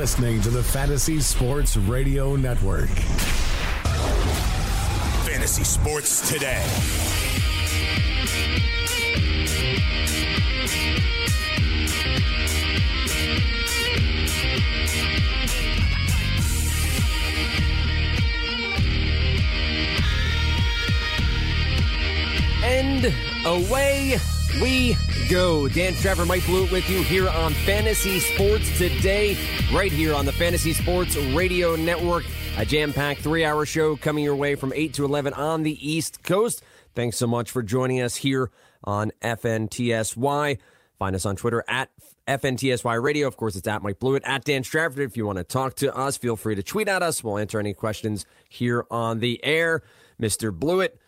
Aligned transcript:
You're 0.00 0.06
listening 0.06 0.40
to 0.40 0.48
the 0.48 0.62
Fantasy 0.62 1.20
Sports 1.20 1.76
Radio 1.76 2.34
Network. 2.34 2.88
Fantasy 5.28 5.62
Sports 5.62 6.26
Today. 6.26 6.64
And 22.64 23.12
away 23.44 24.18
we 24.60 24.96
go. 25.28 25.68
Dan 25.68 25.94
Strafford, 25.94 26.28
Mike 26.28 26.44
Blewett 26.46 26.72
with 26.72 26.88
you 26.88 27.02
here 27.02 27.28
on 27.28 27.52
Fantasy 27.52 28.20
Sports 28.20 28.76
today, 28.78 29.36
right 29.72 29.92
here 29.92 30.14
on 30.14 30.26
the 30.26 30.32
Fantasy 30.32 30.72
Sports 30.72 31.16
Radio 31.16 31.76
Network. 31.76 32.24
A 32.56 32.64
jam 32.64 32.92
packed 32.92 33.20
three 33.20 33.44
hour 33.44 33.64
show 33.64 33.96
coming 33.96 34.24
your 34.24 34.36
way 34.36 34.54
from 34.54 34.72
8 34.74 34.94
to 34.94 35.04
11 35.04 35.34
on 35.34 35.62
the 35.62 35.88
East 35.88 36.22
Coast. 36.22 36.62
Thanks 36.94 37.16
so 37.16 37.26
much 37.26 37.50
for 37.50 37.62
joining 37.62 38.00
us 38.00 38.16
here 38.16 38.50
on 38.82 39.12
FNTSY. 39.22 40.58
Find 40.98 41.16
us 41.16 41.24
on 41.24 41.36
Twitter 41.36 41.64
at 41.68 41.88
FNTSY 42.28 43.02
Radio. 43.02 43.26
Of 43.26 43.36
course, 43.36 43.56
it's 43.56 43.66
at 43.66 43.82
Mike 43.82 43.98
Blewett, 43.98 44.22
at 44.24 44.44
Dan 44.44 44.64
Strafford. 44.64 45.00
If 45.00 45.16
you 45.16 45.26
want 45.26 45.38
to 45.38 45.44
talk 45.44 45.76
to 45.76 45.94
us, 45.96 46.16
feel 46.16 46.36
free 46.36 46.54
to 46.54 46.62
tweet 46.62 46.88
at 46.88 47.02
us. 47.02 47.24
We'll 47.24 47.38
answer 47.38 47.58
any 47.58 47.74
questions 47.74 48.26
here 48.48 48.84
on 48.90 49.20
the 49.20 49.42
air. 49.44 49.82
Mr. 50.20 50.52
Blewett, 50.52 50.98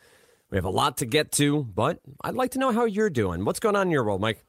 we 0.52 0.58
have 0.58 0.66
a 0.66 0.70
lot 0.70 0.98
to 0.98 1.06
get 1.06 1.32
to, 1.32 1.64
but 1.64 1.98
I'd 2.22 2.34
like 2.34 2.50
to 2.52 2.58
know 2.58 2.72
how 2.72 2.84
you're 2.84 3.08
doing. 3.08 3.46
What's 3.46 3.58
going 3.58 3.74
on 3.74 3.86
in 3.86 3.90
your 3.90 4.04
world, 4.04 4.20
Mike? 4.20 4.44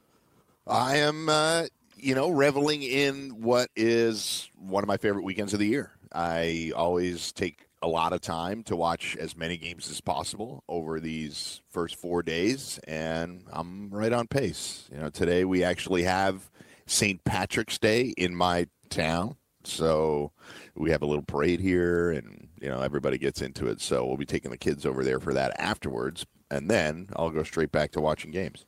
I 0.68 0.98
am, 0.98 1.30
uh, 1.30 1.68
you 1.96 2.14
know, 2.14 2.30
reveling 2.30 2.84
in 2.84 3.42
what 3.42 3.70
is 3.78 4.50
one 4.58 4.84
of 4.84 4.90
my 4.90 4.98
favorite 4.98 5.24
weekends 5.24 5.54
of 5.54 5.60
the 5.60 5.66
year. 5.66 5.94
I 6.14 6.74
always 6.76 7.32
take 7.32 7.68
a 7.82 7.88
lot 7.88 8.12
of 8.12 8.20
time 8.20 8.64
to 8.64 8.76
watch 8.76 9.16
as 9.16 9.38
many 9.38 9.56
games 9.56 9.90
as 9.90 10.02
possible 10.02 10.66
over 10.68 11.00
these 11.00 11.62
first 11.70 11.96
four 11.96 12.22
days, 12.22 12.82
and 12.86 13.46
I'm 13.50 13.90
right 13.90 14.12
on 14.12 14.28
pace. 14.28 14.90
You 14.92 15.00
know, 15.00 15.10
today 15.10 15.46
we 15.46 15.64
actually 15.64 16.04
have 16.04 16.52
St. 16.86 17.24
Patrick's 17.24 17.80
Day 17.80 18.14
in 18.18 18.36
my 18.36 18.68
town, 18.90 19.38
so 19.64 20.34
we 20.76 20.92
have 20.92 21.02
a 21.02 21.06
little 21.06 21.24
parade 21.24 21.62
here, 21.62 22.12
and 22.12 22.50
you 22.64 22.70
know 22.70 22.80
everybody 22.82 23.18
gets 23.18 23.42
into 23.42 23.68
it. 23.68 23.82
So 23.82 24.06
we'll 24.06 24.18
be 24.18 24.26
taking 24.26 24.52
the 24.52 24.58
kids 24.58 24.86
over 24.86 25.04
there 25.04 25.20
for 25.20 25.34
that 25.34 25.60
afterwards, 25.60 26.26
and 26.50 26.70
then 26.72 27.10
I'll 27.16 27.30
go 27.30 27.44
straight 27.44 27.72
back 27.72 27.92
to 27.92 28.02
watching 28.02 28.32
games. 28.32 28.66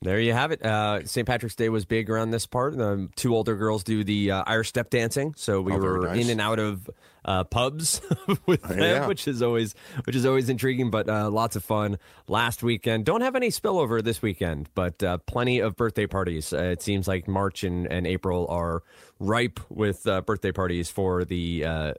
There 0.00 0.18
you 0.18 0.32
have 0.32 0.50
it. 0.50 0.64
Uh, 0.64 1.04
St. 1.06 1.26
Patrick's 1.28 1.54
Day 1.54 1.68
was 1.68 1.84
big 1.84 2.08
around 2.10 2.30
this 2.30 2.46
part. 2.46 2.74
The 2.76 3.08
two 3.16 3.34
older 3.34 3.54
girls 3.54 3.84
do 3.84 4.02
the 4.02 4.30
uh, 4.30 4.42
Irish 4.46 4.70
step 4.70 4.88
dancing, 4.90 5.34
so 5.36 5.60
we 5.60 5.74
Oh, 5.74 5.78
were 5.78 6.06
nice. 6.06 6.24
in 6.24 6.30
and 6.30 6.40
out 6.40 6.58
of 6.58 6.88
uh, 7.24 7.44
pubs 7.44 8.00
with 8.46 8.62
them, 8.62 8.78
Yeah. 8.78 9.06
which 9.06 9.28
is 9.28 9.42
always 9.42 9.74
which 10.04 10.16
is 10.16 10.24
always 10.24 10.48
intriguing. 10.48 10.90
But 10.90 11.08
uh, 11.08 11.30
lots 11.30 11.54
of 11.54 11.62
fun 11.64 11.98
last 12.28 12.62
weekend. 12.62 13.04
Don't 13.04 13.20
have 13.20 13.36
any 13.36 13.50
spillover 13.50 14.02
this 14.02 14.22
weekend, 14.22 14.68
but 14.74 15.00
uh, 15.02 15.18
plenty 15.26 15.60
of 15.60 15.76
birthday 15.76 16.06
parties. 16.06 16.52
Uh, 16.52 16.62
it 16.62 16.82
seems 16.82 17.06
like 17.06 17.28
March 17.28 17.62
and, 17.62 17.86
and 17.86 18.06
April 18.06 18.46
are 18.48 18.82
ripe 19.20 19.60
with 19.68 20.06
uh, 20.08 20.22
birthday 20.22 20.50
parties 20.50 20.90
for 20.90 21.24
the 21.26 21.64
uh, 21.64 21.92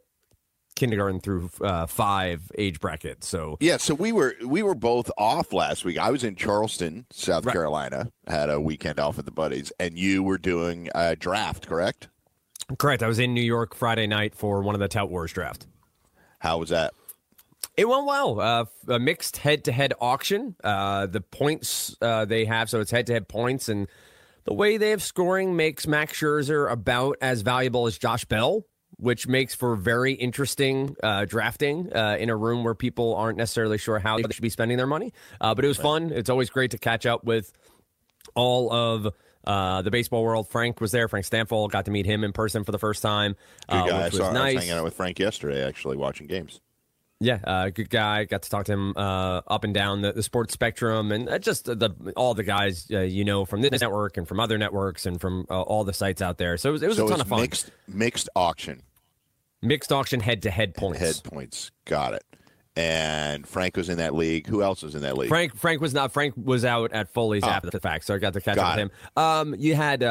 kindergarten 0.75 1.19
through 1.19 1.49
uh, 1.61 1.85
five 1.87 2.51
age 2.57 2.79
bracket. 2.79 3.23
So 3.23 3.57
Yeah, 3.59 3.77
so 3.77 3.93
we 3.93 4.11
were 4.11 4.35
we 4.45 4.61
were 4.63 4.75
both 4.75 5.09
off 5.17 5.53
last 5.53 5.85
week. 5.85 5.97
I 5.97 6.11
was 6.11 6.23
in 6.23 6.35
Charleston, 6.35 7.05
South 7.11 7.45
Right. 7.45 7.53
Carolina, 7.53 8.11
had 8.27 8.49
a 8.49 8.59
weekend 8.59 8.99
off 8.99 9.17
with 9.17 9.25
the 9.25 9.31
buddies, 9.31 9.71
and 9.79 9.97
you 9.97 10.21
were 10.23 10.37
doing 10.37 10.89
a 10.93 11.15
draft, 11.15 11.67
correct? 11.67 12.09
correct. 12.79 13.03
I 13.03 13.07
was 13.07 13.19
in 13.19 13.33
New 13.33 13.41
York 13.43 13.75
Friday 13.75 14.07
night 14.07 14.33
for 14.35 14.61
one 14.61 14.73
of 14.75 14.79
the 14.79 14.87
Tout 14.87 15.09
Wars 15.09 15.31
draft. 15.31 15.67
How 16.39 16.57
was 16.57 16.69
that? 16.69 16.93
It 17.77 17.87
went 17.87 18.05
well. 18.05 18.39
Uh, 18.39 18.65
a 18.87 18.99
mixed 18.99 19.37
head-to-head 19.37 19.93
auction. 19.99 20.55
Uh, 20.63 21.07
the 21.07 21.21
points 21.21 21.95
uh, 22.01 22.25
they 22.25 22.45
have, 22.45 22.69
so 22.69 22.79
it's 22.79 22.89
head-to-head 22.91 23.27
points, 23.27 23.69
and 23.69 23.87
the 24.45 24.53
way 24.53 24.77
they 24.77 24.91
have 24.91 25.03
scoring 25.03 25.55
makes 25.55 25.85
Max 25.87 26.19
Scherzer 26.19 26.71
about 26.71 27.17
as 27.21 27.41
valuable 27.41 27.85
as 27.87 27.97
Josh 27.97 28.25
Bell, 28.25 28.65
which 28.97 29.27
makes 29.27 29.53
for 29.55 29.75
very 29.75 30.13
interesting 30.13 30.95
uh, 31.03 31.25
drafting 31.25 31.91
uh, 31.93 32.17
in 32.19 32.29
a 32.29 32.35
room 32.35 32.63
where 32.63 32.75
people 32.75 33.15
aren't 33.15 33.37
necessarily 33.37 33.77
sure 33.77 33.99
how 33.99 34.17
they 34.17 34.31
should 34.31 34.41
be 34.41 34.49
spending 34.49 34.77
their 34.77 34.87
money. 34.87 35.13
Uh, 35.39 35.53
but 35.53 35.65
it 35.65 35.67
was 35.67 35.77
fun. 35.77 36.11
It's 36.11 36.29
always 36.29 36.49
great 36.49 36.71
to 36.71 36.77
catch 36.77 37.05
up 37.05 37.23
with 37.23 37.51
all 38.35 38.71
of. 38.71 39.13
Uh, 39.47 39.83
the 39.83 39.91
baseball 39.91 40.23
world. 40.23 40.49
Frank 40.49 40.81
was 40.81 40.91
there. 40.91 41.07
Frank 41.07 41.23
Stampfl 41.23 41.69
got 41.69 41.85
to 41.85 41.91
meet 41.91 42.07
him 42.07 42.23
in 42.23 42.33
person 42.33 42.63
for 42.63 42.71
the 42.71 42.79
first 42.79 43.03
time, 43.03 43.35
uh. 43.69 43.75
I, 43.75 44.05
which 44.05 44.13
saw, 44.13 44.17
was 44.17 44.19
I 44.21 44.23
was 44.23 44.33
nice. 44.33 44.55
hanging 44.57 44.71
out 44.71 44.83
with 44.83 44.95
Frank 44.95 45.19
yesterday, 45.19 45.63
actually, 45.63 45.97
watching 45.97 46.25
games. 46.25 46.61
Yeah, 47.21 47.39
uh, 47.45 47.69
good 47.69 47.89
guy. 47.89 48.25
Got 48.25 48.41
to 48.43 48.49
talk 48.49 48.65
to 48.65 48.73
him 48.73 48.93
uh, 48.97 49.41
up 49.47 49.63
and 49.63 49.73
down 49.73 50.01
the, 50.01 50.11
the 50.11 50.21
sports 50.21 50.53
spectrum, 50.53 51.11
and 51.13 51.29
uh, 51.29 51.39
just 51.39 51.65
the 51.65 52.13
all 52.17 52.33
the 52.33 52.43
guys 52.43 52.87
uh, 52.91 52.99
you 52.99 53.23
know 53.23 53.45
from 53.45 53.61
this 53.61 53.79
network 53.79 54.17
and 54.17 54.27
from 54.27 54.39
other 54.41 54.57
networks 54.57 55.05
and 55.05 55.19
from 55.21 55.45
uh, 55.49 55.61
all 55.61 55.83
the 55.85 55.93
sites 55.93 56.21
out 56.21 56.37
there. 56.37 56.57
So 56.57 56.69
it 56.69 56.71
was, 56.73 56.83
it 56.83 56.87
was 56.87 56.97
so 56.97 57.07
a 57.07 57.09
ton 57.09 57.21
of 57.21 57.27
fun. 57.27 57.41
mixed 57.41 57.71
mixed 57.87 58.29
auction, 58.35 58.81
Mixed 59.61 59.91
auction, 59.93 60.19
head 60.19 60.41
to 60.43 60.51
head 60.51 60.75
points. 60.75 60.99
head 60.99 61.21
points. 61.23 61.71
Got 61.85 62.15
it. 62.15 62.23
And 62.75 63.47
Frank 63.47 63.77
was 63.77 63.87
in 63.87 63.99
that 63.99 64.13
league. 64.13 64.47
Who 64.47 64.61
else 64.61 64.83
was 64.83 64.95
in 64.95 65.01
that 65.03 65.17
league? 65.17 65.29
Frank 65.29 65.55
Frank 65.55 65.79
was 65.79 65.93
not. 65.93 66.11
Frank 66.11 66.33
was 66.35 66.65
out 66.65 66.91
at 66.91 67.13
Foley's 67.13 67.43
Oh. 67.45 67.47
after 67.49 67.69
the 67.69 67.79
fact, 67.79 68.03
so 68.03 68.13
I 68.13 68.17
got 68.17 68.33
to 68.33 68.41
catch 68.41 68.57
Got 68.57 68.65
up 68.65 68.75
with 68.75 68.91
him. 68.91 68.91
Um, 69.23 69.55
you 69.57 69.73
had 69.75 70.03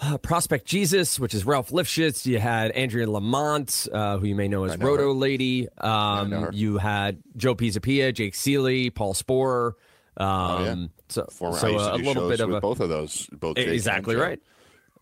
uh, 0.00 0.18
Prospect 0.18 0.66
Jesus, 0.66 1.20
which 1.20 1.34
is 1.34 1.44
Ralph 1.44 1.70
Lifshitz. 1.70 2.26
You 2.26 2.38
had 2.38 2.70
Andrea 2.72 3.08
Lamont, 3.10 3.86
uh, 3.92 4.18
who 4.18 4.26
you 4.26 4.34
may 4.34 4.48
know 4.48 4.64
as 4.64 4.76
know 4.78 4.86
Roto 4.86 5.08
her. 5.08 5.12
Lady. 5.12 5.68
Um, 5.78 6.48
you 6.52 6.78
had 6.78 7.22
Joe 7.36 7.54
Pisapia, 7.54 8.12
Jake 8.12 8.34
Ciely, 8.34 8.92
Paul 8.94 9.14
Sporer. 9.14 9.72
Um, 10.16 10.26
Oh, 10.26 10.64
yeah. 10.64 10.86
So, 11.08 11.26
Former, 11.30 11.58
so 11.58 11.66
I 11.66 11.70
used 11.70 11.84
to 11.84 11.92
uh, 11.92 11.96
a 11.96 11.98
little 11.98 12.28
bit 12.28 12.40
of 12.40 12.50
a 12.52 12.60
both 12.60 12.80
of 12.80 12.88
those. 12.88 13.26
Both 13.32 13.56
Jake 13.56 13.68
exactly 13.68 14.14
Joe. 14.14 14.20
right. 14.22 14.40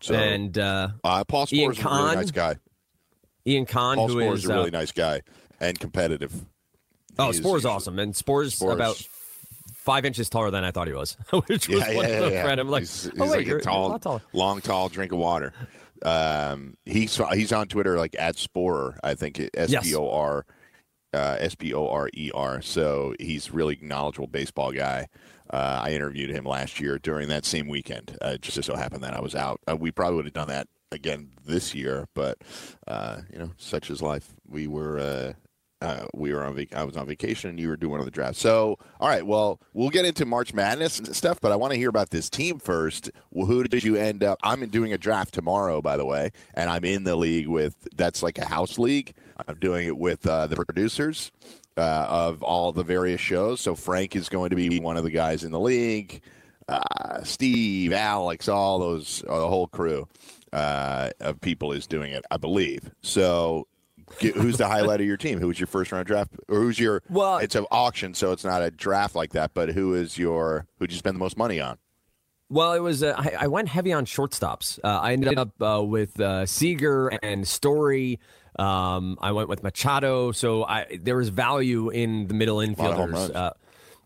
So, 0.01 0.13
and 0.15 0.57
uh, 0.57 0.89
uh, 1.03 1.23
Paul 1.25 1.47
Ian 1.51 1.71
Sporer's 1.71 1.85
a 1.85 1.89
really 1.89 2.15
nice 2.15 2.31
guy. 2.31 2.55
Ian 3.47 3.65
Kahn, 3.65 3.95
Paul 3.97 4.07
who 4.09 4.15
Sporer's 4.15 4.39
is 4.43 4.49
a 4.49 4.53
really 4.53 4.69
uh, 4.69 4.79
nice 4.79 4.91
guy 4.91 5.21
and 5.59 5.79
competitive. 5.79 6.33
oh, 7.17 7.29
Sporer's 7.29 7.65
awesome, 7.65 7.97
and 7.99 8.13
Sporer's, 8.13 8.55
Sporer's- 8.59 8.73
about 8.75 9.07
five 9.81 10.05
inches 10.05 10.29
taller 10.29 10.51
than 10.51 10.63
I 10.63 10.69
thought 10.71 10.87
he 10.87 10.93
was, 10.93 11.17
which 11.47 11.67
was 11.67 11.79
Yeah, 11.79 11.95
one 11.95 12.09
yeah, 12.09 12.19
of 12.19 12.31
yeah. 12.31 12.43
friend. 12.43 12.61
I'm 12.61 12.69
like, 12.69 12.83
he's, 12.83 13.07
oh 13.07 13.11
he's 13.11 13.19
wait, 13.19 13.29
like 13.29 13.47
you're, 13.47 13.57
a 13.57 13.59
you're 13.59 13.59
tall, 13.61 13.89
lot 13.89 14.21
long, 14.31 14.61
tall 14.61 14.89
drink 14.89 15.11
of 15.11 15.17
water. 15.17 15.53
Um, 16.03 16.77
he's 16.85 17.19
he's 17.33 17.51
on 17.51 17.67
Twitter 17.67 17.97
like 17.97 18.15
at 18.17 18.35
Sporer. 18.35 18.97
I 19.03 19.15
think 19.15 19.41
S 19.55 19.73
P 19.83 19.95
O 19.95 20.09
R 20.09 20.45
uh, 21.13 21.37
S 21.39 21.55
P 21.55 21.73
O 21.73 21.87
R 21.87 22.09
E 22.13 22.31
R. 22.33 22.61
So 22.61 23.15
he's 23.19 23.51
really 23.51 23.77
knowledgeable 23.81 24.27
baseball 24.27 24.71
guy. 24.71 25.07
Uh, 25.49 25.81
I 25.83 25.91
interviewed 25.91 26.29
him 26.29 26.45
last 26.45 26.79
year 26.79 26.97
during 26.97 27.27
that 27.27 27.43
same 27.45 27.67
weekend. 27.67 28.17
Uh, 28.23 28.29
it 28.35 28.41
just 28.41 28.63
so 28.63 28.75
happened 28.75 29.03
that 29.03 29.13
I 29.13 29.19
was 29.19 29.35
out. 29.35 29.59
Uh, 29.69 29.75
we 29.75 29.91
probably 29.91 30.15
would 30.17 30.25
have 30.25 30.33
done 30.33 30.47
that 30.47 30.67
again 30.93 31.31
this 31.45 31.75
year, 31.75 32.07
but 32.13 32.37
uh, 32.87 33.21
you 33.31 33.37
know, 33.39 33.51
such 33.57 33.89
is 33.89 34.01
life. 34.01 34.33
We 34.47 34.67
were 34.67 35.35
uh, 35.81 36.05
we 36.13 36.33
were 36.33 36.43
on 36.43 36.55
vac- 36.55 36.75
I 36.75 36.83
was 36.83 36.95
on 36.95 37.07
vacation 37.07 37.49
and 37.49 37.59
you 37.59 37.67
were 37.67 37.75
doing 37.75 38.03
the 38.03 38.11
drafts. 38.11 38.39
So, 38.39 38.77
all 38.99 39.07
right, 39.09 39.25
well, 39.25 39.59
we'll 39.73 39.89
get 39.89 40.05
into 40.05 40.25
March 40.25 40.53
Madness 40.53 40.99
and 40.99 41.15
stuff, 41.15 41.39
but 41.41 41.51
I 41.51 41.55
want 41.55 41.73
to 41.73 41.77
hear 41.77 41.89
about 41.89 42.11
this 42.11 42.29
team 42.29 42.59
first. 42.59 43.09
Well, 43.31 43.47
who 43.47 43.63
did 43.63 43.83
you 43.83 43.95
end 43.95 44.23
up? 44.23 44.39
I'm 44.43 44.67
doing 44.69 44.93
a 44.93 44.97
draft 44.97 45.33
tomorrow, 45.33 45.81
by 45.81 45.97
the 45.97 46.05
way, 46.05 46.31
and 46.53 46.69
I'm 46.69 46.85
in 46.85 47.03
the 47.03 47.15
league 47.15 47.47
with 47.47 47.75
that's 47.95 48.21
like 48.21 48.37
a 48.37 48.45
house 48.45 48.77
league. 48.77 49.13
I'm 49.47 49.55
doing 49.55 49.87
it 49.87 49.97
with 49.97 50.25
uh, 50.27 50.47
the 50.47 50.55
producers 50.55 51.31
uh, 51.77 52.05
of 52.07 52.43
all 52.43 52.71
the 52.71 52.83
various 52.83 53.21
shows. 53.21 53.61
So 53.61 53.75
Frank 53.75 54.15
is 54.15 54.29
going 54.29 54.51
to 54.51 54.55
be 54.55 54.79
one 54.79 54.97
of 54.97 55.03
the 55.03 55.11
guys 55.11 55.43
in 55.43 55.51
the 55.51 55.59
league. 55.59 56.21
Uh, 56.67 57.23
Steve, 57.23 57.91
Alex, 57.91 58.47
all 58.47 58.79
those, 58.79 59.23
uh, 59.27 59.39
the 59.39 59.47
whole 59.47 59.67
crew 59.67 60.07
uh, 60.53 61.09
of 61.19 61.41
people 61.41 61.71
is 61.71 61.87
doing 61.87 62.11
it, 62.13 62.23
I 62.29 62.37
believe. 62.37 62.91
So 63.01 63.67
who's 64.19 64.57
the 64.57 64.67
highlight 64.67 65.01
of 65.01 65.07
your 65.07 65.17
team? 65.17 65.39
Who 65.39 65.47
was 65.47 65.59
your 65.59 65.67
first 65.67 65.91
round 65.91 66.07
draft, 66.07 66.33
or 66.47 66.59
who's 66.59 66.79
your? 66.79 67.03
Well, 67.09 67.37
it's 67.37 67.55
an 67.55 67.65
auction, 67.71 68.13
so 68.13 68.31
it's 68.31 68.43
not 68.43 68.61
a 68.61 68.71
draft 68.71 69.15
like 69.15 69.33
that. 69.33 69.53
But 69.53 69.69
who 69.69 69.93
is 69.93 70.17
your? 70.17 70.67
Who 70.79 70.87
did 70.87 70.93
you 70.93 70.99
spend 70.99 71.15
the 71.15 71.19
most 71.19 71.37
money 71.37 71.59
on? 71.59 71.77
Well, 72.49 72.73
it 72.73 72.79
was. 72.79 73.03
Uh, 73.03 73.15
I, 73.17 73.33
I, 73.41 73.47
went 73.47 73.69
heavy 73.69 73.93
on 73.93 74.05
shortstops. 74.05 74.79
Uh, 74.83 74.99
I 74.99 75.13
ended 75.13 75.37
up 75.37 75.61
uh, 75.61 75.81
with 75.83 76.19
uh, 76.19 76.45
Seager 76.45 77.07
and 77.07 77.47
Story. 77.47 78.19
Um, 78.59 79.17
I 79.21 79.31
went 79.31 79.47
with 79.47 79.63
Machado. 79.63 80.33
So 80.33 80.65
I, 80.65 80.99
there 81.01 81.15
was 81.15 81.29
value 81.29 81.89
in 81.89 82.27
the 82.27 82.33
middle 82.33 82.57
infielders. 82.57 83.53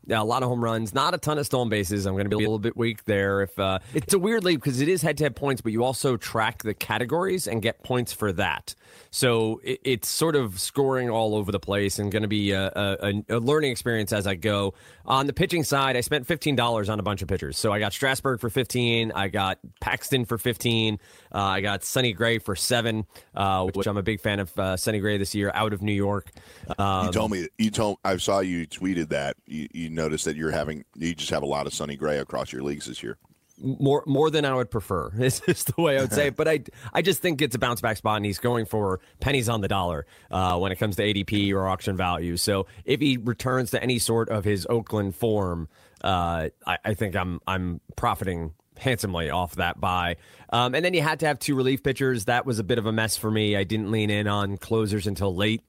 Yeah, 0.08 0.22
a 0.22 0.24
lot 0.24 0.44
of 0.44 0.50
home 0.50 0.64
runs, 0.64 0.94
not 0.94 1.16
a 1.16 1.18
ton 1.18 1.40
of 1.40 1.48
stolen 1.48 1.70
bases. 1.70 2.06
I'm 2.06 2.14
going 2.14 2.30
to 2.30 2.30
be 2.30 2.36
a 2.36 2.48
little 2.48 2.60
bit 2.60 2.78
weak 2.78 3.06
there. 3.06 3.42
If 3.42 3.58
uh, 3.58 3.80
it's 3.94 4.14
a 4.14 4.20
weird 4.20 4.44
league 4.44 4.60
because 4.60 4.80
it 4.80 4.88
is 4.88 5.02
head-to-head 5.02 5.36
points, 5.36 5.62
but 5.62 5.72
you 5.72 5.84
also 5.84 6.16
track 6.16 6.62
the 6.62 6.76
categories 6.76 7.48
and 7.48 7.62
get 7.62 7.82
points 7.82 8.14
for 8.14 8.32
that. 8.34 8.76
So 9.16 9.62
it, 9.64 9.80
it's 9.86 10.10
sort 10.10 10.36
of 10.36 10.60
scoring 10.60 11.10
all 11.10 11.36
over 11.36 11.50
the 11.50 11.60
place 11.60 12.00
and 12.00 12.12
going 12.12 12.24
to 12.24 12.28
be 12.28 12.52
a, 12.52 12.68
a, 12.76 13.24
a, 13.30 13.40
learning 13.40 13.72
experience 13.72 14.12
as 14.12 14.28
I 14.28 14.36
go. 14.36 14.74
On 15.06 15.26
the 15.26 15.32
pitching 15.32 15.64
side, 15.64 15.96
I 15.96 16.02
spent 16.02 16.28
fifteen 16.28 16.58
dollars 16.58 16.90
on 16.90 17.00
a 17.00 17.02
bunch 17.02 17.22
of 17.22 17.30
pitchers. 17.30 17.58
So 17.58 17.72
I 17.72 17.80
got 17.80 17.94
Strasburg 17.94 18.42
for 18.42 18.50
fifteen, 18.50 19.14
I 19.14 19.30
got 19.30 19.60
Paxton 19.80 20.26
for 20.26 20.38
fifteen, 20.38 21.00
uh, 21.34 21.38
I 21.38 21.62
got 21.62 21.86
Sonny 21.86 22.12
Gray 22.12 22.40
for 22.40 22.58
seven, 22.58 23.06
uh, 23.34 23.68
which 23.74 23.88
I'm 23.88 23.96
a 23.96 24.04
big 24.04 24.20
fan 24.20 24.42
of 24.42 24.60
uh, 24.60 24.76
Sonny 24.76 25.00
Gray 25.00 25.18
this 25.18 25.34
year 25.34 25.50
out 25.54 25.72
of 25.72 25.82
New 25.82 25.94
York. 25.94 26.30
Um, 26.78 27.06
you 27.06 27.14
told 27.14 27.32
me 27.32 27.48
you 27.58 27.72
told 27.72 28.00
I 28.04 28.18
saw 28.18 28.40
you 28.40 28.68
tweeted 28.68 29.08
that 29.10 29.38
you, 29.46 29.70
you 29.72 29.90
noticed 29.90 30.26
that 30.26 30.36
you're 30.36 30.52
having 30.52 30.84
you 30.94 31.16
just 31.16 31.30
have 31.30 31.42
a 31.42 31.48
lot 31.48 31.68
of 31.68 31.74
Sonny 31.74 31.96
Gray 31.96 32.18
across 32.18 32.52
your 32.52 32.64
leagues 32.64 32.86
this 32.86 33.02
year. 33.02 33.18
More 33.58 34.04
more 34.06 34.30
than 34.30 34.44
I 34.44 34.54
would 34.54 34.70
prefer 34.70 35.10
This 35.14 35.42
is 35.48 35.64
the 35.64 35.82
way 35.82 35.98
I 35.98 36.02
would 36.02 36.12
say 36.12 36.28
it. 36.28 36.36
But 36.36 36.48
I 36.48 36.60
I 36.94 37.02
just 37.02 37.22
think 37.22 37.42
it's 37.42 37.56
a 37.56 37.60
bounce 37.60 37.82
back 37.82 37.98
spot, 37.98 38.18
and 38.18 38.26
he's 38.26 38.40
going 38.40 38.66
for 38.66 39.00
pennies 39.20 39.50
on 39.50 39.62
the 39.62 39.68
dollar 39.68 40.06
uh, 40.30 40.58
when 40.58 40.72
it 40.72 40.76
comes 40.76 40.98
to 40.98 41.04
ADP 41.04 41.54
or 41.54 41.68
auction 41.68 41.96
value. 41.96 42.38
So 42.38 42.68
if 42.84 43.00
he 43.00 43.18
returns 43.18 43.72
to 43.72 43.82
any 43.82 44.00
sort 44.00 44.30
of 44.30 44.44
his 44.44 44.68
Oakland 44.70 45.16
form, 45.16 45.70
uh, 46.04 46.50
I, 46.68 46.78
I 46.84 46.94
think 46.94 47.16
I'm 47.16 47.40
I'm 47.48 47.82
profiting 47.96 48.54
handsomely 48.78 49.30
off 49.30 49.56
that 49.56 49.80
buy. 49.80 50.18
Um, 50.52 50.76
and 50.76 50.84
then 50.84 50.94
you 50.94 51.02
had 51.02 51.20
to 51.22 51.28
have 51.28 51.40
two 51.40 51.56
relief 51.56 51.84
pitchers. 51.84 52.26
That 52.26 52.46
was 52.46 52.60
a 52.60 52.64
bit 52.64 52.78
of 52.78 52.86
a 52.86 52.92
mess 52.92 53.18
for 53.18 53.32
me. 53.32 53.56
I 53.56 53.64
didn't 53.64 53.92
lean 53.92 54.10
in 54.10 54.28
on 54.28 54.58
closers 54.58 55.08
until 55.08 55.34
late. 55.36 55.62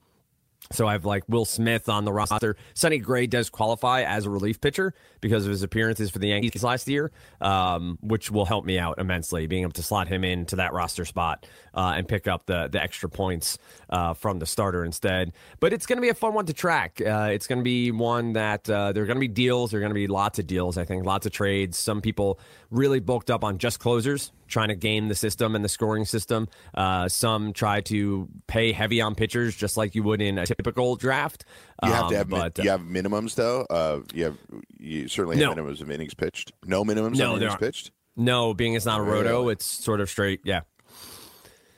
So 0.72 0.86
I 0.86 0.92
have 0.92 1.04
like 1.04 1.22
Will 1.28 1.44
Smith 1.44 1.88
on 1.88 2.04
the 2.04 2.12
roster. 2.12 2.56
Sonny 2.74 2.98
Gray 2.98 3.26
does 3.26 3.50
qualify 3.50 4.02
as 4.02 4.26
a 4.26 4.30
relief 4.30 4.60
pitcher 4.60 4.94
because 5.20 5.44
of 5.44 5.50
his 5.50 5.62
appearances 5.62 6.10
for 6.10 6.18
the 6.18 6.28
Yankees 6.28 6.64
last 6.64 6.88
year, 6.88 7.12
um, 7.40 7.98
which 8.00 8.30
will 8.30 8.44
help 8.44 8.64
me 8.64 8.78
out 8.78 8.98
immensely, 8.98 9.46
being 9.46 9.62
able 9.62 9.72
to 9.72 9.82
slot 9.82 10.08
him 10.08 10.24
into 10.24 10.56
that 10.56 10.72
roster 10.72 11.04
spot 11.04 11.46
uh, 11.74 11.94
and 11.96 12.08
pick 12.08 12.26
up 12.26 12.46
the 12.46 12.68
the 12.68 12.82
extra 12.82 13.08
points 13.08 13.58
uh, 13.90 14.14
from 14.14 14.38
the 14.38 14.46
starter 14.46 14.84
instead. 14.84 15.32
But 15.60 15.72
it's 15.72 15.86
going 15.86 15.98
to 15.98 16.02
be 16.02 16.08
a 16.08 16.14
fun 16.14 16.34
one 16.34 16.46
to 16.46 16.52
track. 16.52 17.00
Uh, 17.00 17.28
it's 17.30 17.46
going 17.46 17.60
to 17.60 17.64
be 17.64 17.92
one 17.92 18.32
that 18.32 18.68
uh, 18.68 18.92
there 18.92 19.04
are 19.04 19.06
going 19.06 19.16
to 19.16 19.20
be 19.20 19.28
deals. 19.28 19.70
There 19.70 19.78
are 19.78 19.82
going 19.82 19.90
to 19.90 19.94
be 19.94 20.08
lots 20.08 20.38
of 20.38 20.46
deals. 20.48 20.78
I 20.78 20.84
think 20.84 21.06
lots 21.06 21.26
of 21.26 21.32
trades. 21.32 21.78
Some 21.78 22.00
people 22.00 22.40
really 22.70 22.98
bulked 22.98 23.30
up 23.30 23.44
on 23.44 23.58
just 23.58 23.78
closers 23.78 24.32
trying 24.46 24.68
to 24.68 24.74
game 24.74 25.08
the 25.08 25.14
system 25.14 25.54
and 25.54 25.64
the 25.64 25.68
scoring 25.68 26.04
system. 26.04 26.48
Uh, 26.74 27.08
some 27.08 27.52
try 27.52 27.80
to 27.82 28.28
pay 28.46 28.72
heavy 28.72 29.00
on 29.00 29.14
pitchers, 29.14 29.54
just 29.56 29.76
like 29.76 29.94
you 29.94 30.02
would 30.02 30.20
in 30.20 30.38
a 30.38 30.46
typical 30.46 30.96
draft. 30.96 31.44
You 31.82 31.92
have 31.92 32.04
um, 32.04 32.10
to 32.10 32.16
have 32.16 32.28
but, 32.28 32.58
you 32.58 32.70
have 32.70 32.80
minimums 32.80 33.34
though. 33.34 33.66
Uh, 33.68 34.00
you 34.14 34.24
have 34.24 34.38
you 34.78 35.08
certainly 35.08 35.38
have 35.38 35.56
no. 35.56 35.62
minimums 35.62 35.80
of 35.80 35.90
innings 35.90 36.14
pitched. 36.14 36.52
No 36.64 36.84
minimums 36.84 37.16
no, 37.16 37.36
of 37.36 37.42
innings 37.42 37.56
pitched. 37.56 37.90
No, 38.16 38.54
being 38.54 38.74
it's 38.74 38.86
not 38.86 39.00
a 39.00 39.02
roto, 39.02 39.40
really? 39.40 39.52
it's 39.52 39.66
sort 39.66 40.00
of 40.00 40.08
straight. 40.08 40.40
Yeah. 40.44 40.62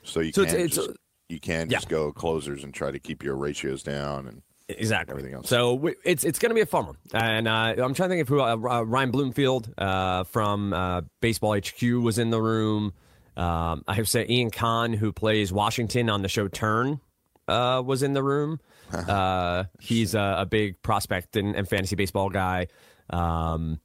So 0.03 0.21
you 0.21 0.31
so 0.31 0.45
can 0.45 0.55
it's, 0.55 0.75
just, 0.75 0.89
it's, 0.89 0.97
you 1.27 1.39
can 1.39 1.69
just 1.69 1.85
yeah. 1.85 1.89
go 1.89 2.11
closers 2.11 2.63
and 2.63 2.73
try 2.73 2.91
to 2.91 2.99
keep 2.99 3.23
your 3.23 3.35
ratios 3.35 3.83
down 3.83 4.27
and 4.27 4.41
exactly 4.69 5.13
everything 5.13 5.33
else. 5.33 5.49
So 5.49 5.91
it's 6.03 6.23
it's 6.23 6.39
going 6.39 6.51
to 6.51 6.55
be 6.55 6.61
a 6.61 6.65
fun 6.65 6.85
one, 6.85 6.97
and 7.13 7.47
uh, 7.47 7.75
I'm 7.77 7.93
trying 7.93 8.09
to 8.09 8.15
think 8.15 8.21
of 8.21 8.27
who 8.27 8.41
uh, 8.41 8.55
Ryan 8.55 9.11
Bloomfield 9.11 9.73
uh, 9.77 10.23
from 10.25 10.73
uh, 10.73 11.01
Baseball 11.21 11.57
HQ 11.57 11.81
was 11.81 12.17
in 12.17 12.29
the 12.29 12.41
room. 12.41 12.93
Um, 13.35 13.83
I 13.87 13.95
have 13.95 14.09
said 14.09 14.29
Ian 14.29 14.51
Kahn, 14.51 14.93
who 14.93 15.11
plays 15.11 15.51
Washington 15.51 16.09
on 16.09 16.21
the 16.21 16.27
show 16.27 16.47
Turn, 16.47 16.99
uh, 17.47 17.81
was 17.85 18.03
in 18.03 18.13
the 18.13 18.23
room. 18.23 18.59
Uh, 18.91 19.65
he's 19.79 20.15
a, 20.15 20.37
a, 20.39 20.45
big 20.47 20.81
prospect 20.81 21.35
and, 21.35 21.55
and, 21.55 21.69
fantasy 21.69 21.95
baseball 21.95 22.29
guy. 22.29 22.65
Um, 23.11 23.79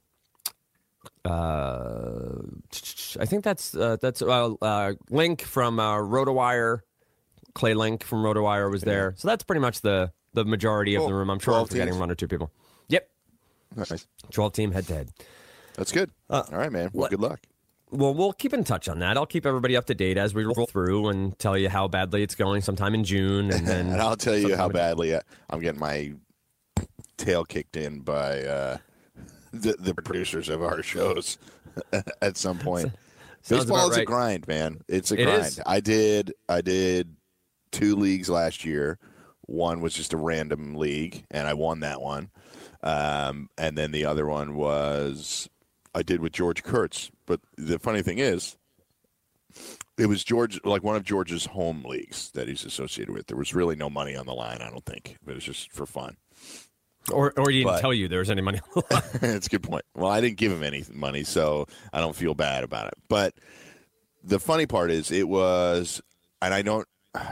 I 1.23 2.41
think 3.25 3.43
that's 3.43 3.69
that's 3.71 4.21
Link 4.21 5.41
from 5.43 5.77
RotoWire. 5.77 6.79
Clay 7.53 7.73
Link 7.73 8.03
from 8.03 8.23
RotoWire 8.23 8.69
was 8.69 8.81
there, 8.81 9.13
so 9.17 9.27
that's 9.27 9.43
pretty 9.43 9.61
much 9.61 9.81
the 9.81 10.11
the 10.35 10.45
majority 10.45 10.95
of 10.95 11.05
the 11.05 11.13
room. 11.13 11.29
I'm 11.29 11.39
sure 11.39 11.55
I'm 11.55 11.65
forgetting 11.65 11.93
teams. 11.93 11.99
one 11.99 12.11
or 12.11 12.15
two 12.15 12.27
people. 12.27 12.51
Yep. 12.89 13.09
Nice. 13.75 14.07
12 14.31 14.53
team 14.53 14.71
head 14.71 14.85
to 14.87 14.93
head. 14.93 15.09
That's 15.75 15.91
good. 15.91 16.11
Uh, 16.29 16.43
All 16.51 16.57
right, 16.57 16.71
man. 16.71 16.91
Well, 16.93 17.09
good 17.09 17.19
luck. 17.19 17.41
Well, 17.91 18.13
we'll 18.13 18.33
keep 18.33 18.53
in 18.53 18.63
touch 18.63 18.89
on 18.89 18.99
that. 18.99 19.15
I'll 19.17 19.25
keep 19.25 19.45
everybody 19.45 19.77
up 19.77 19.85
to 19.85 19.95
date 19.95 20.17
as 20.17 20.33
we 20.33 20.43
roll 20.43 20.65
through 20.65 21.09
and 21.09 21.37
tell 21.39 21.57
you 21.57 21.69
how 21.69 21.87
badly 21.87 22.23
it's 22.23 22.35
going 22.35 22.61
sometime 22.61 22.93
in 22.93 23.03
June. 23.03 23.51
And 23.51 23.67
then 23.67 23.87
and 23.91 24.01
I'll 24.01 24.17
tell 24.17 24.37
you 24.37 24.55
how 24.55 24.69
badly 24.69 25.17
I'm 25.49 25.59
getting 25.59 25.79
my 25.79 26.13
tail 27.17 27.45
kicked 27.45 27.77
in 27.77 28.01
by 28.01 28.43
uh, 28.43 28.77
the, 29.53 29.73
the 29.73 29.93
producers 29.93 30.49
of 30.49 30.61
our 30.61 30.83
shows 30.83 31.37
at 32.21 32.37
some 32.37 32.57
point. 32.57 32.91
Baseball 33.47 33.89
is 33.91 33.97
right. 33.97 34.01
a 34.01 34.05
grind, 34.05 34.47
man. 34.47 34.81
It's 34.87 35.11
a 35.11 35.21
it 35.21 35.25
grind. 35.25 35.45
Is. 35.45 35.61
I 35.65 35.79
did 35.79 36.33
I 36.49 36.61
did 36.61 37.15
two 37.71 37.95
leagues 37.95 38.29
last 38.29 38.65
year 38.65 38.97
one 39.47 39.81
was 39.81 39.93
just 39.93 40.13
a 40.13 40.17
random 40.17 40.75
league, 40.75 41.25
and 41.31 41.47
I 41.47 41.53
won 41.53 41.81
that 41.81 42.01
one. 42.01 42.29
Um, 42.83 43.49
and 43.57 43.77
then 43.77 43.91
the 43.91 44.05
other 44.05 44.27
one 44.27 44.55
was 44.55 45.49
I 45.93 46.03
did 46.03 46.19
with 46.19 46.33
George 46.33 46.63
Kurtz. 46.63 47.09
But 47.25 47.39
the 47.57 47.79
funny 47.79 48.01
thing 48.01 48.19
is, 48.19 48.57
it 49.97 50.07
was 50.07 50.23
George, 50.23 50.59
like 50.63 50.83
one 50.83 50.95
of 50.95 51.03
George's 51.03 51.45
home 51.45 51.83
leagues 51.83 52.31
that 52.31 52.47
he's 52.47 52.65
associated 52.65 53.13
with. 53.13 53.27
There 53.27 53.37
was 53.37 53.53
really 53.53 53.75
no 53.75 53.89
money 53.89 54.15
on 54.15 54.25
the 54.25 54.33
line, 54.33 54.59
I 54.61 54.69
don't 54.69 54.85
think. 54.85 55.17
It 55.25 55.33
was 55.33 55.43
just 55.43 55.71
for 55.71 55.85
fun. 55.85 56.17
Or, 57.11 57.33
or 57.37 57.49
he 57.49 57.59
didn't 57.59 57.73
but, 57.73 57.81
tell 57.81 57.93
you 57.93 58.07
there 58.07 58.19
was 58.19 58.31
any 58.31 58.41
money. 58.41 58.59
That's 59.21 59.47
a 59.47 59.49
good 59.49 59.63
point. 59.63 59.85
Well, 59.95 60.09
I 60.09 60.21
didn't 60.21 60.37
give 60.37 60.51
him 60.51 60.63
any 60.63 60.83
money, 60.91 61.23
so 61.23 61.67
I 61.93 62.01
don't 62.01 62.15
feel 62.15 62.33
bad 62.33 62.63
about 62.63 62.87
it. 62.87 62.95
But 63.07 63.35
the 64.23 64.39
funny 64.39 64.65
part 64.65 64.91
is, 64.91 65.11
it 65.11 65.27
was, 65.27 66.01
and 66.41 66.53
I 66.53 66.61
don't, 66.61 66.87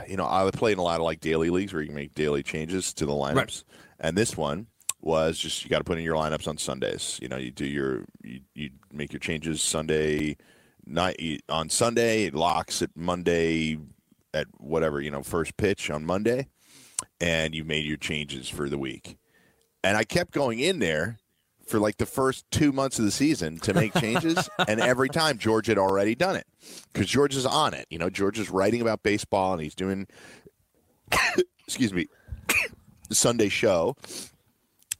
you 0.08 0.16
know, 0.16 0.26
I 0.26 0.48
play 0.52 0.72
in 0.72 0.78
a 0.78 0.82
lot 0.82 1.00
of 1.00 1.04
like 1.04 1.20
daily 1.20 1.50
leagues 1.50 1.72
where 1.72 1.82
you 1.82 1.88
can 1.88 1.96
make 1.96 2.14
daily 2.14 2.42
changes 2.42 2.92
to 2.94 3.06
the 3.06 3.12
lineups, 3.12 3.36
right. 3.36 3.64
and 4.00 4.16
this 4.16 4.36
one 4.36 4.66
was 5.00 5.38
just 5.38 5.64
you 5.64 5.70
got 5.70 5.78
to 5.78 5.84
put 5.84 5.98
in 5.98 6.04
your 6.04 6.16
lineups 6.16 6.48
on 6.48 6.56
Sundays. 6.56 7.18
You 7.20 7.28
know, 7.28 7.36
you 7.36 7.50
do 7.50 7.66
your 7.66 8.04
you, 8.22 8.40
you 8.54 8.70
make 8.92 9.12
your 9.12 9.20
changes 9.20 9.62
Sunday 9.62 10.36
night 10.86 11.42
on 11.48 11.68
Sunday, 11.68 12.24
it 12.24 12.34
locks 12.34 12.82
it 12.82 12.90
Monday 12.94 13.78
at 14.32 14.46
whatever 14.58 15.00
you 15.00 15.10
know 15.10 15.22
first 15.22 15.56
pitch 15.56 15.90
on 15.90 16.04
Monday, 16.04 16.48
and 17.20 17.54
you 17.54 17.64
made 17.64 17.84
your 17.84 17.96
changes 17.96 18.48
for 18.48 18.68
the 18.68 18.78
week. 18.78 19.16
And 19.82 19.96
I 19.96 20.04
kept 20.04 20.32
going 20.32 20.60
in 20.60 20.78
there 20.78 21.18
for 21.66 21.78
like 21.78 21.96
the 21.96 22.06
first 22.06 22.50
two 22.50 22.72
months 22.72 22.98
of 22.98 23.04
the 23.04 23.10
season 23.10 23.58
to 23.60 23.74
make 23.74 23.94
changes, 24.00 24.48
and 24.68 24.80
every 24.80 25.08
time 25.08 25.38
George 25.38 25.66
had 25.66 25.78
already 25.78 26.14
done 26.14 26.36
it 26.36 26.46
because 26.92 27.08
George 27.08 27.36
is 27.36 27.46
on 27.46 27.74
it. 27.74 27.86
You 27.90 27.98
know, 27.98 28.10
George 28.10 28.38
is 28.38 28.50
writing 28.50 28.80
about 28.80 29.02
baseball 29.02 29.52
and 29.52 29.62
he's 29.62 29.74
doing, 29.74 30.06
excuse 31.66 31.92
me, 31.92 32.06
the 33.08 33.14
Sunday 33.14 33.48
show. 33.48 33.96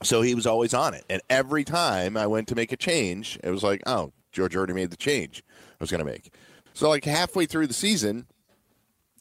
So 0.03 0.21
he 0.21 0.35
was 0.35 0.47
always 0.47 0.75
on 0.75 0.93
it, 0.93 1.05
and 1.09 1.23
every 1.31 1.65
time 1.65 2.17
I 2.17 2.27
went 2.27 2.49
to 2.49 2.55
make 2.55 2.73
a 2.73 2.77
change, 2.77 3.39
it 3.43 3.51
was 3.51 3.63
like, 3.63 3.83
oh, 3.87 4.13
George 4.33 4.55
already 4.55 4.75
made 4.75 4.91
the 4.91 4.97
change 4.97 5.43
I 5.49 5.77
was 5.81 5.91
going 5.91 6.01
to 6.01 6.05
make. 6.05 6.33
So 6.75 6.89
like 6.89 7.05
halfway 7.05 7.47
through 7.47 7.69
the 7.69 7.75
season, 7.75 8.27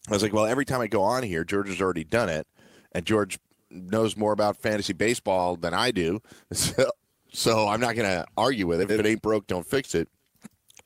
I 0.09 0.13
was 0.13 0.23
like, 0.23 0.33
well, 0.33 0.45
every 0.45 0.65
time 0.65 0.81
I 0.81 0.88
go 0.88 1.03
on 1.03 1.23
here, 1.23 1.43
George 1.45 1.69
has 1.69 1.79
already 1.79 2.03
done 2.03 2.27
it, 2.27 2.47
and 2.91 3.05
George 3.05 3.39
knows 3.69 4.17
more 4.17 4.33
about 4.33 4.57
fantasy 4.57 4.93
baseball 4.93 5.55
than 5.55 5.73
I 5.73 5.91
do. 5.91 6.21
So 6.53 6.89
so 7.34 7.68
I'm 7.68 7.80
not 7.80 7.96
going 7.96 8.10
to 8.10 8.25
argue 8.38 8.68
with 8.68 8.82
it. 8.82 8.92
If 8.92 9.00
it 9.00 9.06
ain't 9.06 9.22
broke, 9.22 9.48
don't 9.48 9.66
fix 9.66 9.96
it. 9.96 10.08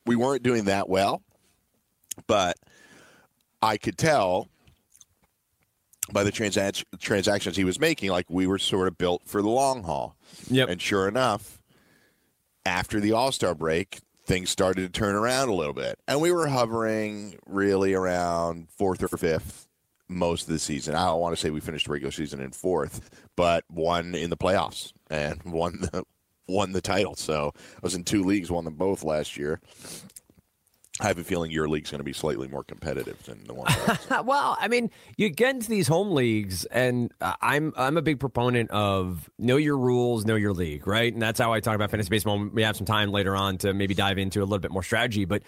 We 0.06 0.16
weren't 0.16 0.42
doing 0.42 0.64
that 0.64 0.88
well, 0.88 1.22
but 2.26 2.56
I 3.60 3.76
could 3.76 3.98
tell 3.98 4.48
by 6.10 6.24
the 6.24 6.32
transac- 6.32 6.84
transactions 6.98 7.56
he 7.56 7.64
was 7.64 7.78
making, 7.78 8.10
like 8.10 8.26
we 8.30 8.46
were 8.46 8.58
sort 8.58 8.88
of 8.88 8.96
built 8.96 9.22
for 9.26 9.42
the 9.42 9.50
long 9.50 9.82
haul. 9.82 10.16
Yep. 10.48 10.70
And 10.70 10.80
sure 10.80 11.06
enough, 11.06 11.60
after 12.64 13.00
the 13.00 13.12
All 13.12 13.32
Star 13.32 13.54
break, 13.54 14.00
things 14.24 14.50
started 14.50 14.82
to 14.82 15.00
turn 15.00 15.14
around 15.14 15.48
a 15.48 15.54
little 15.54 15.74
bit, 15.74 15.98
and 16.08 16.20
we 16.20 16.32
were 16.32 16.46
hovering 16.46 17.38
really 17.46 17.94
around 17.94 18.68
fourth 18.70 19.02
or 19.02 19.08
fifth 19.08 19.68
most 20.08 20.42
of 20.42 20.48
the 20.48 20.58
season. 20.58 20.94
I 20.94 21.06
don't 21.06 21.20
want 21.20 21.36
to 21.36 21.40
say 21.40 21.50
we 21.50 21.60
finished 21.60 21.86
the 21.86 21.92
regular 21.92 22.12
season 22.12 22.40
in 22.40 22.52
fourth, 22.52 23.10
but 23.36 23.64
won 23.70 24.14
in 24.14 24.30
the 24.30 24.36
playoffs 24.36 24.92
and 25.10 25.42
won 25.44 25.80
the 25.80 26.04
won 26.48 26.72
the 26.72 26.80
title. 26.80 27.14
So 27.14 27.52
I 27.54 27.80
was 27.82 27.94
in 27.94 28.04
two 28.04 28.24
leagues, 28.24 28.50
won 28.50 28.64
them 28.64 28.74
both 28.74 29.04
last 29.04 29.36
year. 29.36 29.60
I 31.00 31.06
have 31.06 31.18
a 31.18 31.24
feeling 31.24 31.52
your 31.52 31.68
league's 31.68 31.92
going 31.92 32.00
to 32.00 32.04
be 32.04 32.12
slightly 32.12 32.48
more 32.48 32.64
competitive 32.64 33.22
than 33.22 33.44
the 33.44 33.54
one. 33.54 33.72
Well, 34.26 34.56
I 34.60 34.66
mean, 34.66 34.90
you 35.16 35.28
get 35.30 35.54
into 35.54 35.68
these 35.68 35.86
home 35.86 36.10
leagues, 36.12 36.64
and 36.64 37.12
I'm 37.20 37.72
I'm 37.76 37.96
a 37.96 38.02
big 38.02 38.18
proponent 38.18 38.70
of 38.72 39.30
know 39.38 39.56
your 39.56 39.78
rules, 39.78 40.24
know 40.24 40.34
your 40.34 40.52
league, 40.52 40.86
right? 40.88 41.12
And 41.12 41.22
that's 41.22 41.38
how 41.38 41.52
I 41.52 41.60
talk 41.60 41.76
about 41.76 41.90
fantasy 41.90 42.10
baseball. 42.10 42.48
We 42.52 42.62
have 42.62 42.76
some 42.76 42.86
time 42.86 43.12
later 43.12 43.36
on 43.36 43.58
to 43.58 43.74
maybe 43.74 43.94
dive 43.94 44.18
into 44.18 44.40
a 44.40 44.42
little 44.42 44.58
bit 44.58 44.72
more 44.72 44.82
strategy, 44.82 45.24
but 45.24 45.42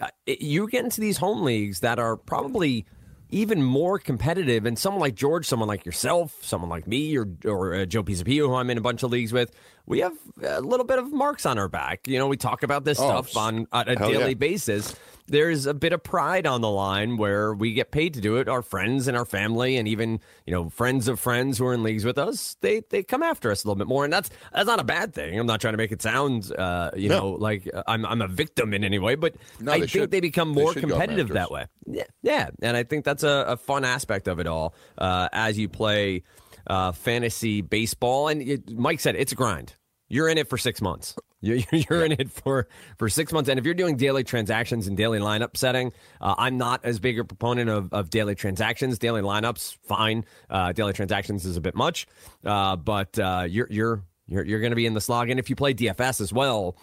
uh, 0.00 0.08
you 0.26 0.68
get 0.68 0.84
into 0.84 1.00
these 1.00 1.16
home 1.16 1.42
leagues 1.42 1.80
that 1.80 1.98
are 1.98 2.16
probably 2.16 2.86
even 3.30 3.62
more 3.62 3.98
competitive, 3.98 4.66
and 4.66 4.78
someone 4.78 5.00
like 5.00 5.14
George, 5.14 5.46
someone 5.46 5.66
like 5.66 5.84
yourself, 5.84 6.36
someone 6.42 6.70
like 6.70 6.86
me, 6.86 7.16
or 7.16 7.26
or 7.44 7.74
uh, 7.74 7.84
Joe 7.86 8.04
Pisapia, 8.04 8.46
who 8.46 8.54
I'm 8.54 8.70
in 8.70 8.78
a 8.78 8.82
bunch 8.82 9.02
of 9.02 9.10
leagues 9.10 9.32
with, 9.32 9.50
we 9.86 10.00
have 10.00 10.12
a 10.42 10.60
little 10.60 10.86
bit 10.86 10.98
of 10.98 11.12
marks 11.12 11.44
on 11.46 11.58
our 11.58 11.68
back. 11.68 12.06
You 12.06 12.18
know, 12.18 12.28
we 12.28 12.36
talk 12.36 12.62
about 12.62 12.84
this 12.84 12.98
Oh, 13.00 13.04
stuff 13.22 13.36
on, 13.36 13.66
on 13.72 13.88
a 13.88 13.96
daily 13.96 14.28
yeah. 14.30 14.34
basis. 14.34 14.94
There's 15.28 15.66
a 15.66 15.72
bit 15.72 15.92
of 15.92 16.02
pride 16.02 16.46
on 16.46 16.60
the 16.60 16.68
line 16.68 17.16
where 17.16 17.54
we 17.54 17.72
get 17.74 17.90
paid 17.92 18.14
to 18.14 18.20
do 18.20 18.36
it. 18.36 18.48
Our 18.48 18.60
friends 18.60 19.06
and 19.06 19.16
our 19.16 19.24
family, 19.24 19.76
and 19.76 19.86
even 19.86 20.20
you 20.46 20.52
know 20.52 20.68
friends 20.68 21.06
of 21.08 21.20
friends 21.20 21.58
who 21.58 21.66
are 21.66 21.72
in 21.72 21.82
leagues 21.84 22.04
with 22.04 22.18
us, 22.18 22.56
they 22.60 22.82
they 22.90 23.02
come 23.04 23.22
after 23.22 23.50
us 23.50 23.62
a 23.64 23.68
little 23.68 23.78
bit 23.78 23.86
more, 23.86 24.02
and 24.04 24.12
that's 24.12 24.30
that's 24.52 24.66
not 24.66 24.80
a 24.80 24.84
bad 24.84 25.14
thing. 25.14 25.38
I'm 25.38 25.46
not 25.46 25.60
trying 25.60 25.74
to 25.74 25.78
make 25.78 25.92
it 25.92 26.02
sound 26.02 26.52
uh, 26.52 26.90
you 26.96 27.08
No. 27.08 27.18
know 27.20 27.28
like 27.30 27.70
uh, 27.72 27.84
I'm 27.86 28.04
I'm 28.04 28.20
a 28.20 28.28
victim 28.28 28.74
in 28.74 28.82
any 28.82 28.98
way, 28.98 29.14
but 29.14 29.34
No, 29.60 29.70
I 29.72 29.76
they 29.76 29.80
think 29.82 29.90
should. 29.90 30.10
they 30.10 30.20
become 30.20 30.48
more 30.48 30.74
go 30.74 30.80
competitive 30.80 31.28
that 31.28 31.52
way. 31.52 31.66
Yeah, 31.86 32.04
yeah, 32.22 32.50
and 32.60 32.76
I 32.76 32.82
think 32.82 33.04
that's 33.04 33.22
a, 33.22 33.44
a 33.48 33.56
fun 33.56 33.84
aspect 33.84 34.26
of 34.26 34.40
it 34.40 34.48
all 34.48 34.74
uh, 34.98 35.28
as 35.32 35.56
you 35.56 35.68
play 35.68 36.24
uh, 36.66 36.92
fantasy 36.92 37.60
baseball. 37.60 38.28
And 38.28 38.42
it, 38.42 38.70
Mike 38.70 39.00
said 39.00 39.16
it's 39.16 39.32
a 39.32 39.34
grind. 39.34 39.74
You're 40.08 40.28
in 40.28 40.36
it 40.36 40.48
for 40.48 40.58
six 40.58 40.82
months. 40.82 41.16
You're, 41.40 41.58
you're 41.72 42.04
in 42.04 42.12
it 42.12 42.30
for, 42.30 42.68
for 42.98 43.08
six 43.08 43.32
months. 43.32 43.48
And 43.48 43.58
if 43.58 43.64
you're 43.64 43.74
doing 43.74 43.96
daily 43.96 44.24
transactions 44.24 44.86
and 44.86 44.96
daily 44.96 45.18
lineup 45.18 45.56
setting, 45.56 45.92
uh, 46.20 46.34
I'm 46.38 46.58
not 46.58 46.84
as 46.84 46.98
big 46.98 47.18
a 47.18 47.24
proponent 47.24 47.70
of, 47.70 47.92
of 47.92 48.10
daily 48.10 48.34
transactions. 48.34 48.98
Daily 48.98 49.22
lineups, 49.22 49.76
fine. 49.86 50.24
Uh, 50.50 50.72
daily 50.72 50.92
transactions 50.92 51.44
is 51.44 51.56
a 51.56 51.60
bit 51.60 51.74
much, 51.74 52.06
uh, 52.44 52.76
but 52.76 53.18
uh, 53.18 53.46
you're 53.48 53.68
you're 53.70 54.04
you're, 54.26 54.44
you're 54.44 54.60
going 54.60 54.70
to 54.70 54.76
be 54.76 54.86
in 54.86 54.94
the 54.94 55.00
slog. 55.00 55.30
And 55.30 55.40
if 55.40 55.50
you 55.50 55.56
play 55.56 55.74
DFS 55.74 56.20
as 56.20 56.32
well, 56.32 56.76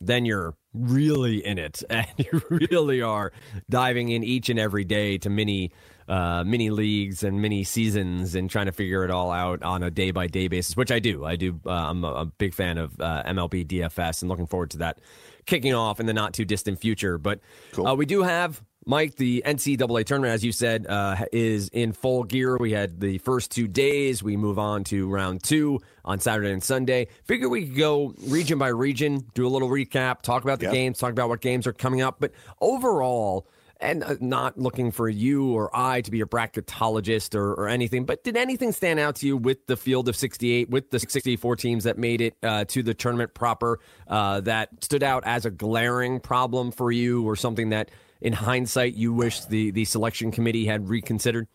then 0.00 0.24
you're 0.24 0.54
really 0.72 1.44
in 1.44 1.58
it 1.58 1.82
and 1.90 2.06
you 2.16 2.42
really 2.48 3.02
are 3.02 3.32
diving 3.68 4.08
in 4.10 4.24
each 4.24 4.48
and 4.48 4.58
every 4.58 4.84
day 4.84 5.18
to 5.18 5.30
mini 5.30 5.72
uh, 6.10 6.44
mini 6.44 6.68
leagues 6.70 7.22
and 7.22 7.40
mini 7.40 7.62
seasons 7.64 8.34
and 8.34 8.50
trying 8.50 8.66
to 8.66 8.72
figure 8.72 9.04
it 9.04 9.10
all 9.10 9.30
out 9.30 9.62
on 9.62 9.82
a 9.82 9.90
day 9.90 10.10
by 10.10 10.26
day 10.26 10.48
basis, 10.48 10.76
which 10.76 10.90
I 10.90 10.98
do. 10.98 11.24
I 11.24 11.36
do. 11.36 11.60
Uh, 11.64 11.70
I'm 11.70 12.04
a, 12.04 12.12
a 12.12 12.24
big 12.26 12.52
fan 12.52 12.78
of 12.78 13.00
uh, 13.00 13.22
MLB 13.24 13.66
DFS 13.66 14.22
and 14.22 14.28
looking 14.28 14.46
forward 14.46 14.70
to 14.72 14.78
that 14.78 14.98
kicking 15.46 15.72
off 15.74 16.00
in 16.00 16.06
the 16.06 16.12
not 16.12 16.34
too 16.34 16.44
distant 16.44 16.80
future. 16.80 17.16
But 17.16 17.40
uh, 17.78 17.94
we 17.94 18.06
do 18.06 18.22
have 18.22 18.60
Mike, 18.86 19.16
the 19.16 19.42
NCAA 19.46 20.04
tournament, 20.04 20.32
as 20.34 20.44
you 20.44 20.52
said, 20.52 20.86
uh, 20.86 21.16
is 21.32 21.68
in 21.68 21.92
full 21.92 22.24
gear. 22.24 22.56
We 22.58 22.72
had 22.72 22.98
the 22.98 23.18
first 23.18 23.50
two 23.50 23.68
days. 23.68 24.22
We 24.22 24.36
move 24.36 24.58
on 24.58 24.84
to 24.84 25.08
round 25.08 25.42
two 25.44 25.80
on 26.04 26.18
Saturday 26.18 26.50
and 26.50 26.62
Sunday. 26.62 27.08
Figure 27.24 27.48
we 27.48 27.66
could 27.66 27.76
go 27.76 28.14
region 28.26 28.58
by 28.58 28.68
region, 28.68 29.26
do 29.34 29.46
a 29.46 29.48
little 29.50 29.68
recap, 29.68 30.22
talk 30.22 30.42
about 30.44 30.58
the 30.60 30.66
Yeah. 30.66 30.72
games, 30.72 30.98
talk 30.98 31.10
about 31.12 31.28
what 31.28 31.40
games 31.40 31.66
are 31.66 31.72
coming 31.72 32.00
up. 32.00 32.16
But 32.20 32.32
overall, 32.60 33.46
and 33.80 34.04
uh, 34.04 34.16
not 34.20 34.58
looking 34.58 34.90
for 34.90 35.08
you 35.08 35.52
or 35.52 35.70
I 35.74 36.00
to 36.02 36.10
be 36.10 36.20
a 36.20 36.26
bracketologist 36.26 37.34
or, 37.34 37.52
or 37.54 37.68
anything, 37.68 38.04
but 38.04 38.22
did 38.24 38.36
anything 38.36 38.72
stand 38.72 39.00
out 39.00 39.16
to 39.16 39.26
you 39.26 39.36
with 39.36 39.66
the 39.66 39.76
field 39.76 40.08
of 40.08 40.16
68, 40.16 40.70
with 40.70 40.90
the 40.90 40.98
64 40.98 41.56
teams 41.56 41.84
that 41.84 41.98
made 41.98 42.20
it 42.20 42.36
uh, 42.42 42.64
to 42.66 42.82
the 42.82 42.94
tournament 42.94 43.34
proper, 43.34 43.80
uh, 44.08 44.40
that 44.42 44.68
stood 44.82 45.02
out 45.02 45.24
as 45.26 45.46
a 45.46 45.50
glaring 45.50 46.20
problem 46.20 46.70
for 46.70 46.92
you 46.92 47.24
or 47.24 47.36
something 47.36 47.70
that 47.70 47.90
in 48.20 48.32
hindsight 48.32 48.94
you 48.94 49.12
wish 49.12 49.44
the, 49.46 49.70
the 49.70 49.84
selection 49.84 50.30
committee 50.30 50.66
had 50.66 50.88
reconsidered? 50.88 51.48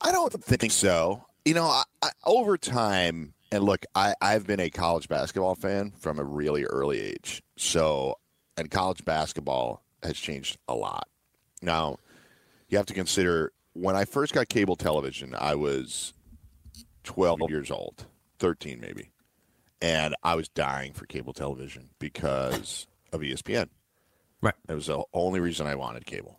I 0.00 0.12
don't 0.12 0.32
think 0.32 0.72
so. 0.72 1.24
You 1.44 1.54
know, 1.54 1.64
I, 1.64 1.82
I, 2.02 2.10
over 2.24 2.56
time, 2.56 3.34
and 3.50 3.64
look, 3.64 3.84
I, 3.94 4.14
I've 4.20 4.46
been 4.46 4.60
a 4.60 4.70
college 4.70 5.08
basketball 5.08 5.54
fan 5.54 5.92
from 5.98 6.18
a 6.18 6.24
really 6.24 6.64
early 6.64 7.00
age. 7.00 7.42
So, 7.56 8.18
and 8.56 8.70
college 8.70 9.04
basketball 9.04 9.82
has 10.02 10.16
changed 10.16 10.58
a 10.68 10.74
lot. 10.74 11.08
Now, 11.62 11.98
you 12.68 12.78
have 12.78 12.86
to 12.86 12.94
consider 12.94 13.52
when 13.72 13.96
I 13.96 14.04
first 14.04 14.32
got 14.32 14.48
cable 14.48 14.76
television, 14.76 15.34
I 15.38 15.54
was 15.54 16.12
12 17.04 17.40
years 17.48 17.70
old, 17.70 18.06
13 18.38 18.80
maybe. 18.80 19.10
And 19.82 20.14
I 20.22 20.34
was 20.34 20.48
dying 20.48 20.92
for 20.92 21.06
cable 21.06 21.32
television 21.32 21.88
because 21.98 22.86
of 23.12 23.20
ESPN. 23.20 23.68
Right. 24.42 24.54
It 24.68 24.74
was 24.74 24.86
the 24.86 25.02
only 25.14 25.40
reason 25.40 25.66
I 25.66 25.74
wanted 25.74 26.04
cable. 26.06 26.38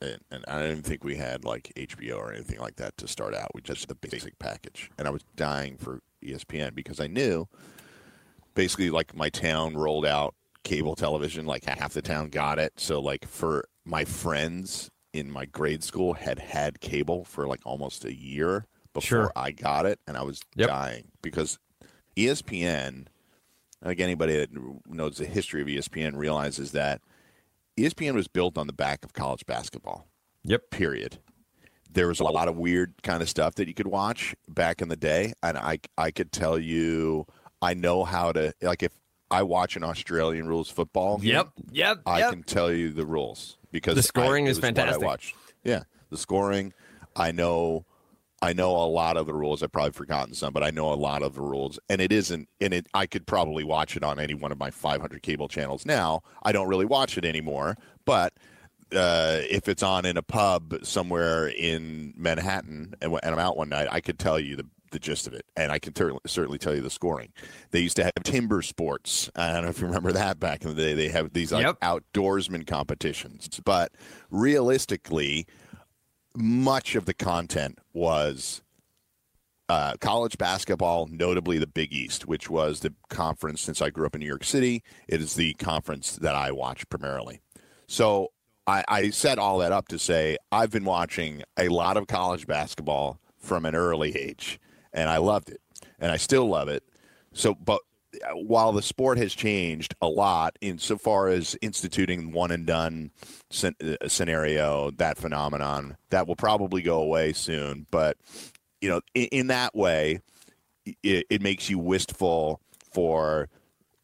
And, 0.00 0.18
and 0.30 0.44
I 0.46 0.62
didn't 0.62 0.84
think 0.84 1.04
we 1.04 1.16
had 1.16 1.44
like 1.44 1.72
HBO 1.76 2.18
or 2.18 2.32
anything 2.32 2.60
like 2.60 2.76
that 2.76 2.96
to 2.98 3.08
start 3.08 3.34
out. 3.34 3.50
We 3.54 3.60
just 3.60 3.88
the 3.88 3.94
basic 3.94 4.38
package. 4.38 4.90
And 4.96 5.06
I 5.06 5.10
was 5.10 5.22
dying 5.36 5.76
for 5.76 6.00
ESPN 6.22 6.74
because 6.74 7.00
I 7.00 7.08
knew 7.08 7.48
basically 8.54 8.90
like 8.90 9.14
my 9.14 9.28
town 9.28 9.76
rolled 9.76 10.06
out 10.06 10.34
cable 10.64 10.94
television, 10.96 11.46
like 11.46 11.64
half 11.64 11.92
the 11.94 12.02
town 12.02 12.28
got 12.28 12.58
it. 12.58 12.72
So 12.76 13.00
like 13.00 13.26
for 13.26 13.68
my 13.84 14.04
friends 14.04 14.90
in 15.12 15.30
my 15.30 15.46
grade 15.46 15.82
school 15.82 16.14
had 16.14 16.38
had 16.38 16.80
cable 16.80 17.24
for 17.24 17.46
like 17.46 17.60
almost 17.64 18.04
a 18.04 18.14
year 18.14 18.66
before 18.92 19.06
Sure. 19.06 19.32
I 19.34 19.52
got 19.52 19.86
it 19.86 19.98
and 20.06 20.16
I 20.16 20.22
was 20.22 20.40
Yep. 20.56 20.68
dying 20.68 21.08
because 21.22 21.58
ESPN 22.16 23.06
like 23.82 24.00
anybody 24.00 24.36
that 24.36 24.50
knows 24.86 25.18
the 25.18 25.24
history 25.26 25.62
of 25.62 25.68
ESPN 25.68 26.16
realizes 26.16 26.72
that 26.72 27.00
ESPN 27.78 28.14
was 28.14 28.26
built 28.26 28.58
on 28.58 28.66
the 28.66 28.72
back 28.72 29.04
of 29.04 29.12
college 29.12 29.46
basketball. 29.46 30.08
Yep. 30.44 30.70
Period. 30.70 31.18
There 31.90 32.08
was 32.08 32.18
a 32.20 32.24
lot 32.24 32.48
of 32.48 32.56
weird 32.56 32.94
kind 33.02 33.22
of 33.22 33.28
stuff 33.28 33.54
that 33.54 33.68
you 33.68 33.74
could 33.74 33.86
watch 33.86 34.34
back 34.48 34.82
in 34.82 34.88
the 34.88 34.96
day, 34.96 35.32
and 35.42 35.56
I 35.56 35.78
I 35.96 36.10
could 36.10 36.32
tell 36.32 36.58
you 36.58 37.24
I 37.62 37.74
know 37.74 38.04
how 38.04 38.32
to 38.32 38.52
like 38.62 38.82
if 38.82 38.92
I 39.30 39.42
watch 39.42 39.76
an 39.76 39.84
Australian 39.84 40.48
rules 40.48 40.70
football. 40.70 41.20
Yep. 41.22 41.50
Yep. 41.72 42.00
I 42.06 42.20
yep. 42.20 42.30
can 42.30 42.42
tell 42.42 42.72
you 42.72 42.90
the 42.90 43.06
rules 43.06 43.58
because 43.70 43.96
The 43.96 44.02
scoring 44.02 44.46
I, 44.46 44.50
is 44.50 44.58
fantastic. 44.58 45.02
I 45.02 45.06
watched. 45.06 45.34
Yeah, 45.64 45.82
the 46.10 46.16
scoring. 46.16 46.72
I 47.14 47.32
know. 47.32 47.84
I 48.40 48.52
know 48.52 48.70
a 48.76 48.86
lot 48.86 49.16
of 49.16 49.26
the 49.26 49.34
rules. 49.34 49.64
I've 49.64 49.72
probably 49.72 49.90
forgotten 49.92 50.32
some, 50.32 50.52
but 50.52 50.62
I 50.62 50.70
know 50.70 50.92
a 50.92 50.94
lot 50.94 51.24
of 51.24 51.34
the 51.34 51.40
rules. 51.40 51.80
And 51.88 52.00
it 52.00 52.12
isn't. 52.12 52.48
And 52.60 52.72
it. 52.72 52.86
I 52.94 53.06
could 53.06 53.26
probably 53.26 53.64
watch 53.64 53.96
it 53.96 54.04
on 54.04 54.20
any 54.20 54.34
one 54.34 54.52
of 54.52 54.58
my 54.58 54.70
500 54.70 55.22
cable 55.22 55.48
channels 55.48 55.84
now. 55.84 56.22
I 56.42 56.52
don't 56.52 56.68
really 56.68 56.86
watch 56.86 57.18
it 57.18 57.24
anymore, 57.24 57.76
but. 58.04 58.32
Uh, 58.90 59.42
if 59.50 59.68
it's 59.68 59.82
on 59.82 60.06
in 60.06 60.16
a 60.16 60.22
pub 60.22 60.74
somewhere 60.82 61.46
in 61.46 62.14
Manhattan 62.16 62.94
and, 63.02 63.12
and 63.22 63.34
I'm 63.34 63.38
out 63.38 63.58
one 63.58 63.68
night, 63.68 63.86
I 63.90 64.00
could 64.00 64.18
tell 64.18 64.40
you 64.40 64.56
the, 64.56 64.66
the 64.90 64.98
gist 64.98 65.26
of 65.26 65.34
it, 65.34 65.44
and 65.56 65.70
I 65.72 65.78
can 65.78 65.92
ter- 65.92 66.12
certainly 66.26 66.58
tell 66.58 66.74
you 66.74 66.80
the 66.80 66.90
scoring. 66.90 67.32
They 67.70 67.80
used 67.80 67.96
to 67.96 68.04
have 68.04 68.12
timber 68.22 68.62
sports. 68.62 69.30
I 69.36 69.52
don't 69.52 69.64
know 69.64 69.68
if 69.70 69.80
you 69.80 69.86
remember 69.86 70.12
that 70.12 70.38
back 70.40 70.62
in 70.62 70.68
the 70.68 70.74
day. 70.74 70.94
They 70.94 71.08
have 71.08 71.32
these 71.32 71.52
like 71.52 71.64
Yep. 71.64 71.80
outdoorsman 71.80 72.66
competitions, 72.66 73.60
but 73.64 73.92
realistically, 74.30 75.46
much 76.34 76.94
of 76.94 77.04
the 77.04 77.14
content 77.14 77.78
was 77.92 78.62
uh, 79.68 79.94
college 80.00 80.38
basketball, 80.38 81.06
notably 81.10 81.58
the 81.58 81.66
Big 81.66 81.92
East, 81.92 82.26
which 82.26 82.48
was 82.48 82.80
the 82.80 82.94
conference. 83.10 83.60
Since 83.60 83.82
I 83.82 83.90
grew 83.90 84.06
up 84.06 84.14
in 84.14 84.20
New 84.20 84.26
York 84.26 84.44
City, 84.44 84.82
it 85.06 85.20
is 85.20 85.34
the 85.34 85.52
conference 85.54 86.16
that 86.16 86.34
I 86.34 86.52
watch 86.52 86.88
primarily. 86.88 87.40
So 87.86 88.28
I, 88.66 88.82
I 88.88 89.10
set 89.10 89.38
all 89.38 89.58
that 89.58 89.72
up 89.72 89.88
to 89.88 89.98
say 89.98 90.38
I've 90.50 90.70
been 90.70 90.84
watching 90.84 91.42
a 91.58 91.68
lot 91.68 91.96
of 91.98 92.06
college 92.06 92.46
basketball 92.46 93.18
from 93.38 93.64
an 93.66 93.74
early 93.74 94.16
age, 94.16 94.58
and 94.92 95.08
I 95.08 95.18
loved 95.18 95.50
it, 95.50 95.60
and 95.98 96.10
I 96.10 96.16
still 96.16 96.48
love 96.48 96.68
it. 96.68 96.82
So, 97.32 97.54
but 97.54 97.80
while 98.34 98.72
the 98.72 98.82
sport 98.82 99.18
has 99.18 99.34
changed 99.34 99.94
a 100.00 100.08
lot 100.08 100.56
insofar 100.60 101.28
as 101.28 101.56
instituting 101.60 102.32
one 102.32 102.50
and 102.50 102.66
done 102.66 103.10
uh, 103.62 103.70
scenario, 104.06 104.90
that 104.92 105.18
phenomenon, 105.18 105.96
that 106.10 106.26
will 106.26 106.36
probably 106.36 106.82
go 106.82 107.00
away 107.00 107.32
soon. 107.32 107.86
But 107.90 108.16
you 108.80 108.88
know, 108.88 109.00
in, 109.14 109.26
in 109.26 109.46
that 109.48 109.74
way, 109.74 110.20
it, 111.02 111.26
it 111.28 111.42
makes 111.42 111.68
you 111.68 111.78
wistful 111.78 112.60
for 112.92 113.48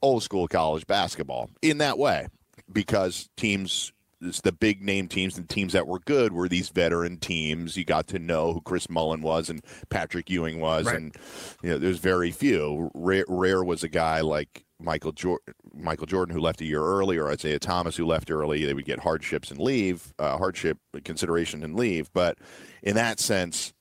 old 0.02 0.22
school 0.22 0.46
college 0.46 0.86
basketball 0.86 1.48
in 1.62 1.78
that 1.78 1.98
way 1.98 2.28
because 2.70 3.28
teams 3.36 3.92
the 4.42 4.52
big 4.52 4.82
name 4.82 5.08
teams 5.08 5.36
and 5.38 5.48
teams 5.48 5.72
that 5.72 5.86
were 5.86 6.00
good 6.00 6.32
were 6.32 6.48
these 6.48 6.68
veteran 6.68 7.18
teams. 7.18 7.76
You 7.76 7.84
got 7.84 8.06
to 8.08 8.18
know 8.18 8.52
who 8.52 8.60
Chris 8.62 8.88
Mullin 8.90 9.22
was 9.22 9.48
and 9.50 9.64
Patrick 9.90 10.28
Ewing 10.30 10.60
was, 10.60 10.86
Right. 10.86 10.96
and 10.96 11.16
you 11.62 11.70
know 11.70 11.78
there's 11.78 11.98
very 11.98 12.30
few. 12.30 12.90
Rare, 12.94 13.24
rare 13.28 13.62
was 13.64 13.82
a 13.82 13.88
guy 13.88 14.20
like 14.20 14.64
Michael 14.80 15.12
Jordan, 15.12 15.54
Michael 15.72 16.06
Jordan 16.06 16.34
who 16.34 16.40
left 16.40 16.60
a 16.60 16.64
year 16.64 16.82
early, 16.82 17.16
or 17.16 17.30
Isaiah 17.30 17.58
Thomas 17.58 17.96
who 17.96 18.06
left 18.06 18.30
early. 18.30 18.64
They 18.64 18.74
would 18.74 18.84
get 18.84 19.00
hardships 19.00 19.50
and 19.50 19.60
leave, 19.60 20.12
uh, 20.18 20.36
hardship 20.36 20.78
consideration 21.04 21.62
and 21.62 21.76
leave. 21.76 22.12
But 22.12 22.38
in 22.82 22.94
that 22.96 23.20
sense, 23.20 23.72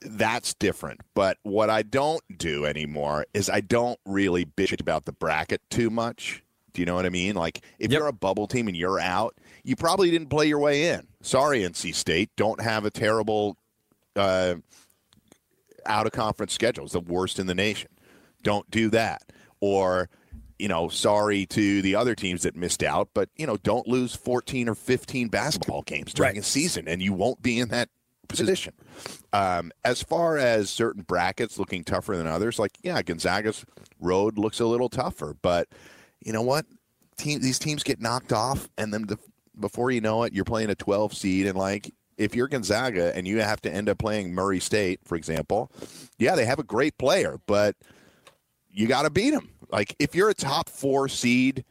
that's 0.00 0.54
different. 0.54 1.00
But 1.14 1.38
what 1.42 1.70
I 1.70 1.82
don't 1.82 2.22
do 2.38 2.64
anymore 2.64 3.26
is 3.34 3.50
I 3.50 3.60
don't 3.60 3.98
really 4.06 4.44
bitch 4.44 4.78
about 4.80 5.06
the 5.06 5.12
bracket 5.12 5.60
too 5.70 5.90
much. 5.90 6.42
Do 6.78 6.82
you 6.82 6.86
know 6.86 6.94
what 6.94 7.06
I 7.06 7.10
mean? 7.10 7.34
Like 7.34 7.64
if 7.80 7.90
Yep. 7.90 7.98
you're 7.98 8.06
a 8.06 8.12
bubble 8.12 8.46
team 8.46 8.68
and 8.68 8.76
you're 8.76 9.00
out, 9.00 9.34
you 9.64 9.74
probably 9.74 10.12
didn't 10.12 10.28
play 10.28 10.46
your 10.46 10.60
way 10.60 10.90
in. 10.90 11.08
Sorry, 11.22 11.64
NC 11.64 11.92
State. 11.92 12.30
Don't 12.36 12.60
have 12.60 12.84
a 12.84 12.90
terrible 12.90 13.56
uh, 14.14 14.54
out 15.86 16.06
of 16.06 16.12
conference 16.12 16.52
schedule. 16.52 16.84
It's 16.84 16.92
the 16.92 17.00
worst 17.00 17.40
in 17.40 17.48
the 17.48 17.54
nation. 17.56 17.90
Don't 18.44 18.70
do 18.70 18.90
that. 18.90 19.22
Or, 19.58 20.08
you 20.56 20.68
know, 20.68 20.88
sorry 20.88 21.46
to 21.46 21.82
the 21.82 21.96
other 21.96 22.14
teams 22.14 22.42
that 22.42 22.54
missed 22.54 22.84
out, 22.84 23.08
but, 23.12 23.28
you 23.36 23.44
know, 23.44 23.56
don't 23.56 23.88
lose 23.88 24.14
14 24.14 24.68
or 24.68 24.76
15 24.76 25.26
basketball 25.26 25.82
games 25.82 26.12
during 26.14 26.34
Right. 26.34 26.38
a 26.38 26.44
season 26.44 26.86
and 26.86 27.02
you 27.02 27.12
won't 27.12 27.42
be 27.42 27.58
in 27.58 27.70
that 27.70 27.88
position. 28.28 28.72
Um, 29.32 29.72
as 29.84 30.00
far 30.00 30.36
as 30.38 30.70
certain 30.70 31.02
brackets 31.02 31.58
looking 31.58 31.82
tougher 31.82 32.16
than 32.16 32.28
others, 32.28 32.56
like, 32.60 32.78
yeah, 32.84 33.02
Gonzaga's 33.02 33.64
road 34.00 34.38
looks 34.38 34.60
a 34.60 34.66
little 34.66 34.88
tougher, 34.88 35.34
but 35.42 35.68
you 36.24 36.32
know 36.32 36.42
what? 36.42 36.66
Team, 37.16 37.40
these 37.40 37.58
teams 37.58 37.82
get 37.82 38.00
knocked 38.00 38.32
off, 38.32 38.68
and 38.78 38.92
then 38.92 39.06
the, 39.06 39.18
before 39.58 39.90
you 39.90 40.00
know 40.00 40.22
it, 40.22 40.32
you're 40.32 40.44
playing 40.44 40.70
a 40.70 40.74
12 40.74 41.14
seed, 41.14 41.46
and 41.46 41.56
like 41.56 41.92
if 42.16 42.34
you're 42.34 42.48
Gonzaga 42.48 43.16
and 43.16 43.26
you 43.26 43.40
have 43.40 43.60
to 43.62 43.72
end 43.72 43.88
up 43.88 43.98
playing 43.98 44.34
Murray 44.34 44.60
State, 44.60 45.00
for 45.04 45.16
example, 45.16 45.70
yeah, 46.18 46.34
they 46.34 46.44
have 46.44 46.58
a 46.58 46.64
great 46.64 46.98
player, 46.98 47.40
but 47.46 47.76
you 48.70 48.86
got 48.86 49.02
to 49.02 49.10
beat 49.10 49.30
them. 49.30 49.50
Like 49.70 49.94
if 49.98 50.14
you're 50.14 50.28
a 50.28 50.34
top 50.34 50.68
four 50.68 51.08
seed, 51.08 51.64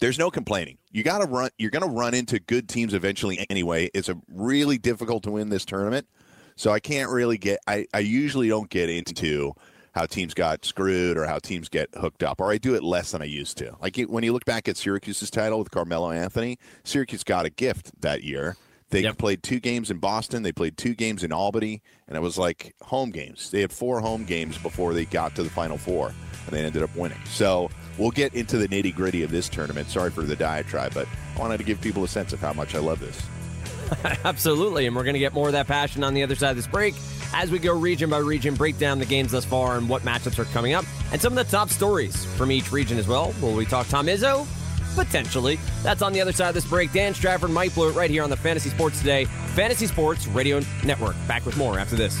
there's 0.00 0.18
no 0.18 0.30
complaining. 0.30 0.78
You 0.90 1.04
got 1.04 1.18
to 1.18 1.26
run. 1.26 1.50
You're 1.58 1.70
going 1.70 1.88
to 1.88 1.90
run 1.90 2.14
into 2.14 2.40
good 2.40 2.68
teams 2.68 2.92
eventually 2.92 3.46
anyway. 3.48 3.88
It's 3.94 4.08
a 4.08 4.18
really 4.28 4.76
difficult 4.76 5.22
to 5.24 5.30
win 5.30 5.48
this 5.48 5.64
tournament, 5.64 6.08
so 6.56 6.72
I 6.72 6.80
can't 6.80 7.10
really 7.10 7.38
get. 7.38 7.60
I, 7.66 7.86
I 7.94 8.00
usually 8.00 8.48
don't 8.48 8.68
get 8.68 8.90
into 8.90 9.52
how 9.92 10.06
teams 10.06 10.34
got 10.34 10.64
screwed 10.64 11.16
or 11.16 11.26
how 11.26 11.38
teams 11.38 11.68
get 11.68 11.88
hooked 11.94 12.22
up, 12.22 12.40
or 12.40 12.50
I 12.50 12.58
do 12.58 12.74
it 12.74 12.82
less 12.82 13.10
than 13.12 13.22
I 13.22 13.26
used 13.26 13.58
to. 13.58 13.76
Like 13.80 13.96
you- 13.98 14.06
when 14.08 14.24
you 14.24 14.32
look 14.32 14.44
back 14.44 14.68
at 14.68 14.76
Syracuse's 14.76 15.30
title 15.30 15.58
with 15.58 15.70
Carmelo 15.70 16.10
Anthony, 16.10 16.58
Syracuse 16.84 17.24
got 17.24 17.46
a 17.46 17.50
gift 17.50 17.90
that 18.00 18.22
year. 18.24 18.56
They 18.90 19.00
Yep. 19.02 19.16
played 19.18 19.42
two 19.42 19.58
games 19.58 19.90
in 19.90 19.98
Boston. 19.98 20.42
They 20.42 20.52
played 20.52 20.76
two 20.76 20.94
games 20.94 21.24
in 21.24 21.32
Albany, 21.32 21.80
and 22.06 22.14
it 22.16 22.20
was 22.20 22.36
like 22.36 22.74
home 22.82 23.10
games. 23.10 23.50
They 23.50 23.62
had 23.62 23.72
four 23.72 24.00
home 24.00 24.24
games 24.24 24.58
before 24.58 24.92
they 24.92 25.06
got 25.06 25.34
to 25.36 25.42
the 25.42 25.48
Final 25.48 25.78
Four, 25.78 26.08
and 26.08 26.54
they 26.54 26.62
ended 26.62 26.82
up 26.82 26.94
winning. 26.94 27.16
So 27.24 27.70
we'll 27.96 28.10
get 28.10 28.34
into 28.34 28.58
the 28.58 28.68
nitty 28.68 28.94
gritty 28.94 29.22
of 29.22 29.30
this 29.30 29.48
tournament. 29.48 29.88
Sorry 29.88 30.10
for 30.10 30.22
the 30.24 30.36
diatribe, 30.36 30.92
but 30.92 31.08
I 31.36 31.40
wanted 31.40 31.56
to 31.58 31.64
give 31.64 31.80
people 31.80 32.04
a 32.04 32.08
sense 32.08 32.34
of 32.34 32.40
how 32.40 32.52
much 32.52 32.74
I 32.74 32.80
love 32.80 33.00
this. 33.00 33.18
Absolutely. 34.24 34.86
And 34.86 34.96
we're 34.96 35.04
going 35.04 35.14
to 35.14 35.20
get 35.20 35.32
more 35.32 35.48
of 35.48 35.52
that 35.52 35.66
passion 35.66 36.04
on 36.04 36.14
the 36.14 36.22
other 36.22 36.34
side 36.34 36.50
of 36.50 36.56
this 36.56 36.66
break 36.66 36.94
as 37.34 37.50
we 37.50 37.58
go 37.58 37.78
region 37.78 38.10
by 38.10 38.18
region, 38.18 38.54
break 38.54 38.78
down 38.78 38.98
the 38.98 39.06
games 39.06 39.32
thus 39.32 39.44
far 39.44 39.78
and 39.78 39.88
what 39.88 40.02
matchups 40.02 40.38
are 40.38 40.44
coming 40.46 40.74
up, 40.74 40.84
and 41.12 41.20
some 41.20 41.36
of 41.36 41.44
the 41.44 41.50
top 41.50 41.70
stories 41.70 42.24
from 42.36 42.52
each 42.52 42.70
region 42.72 42.98
as 42.98 43.08
well. 43.08 43.34
Will 43.40 43.54
we 43.54 43.64
talk 43.64 43.88
Tom 43.88 44.06
Izzo? 44.06 44.46
Potentially. 44.94 45.58
That's 45.82 46.02
on 46.02 46.12
the 46.12 46.20
other 46.20 46.32
side 46.32 46.48
of 46.48 46.54
this 46.54 46.66
break. 46.66 46.92
Dan 46.92 47.14
Strafford, 47.14 47.50
Mike 47.50 47.74
Blewett, 47.74 47.94
right 47.94 48.10
here 48.10 48.22
on 48.22 48.30
the 48.30 48.36
Fantasy 48.36 48.68
Sports 48.68 48.98
Today, 48.98 49.24
Fantasy 49.54 49.86
Sports 49.86 50.26
Radio 50.26 50.60
Network. 50.84 51.16
Back 51.26 51.46
with 51.46 51.56
more 51.56 51.78
after 51.78 51.96
this. 51.96 52.20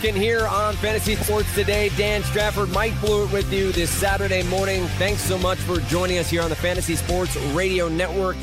Rocking 0.00 0.16
here 0.16 0.46
on 0.46 0.74
Fantasy 0.76 1.14
Sports 1.14 1.54
Today. 1.54 1.90
Dan 1.90 2.22
Strafford, 2.22 2.70
Mike 2.70 2.98
Blewett 3.02 3.30
with 3.34 3.52
you 3.52 3.70
this 3.70 3.90
Saturday 3.90 4.42
morning. 4.44 4.86
Thanks 4.96 5.20
so 5.20 5.36
much 5.36 5.58
for 5.58 5.78
joining 5.80 6.16
us 6.16 6.30
here 6.30 6.40
on 6.40 6.48
the 6.48 6.56
Fantasy 6.56 6.96
Sports 6.96 7.36
Radio 7.52 7.86
Network. 7.86 8.38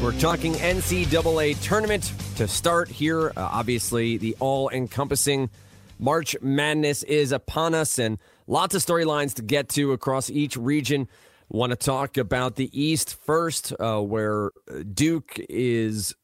We're 0.00 0.16
talking 0.20 0.52
NCAA 0.52 1.60
tournament 1.62 2.12
to 2.36 2.46
start 2.46 2.88
here. 2.88 3.30
Uh, 3.30 3.32
obviously, 3.36 4.18
the 4.18 4.36
all 4.38 4.70
encompassing 4.70 5.50
March 5.98 6.36
Madness 6.42 7.02
is 7.02 7.32
upon 7.32 7.74
us, 7.74 7.98
and 7.98 8.16
lots 8.46 8.76
of 8.76 8.80
storylines 8.80 9.34
to 9.34 9.42
get 9.42 9.68
to 9.70 9.90
across 9.90 10.30
each 10.30 10.56
region. 10.56 11.08
Want 11.48 11.70
to 11.70 11.76
talk 11.76 12.18
about 12.18 12.54
the 12.54 12.70
East 12.72 13.16
first, 13.24 13.72
uh, 13.80 14.00
where 14.00 14.52
Duke 14.94 15.40
is 15.48 16.14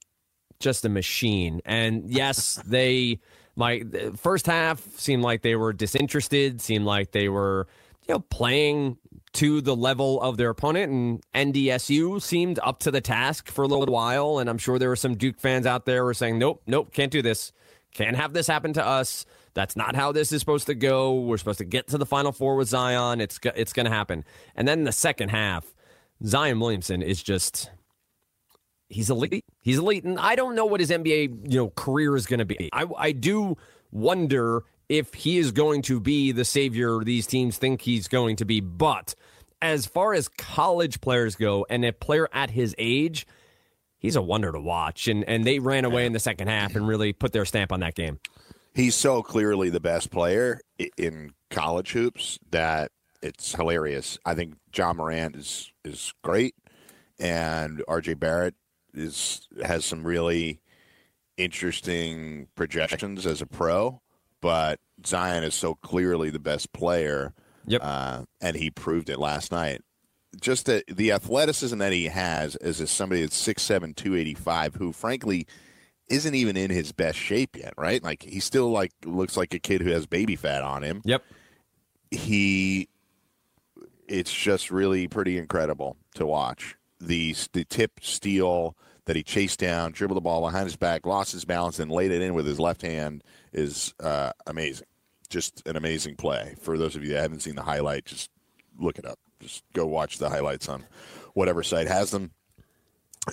just 0.61 0.85
a 0.85 0.88
machine. 0.88 1.61
And 1.64 2.09
yes, 2.09 2.62
they 2.64 3.18
the 3.57 4.12
first 4.16 4.47
half 4.47 4.83
seemed 4.99 5.23
like 5.23 5.42
they 5.42 5.57
were 5.57 5.73
disinterested, 5.73 6.61
seemed 6.61 6.85
like 6.85 7.12
they 7.12 7.29
were 7.29 7.66
you 8.07 8.14
know 8.14 8.21
playing 8.21 8.99
to 9.33 9.61
the 9.61 9.77
level 9.77 10.21
of 10.23 10.37
their 10.37 10.51
opponent 10.51 10.90
and 11.35 11.55
NDSU 11.55 12.23
seemed 12.23 12.59
up 12.62 12.79
to 12.81 12.90
the 12.90 13.03
task 13.03 13.51
for 13.51 13.64
a 13.64 13.66
little 13.66 13.92
while 13.92 14.38
and 14.38 14.49
I'm 14.49 14.57
sure 14.57 14.79
there 14.79 14.88
were 14.88 14.97
some 14.97 15.14
Duke 15.16 15.38
fans 15.38 15.66
out 15.66 15.85
there 15.85 16.01
who 16.01 16.05
were 16.05 16.14
saying 16.14 16.38
nope, 16.38 16.62
nope, 16.66 16.92
can't 16.92 17.12
do 17.12 17.21
this. 17.23 17.53
Can't 17.92 18.16
have 18.16 18.35
this 18.35 18.47
happen 18.47 18.75
to 18.75 18.87
us. 18.87 19.25
That's 19.55 19.75
not 19.75 19.97
how 19.97 20.12
this 20.12 20.33
is 20.33 20.40
supposed 20.40 20.66
to 20.66 20.75
go. 20.75 21.14
We're 21.14 21.38
supposed 21.38 21.59
to 21.59 21.64
get 21.64 21.88
to 21.88 21.99
the 21.99 22.05
final 22.05 22.31
four 22.31 22.57
with 22.57 22.69
Zion. 22.69 23.23
It's 23.23 23.40
it's 23.55 23.73
going 23.73 23.87
to 23.87 23.92
happen. 23.92 24.23
And 24.55 24.69
then 24.69 24.85
the 24.85 24.92
second 24.92 25.31
half, 25.31 25.75
Zion 26.23 26.61
Williamson 26.61 27.01
is 27.01 27.23
just 27.23 27.71
he's 28.88 29.11
elite. 29.11 29.44
He's 29.61 29.79
elite, 29.79 30.05
and 30.05 30.18
I 30.18 30.35
don't 30.35 30.55
know 30.55 30.66
what 30.66 30.81
his 30.81 30.90
NBA 30.90 31.53
you 31.53 31.59
know 31.59 31.70
career 31.70 32.16
is 32.16 32.27
going 32.27 32.38
to 32.38 32.44
be. 32.44 32.70
I 32.72 32.87
I 32.96 33.12
do 33.12 33.57
wonder 33.90 34.64
if 34.88 35.14
he 35.14 35.38
is 35.38 35.53
going 35.53 35.83
to 35.83 36.01
be 36.01 36.33
the 36.33 36.44
savior 36.44 37.03
these 37.03 37.27
teams 37.27 37.59
think 37.59 37.83
he's 37.83 38.09
going 38.09 38.37
to 38.37 38.44
be. 38.44 38.61
But 38.61 39.14
as 39.61 39.87
far 39.87 40.14
as 40.14 40.29
college 40.29 41.01
players 41.01 41.35
go, 41.37 41.66
and 41.68 41.85
a 41.85 41.92
player 41.92 42.29
at 42.33 42.51
his 42.51 42.75
age, 42.79 43.27
he's 43.99 44.16
a 44.16 44.22
wonder 44.22 44.53
to 44.53 44.61
watch. 44.61 45.09
And 45.09 45.25
and 45.25 45.44
they 45.44 45.59
ran 45.59 45.85
away 45.85 46.07
in 46.07 46.12
the 46.12 46.20
second 46.20 46.49
half 46.49 46.77
and 46.77 46.87
really 46.87 47.12
put 47.12 47.33
their 47.33 47.44
stamp 47.44 47.72
on 47.72 47.81
that 47.81 47.94
game. 47.94 48.20
He's 48.75 48.94
so 48.94 49.22
clearly 49.22 49.70
the 49.70 49.81
best 49.81 50.11
player 50.11 50.61
in 50.99 51.33
college 51.51 51.92
hoops 51.92 52.38
that 52.51 52.92
it's 53.22 53.55
hilarious. 53.55 54.18
I 54.25 54.35
think 54.35 54.55
Ja 54.75 54.92
Morant 54.92 55.35
is 55.37 55.72
is 55.85 56.12
great, 56.22 56.55
and 57.18 57.83
RJ 57.88 58.20
Barrett 58.20 58.55
is 58.97 59.49
has 59.65 59.85
some 59.85 60.07
really 60.07 60.61
interesting 61.37 62.49
projections 62.55 63.27
as 63.27 63.43
a 63.43 63.47
pro. 63.47 64.01
But 64.41 64.81
Zion 65.05 65.45
is 65.45 65.55
so 65.55 65.75
clearly 65.75 66.31
the 66.31 66.39
best 66.39 66.73
player, 66.73 67.35
Yep. 67.67 67.81
uh, 67.83 68.23
and 68.41 68.57
he 68.57 68.71
proved 68.71 69.09
it 69.11 69.19
last 69.19 69.51
night. 69.51 69.83
Just 70.41 70.67
the, 70.67 70.85
the 70.89 71.13
athleticism 71.13 71.79
that 71.79 71.93
he 71.93 72.07
has 72.07 72.57
as 72.57 72.91
somebody 72.91 73.23
that's 73.23 73.41
6'7", 73.43 73.97
285, 73.97 74.75
who 74.75 74.93
frankly 74.93 75.47
isn't 76.09 76.35
even 76.35 76.57
in 76.57 76.71
his 76.71 76.93
best 76.93 77.19
shape 77.19 77.57
yet, 77.57 77.73
right? 77.77 78.03
Like 78.03 78.23
he 78.23 78.39
still 78.41 78.71
like 78.71 78.93
looks 79.05 79.37
like 79.37 79.55
a 79.55 79.59
kid 79.59 79.81
who 79.81 79.91
has 79.91 80.07
baby 80.07 80.37
fat 80.37 80.63
on 80.63 80.83
him. 80.85 81.01
Yep. 81.05 81.23
He, 82.11 82.89
it's 84.07 84.33
just 84.33 84.71
really 84.71 85.09
pretty 85.09 85.39
incredible 85.39 85.97
to 86.15 86.27
watch. 86.27 86.77
The 87.01 87.35
the 87.53 87.65
tip 87.65 87.93
steal 88.03 88.77
that 89.07 89.16
he 89.16 89.23
chased 89.23 89.61
down, 89.61 89.92
dribbled 89.92 90.16
the 90.16 90.21
ball 90.21 90.42
behind 90.42 90.64
his 90.64 90.77
back, 90.77 91.07
lost 91.07 91.33
his 91.33 91.45
balance, 91.45 91.79
and 91.79 91.90
laid 91.90 92.11
it 92.11 92.21
in 92.21 92.35
with 92.35 92.47
his 92.47 92.61
left 92.61 92.83
hand 92.83 93.25
is 93.53 93.95
uh, 94.01 94.33
amazing. 94.47 94.87
Just 95.29 95.66
an 95.66 95.77
amazing 95.77 96.16
play. 96.16 96.55
For 96.61 96.77
those 96.77 96.95
of 96.95 97.03
you 97.03 97.14
that 97.14 97.23
haven't 97.23 97.40
seen 97.40 97.55
the 97.55 97.62
highlight, 97.62 98.05
just 98.05 98.31
look 98.79 98.99
it 98.99 99.07
up. 99.07 99.19
Just 99.40 99.64
go 99.73 99.87
watch 99.87 100.19
the 100.19 100.29
highlights 100.29 100.69
on 100.69 100.85
whatever 101.35 101.62
site 101.62 101.87
has 101.87 102.11
them, 102.11 102.33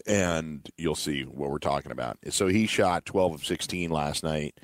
and 0.05 0.69
you'll 0.77 0.95
see 0.95 1.23
what 1.23 1.49
we're 1.49 1.57
talking 1.57 1.91
about. 1.91 2.17
So 2.29 2.47
he 2.47 2.67
shot 2.67 3.05
12 3.05 3.35
of 3.35 3.45
16 3.45 3.89
last 3.89 4.23
night, 4.23 4.59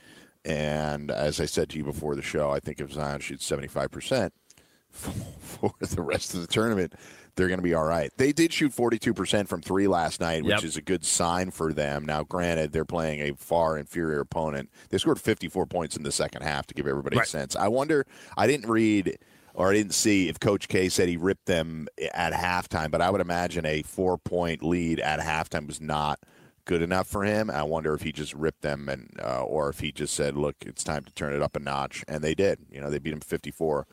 and 0.46 1.10
as 1.10 1.40
I 1.40 1.46
said 1.46 1.70
to 1.70 1.78
you 1.78 1.84
before 1.84 2.16
the 2.16 2.22
show, 2.22 2.52
I 2.52 2.60
think 2.60 2.80
if 2.80 2.94
Zion 2.94 3.20
shoots 3.22 3.46
75 3.46 3.92
percent 3.92 4.34
for 4.92 5.72
the 5.80 6.02
rest 6.02 6.34
of 6.34 6.42
the 6.42 6.48
tournament, 6.48 6.94
they're 7.40 7.48
going 7.48 7.58
to 7.60 7.64
be 7.64 7.74
all 7.74 7.86
right. 7.86 8.12
They 8.18 8.32
did 8.32 8.54
shoot 8.54 8.72
42% 8.76 9.48
from 9.48 9.62
three 9.62 9.88
last 9.88 10.20
night, 10.20 10.44
which 10.44 10.52
Yep. 10.58 10.64
is 10.66 10.78
a 10.78 10.82
good 10.82 11.04
sign 11.06 11.50
for 11.50 11.74
them. 11.74 12.06
Now, 12.06 12.24
granted, 12.24 12.72
they're 12.74 12.86
playing 12.86 13.22
a 13.22 13.34
far 13.36 13.78
inferior 13.78 14.20
opponent. 14.20 14.70
They 14.90 14.98
scored 15.00 15.20
54 15.20 15.66
points 15.66 15.96
in 15.98 16.04
the 16.04 16.12
second 16.12 16.44
half 16.44 16.68
to 16.68 16.74
give 16.76 16.86
everybody 16.86 17.18
a 17.18 17.26
sense. 17.26 17.56
I 17.56 17.68
wonder, 17.70 18.06
I 18.38 18.46
didn't 18.46 18.70
read 18.70 19.18
or 19.56 19.72
I 19.72 19.74
didn't 19.74 19.94
see 19.94 20.30
if 20.30 20.40
Coach 20.40 20.68
K 20.68 20.90
said 20.90 21.10
he 21.10 21.18
ripped 21.18 21.46
them 21.48 21.88
at 22.14 22.34
halftime, 22.34 22.92
but 22.92 23.02
I 23.02 23.10
would 23.10 23.22
imagine 23.22 23.66
a 23.66 23.82
four 23.82 24.18
point 24.18 24.62
lead 24.64 25.00
at 25.00 25.20
halftime 25.20 25.66
was 25.66 25.82
not 25.82 26.20
good 26.66 26.82
enough 26.84 27.08
for 27.08 27.24
him. 27.24 27.50
I 27.50 27.64
wonder 27.64 27.94
if 27.96 28.02
he 28.04 28.12
just 28.12 28.34
ripped 28.36 28.62
them 28.62 28.88
and 28.88 29.10
uh, 29.24 29.42
or 29.44 29.70
if 29.70 29.80
he 29.80 29.92
just 29.92 30.14
said, 30.14 30.38
"Look, 30.38 30.56
it's 30.66 30.84
time 30.84 31.04
to 31.04 31.12
turn 31.14 31.34
it 31.34 31.42
up 31.42 31.56
a 31.56 31.60
notch," 31.60 32.04
and 32.08 32.24
they 32.24 32.36
did. 32.36 32.60
You 32.72 32.80
know, 32.80 32.90
they 32.92 33.00
beat 33.00 33.12
him 33.14 33.22
54 33.22 33.88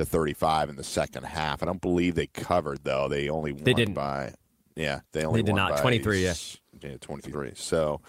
to 0.00 0.06
35 0.06 0.68
in 0.70 0.76
the 0.76 0.84
second 0.84 1.24
half. 1.24 1.62
I 1.62 1.66
don't 1.66 1.80
believe 1.80 2.14
they 2.14 2.26
covered 2.26 2.80
though. 2.84 3.08
They 3.08 3.28
only 3.28 3.52
won 3.52 3.64
They 3.64 3.74
didn't. 3.74 3.94
by 3.94 4.34
yeah, 4.76 5.00
they 5.12 5.24
only 5.24 5.42
They 5.42 5.46
did 5.46 5.52
won 5.52 5.68
not. 5.68 5.70
by 5.76 5.80
23, 5.82 6.24
yeah. 6.24 6.34
yeah, 6.82 6.96
23. 7.00 7.52
So 7.54 8.00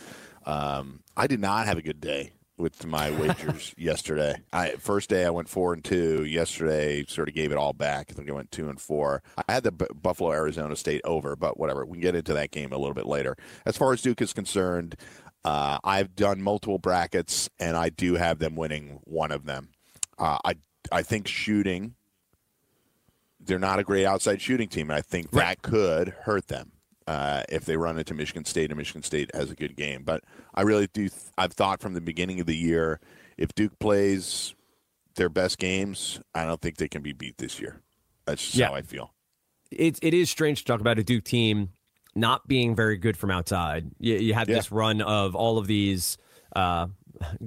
um, 0.45 1.01
I 1.17 1.27
did 1.27 1.39
not 1.39 1.65
have 1.67 1.77
a 1.77 1.81
good 1.81 1.99
day 1.99 2.31
with 2.57 2.85
my 2.85 3.09
wagers 3.19 3.73
yesterday. 3.77 4.35
I 4.53 4.71
first 4.77 5.09
day 5.09 5.25
I 5.25 5.29
went 5.31 5.49
four 5.49 5.73
and 5.73 5.83
two. 5.83 6.23
Yesterday 6.25 7.03
sort 7.07 7.27
of 7.27 7.33
gave 7.35 7.51
it 7.51 7.57
all 7.57 7.73
back. 7.73 8.07
I 8.09 8.13
think 8.13 8.29
I 8.29 8.33
went 8.33 8.51
two 8.51 8.69
and 8.69 8.79
four. 8.79 9.21
I 9.47 9.51
had 9.53 9.63
the 9.63 9.71
B- 9.71 9.85
Buffalo 9.93 10.31
Arizona 10.31 10.75
State 10.75 11.01
over, 11.03 11.35
but 11.35 11.59
whatever. 11.59 11.85
We 11.85 11.93
can 11.93 12.01
get 12.01 12.15
into 12.15 12.33
that 12.33 12.51
game 12.51 12.71
a 12.71 12.77
little 12.77 12.93
bit 12.93 13.07
later. 13.07 13.35
As 13.65 13.77
far 13.77 13.91
as 13.93 14.01
Duke 14.01 14.21
is 14.21 14.31
concerned, 14.33 14.95
uh, 15.43 15.79
I've 15.83 16.15
done 16.15 16.41
multiple 16.41 16.77
brackets 16.77 17.49
and 17.59 17.75
I 17.75 17.89
do 17.89 18.13
have 18.15 18.37
them 18.39 18.55
winning 18.55 18.99
one 19.03 19.31
of 19.31 19.45
them. 19.45 19.69
Uh, 20.19 20.37
I 20.45 20.53
I 20.91 21.03
think 21.03 21.27
shooting. 21.27 21.95
They're 23.43 23.59
not 23.59 23.79
a 23.79 23.83
great 23.83 24.05
outside 24.05 24.41
shooting 24.41 24.67
team, 24.67 24.89
and 24.91 24.97
I 24.97 25.01
think 25.01 25.31
that 25.31 25.61
could 25.63 26.09
hurt 26.09 26.47
them 26.47 26.71
uh, 27.07 27.41
if 27.49 27.65
they 27.65 27.75
run 27.75 27.97
into 27.97 28.13
Michigan 28.13 28.45
State 28.45 28.69
and 28.69 28.77
Michigan 28.77 29.01
State 29.01 29.31
has 29.33 29.49
a 29.49 29.55
good 29.55 29.75
game. 29.75 30.03
But 30.03 30.23
I 30.53 30.61
really 30.61 30.87
do. 30.87 31.09
Th- 31.09 31.21
I've 31.37 31.53
thought 31.53 31.81
from 31.81 31.93
the 31.93 32.01
beginning 32.01 32.39
of 32.39 32.45
the 32.45 32.55
year, 32.55 32.99
if 33.37 33.53
Duke 33.55 33.79
plays 33.79 34.53
their 35.15 35.27
best 35.29 35.57
games, 35.57 36.19
I 36.35 36.45
don't 36.45 36.61
think 36.61 36.77
they 36.77 36.87
can 36.87 37.01
be 37.01 37.13
beat 37.13 37.37
this 37.39 37.59
year. 37.59 37.81
That's 38.25 38.43
just 38.43 38.55
Yeah. 38.55 38.67
how 38.67 38.75
I 38.75 38.83
feel. 38.83 39.11
It, 39.71 39.97
it 40.03 40.13
is 40.13 40.29
strange 40.29 40.59
to 40.59 40.65
talk 40.65 40.79
about 40.79 40.99
a 40.99 41.03
Duke 41.03 41.23
team 41.23 41.69
not 42.13 42.47
being 42.47 42.75
very 42.75 42.97
good 42.97 43.17
from 43.17 43.31
outside. 43.31 43.89
You, 43.99 44.17
you 44.17 44.33
had 44.35 44.47
Yeah. 44.47 44.55
this 44.57 44.71
run 44.71 45.01
of 45.01 45.33
all 45.35 45.57
of 45.57 45.65
these 45.65 46.17
uh, 46.55 46.87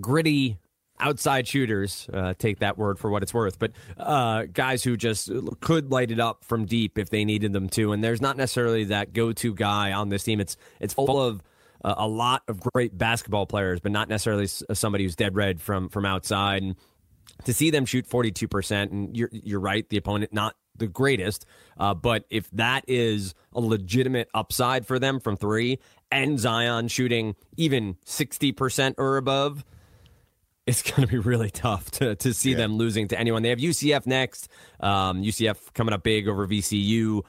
gritty 0.00 0.58
outside 1.00 1.46
shooters. 1.48 2.08
Uh, 2.12 2.34
take 2.38 2.60
that 2.60 2.78
word 2.78 2.98
for 2.98 3.10
what 3.10 3.22
it's 3.22 3.34
worth, 3.34 3.58
but 3.58 3.72
uh, 3.98 4.44
guys 4.52 4.82
who 4.82 4.96
just 4.96 5.30
could 5.60 5.90
light 5.90 6.10
it 6.10 6.20
up 6.20 6.44
from 6.44 6.66
deep 6.66 6.98
if 6.98 7.10
they 7.10 7.24
needed 7.24 7.52
them 7.52 7.68
to. 7.70 7.92
And 7.92 8.02
there's 8.02 8.20
not 8.20 8.36
necessarily 8.36 8.84
that 8.84 9.12
go-to 9.12 9.54
guy 9.54 9.92
on 9.92 10.08
this 10.08 10.22
team. 10.22 10.40
It's 10.40 10.56
it's 10.80 10.94
full 10.94 11.20
of 11.20 11.42
uh, 11.84 11.94
a 11.98 12.08
lot 12.08 12.42
of 12.48 12.60
great 12.60 12.96
basketball 12.96 13.46
players, 13.46 13.80
but 13.80 13.92
not 13.92 14.08
necessarily 14.08 14.46
somebody 14.46 15.04
who's 15.04 15.16
dead 15.16 15.34
red 15.34 15.60
from 15.60 15.88
from 15.88 16.06
outside. 16.06 16.62
And 16.62 16.76
to 17.44 17.52
see 17.52 17.70
them 17.70 17.84
shoot 17.84 18.08
42%, 18.08 18.90
and 18.90 19.16
you're, 19.16 19.28
you're 19.32 19.60
right, 19.60 19.88
the 19.88 19.96
opponent 19.96 20.32
not 20.32 20.54
the 20.76 20.86
greatest, 20.86 21.46
uh, 21.78 21.94
but 21.94 22.24
if 22.30 22.50
that 22.52 22.84
is 22.88 23.34
a 23.52 23.60
legitimate 23.60 24.28
upside 24.34 24.86
for 24.86 24.98
them 24.98 25.20
from 25.20 25.36
three, 25.36 25.78
and 26.10 26.38
Zion 26.38 26.88
shooting 26.88 27.36
even 27.56 27.96
60% 28.06 28.94
or 28.98 29.16
above, 29.16 29.64
it's 30.66 30.82
going 30.90 31.02
to 31.02 31.06
be 31.06 31.18
really 31.18 31.50
tough 31.50 31.90
to, 31.92 32.14
to 32.16 32.34
see 32.34 32.54
them 32.54 32.76
losing 32.76 33.08
to 33.08 33.18
anyone. 33.18 33.42
They 33.42 33.50
have 33.50 33.58
UCF 33.58 34.06
next. 34.06 34.48
Um, 34.80 35.22
UCF 35.22 35.72
coming 35.74 35.94
up 35.94 36.02
big 36.02 36.28
over 36.28 36.46
VCU. 36.46 37.22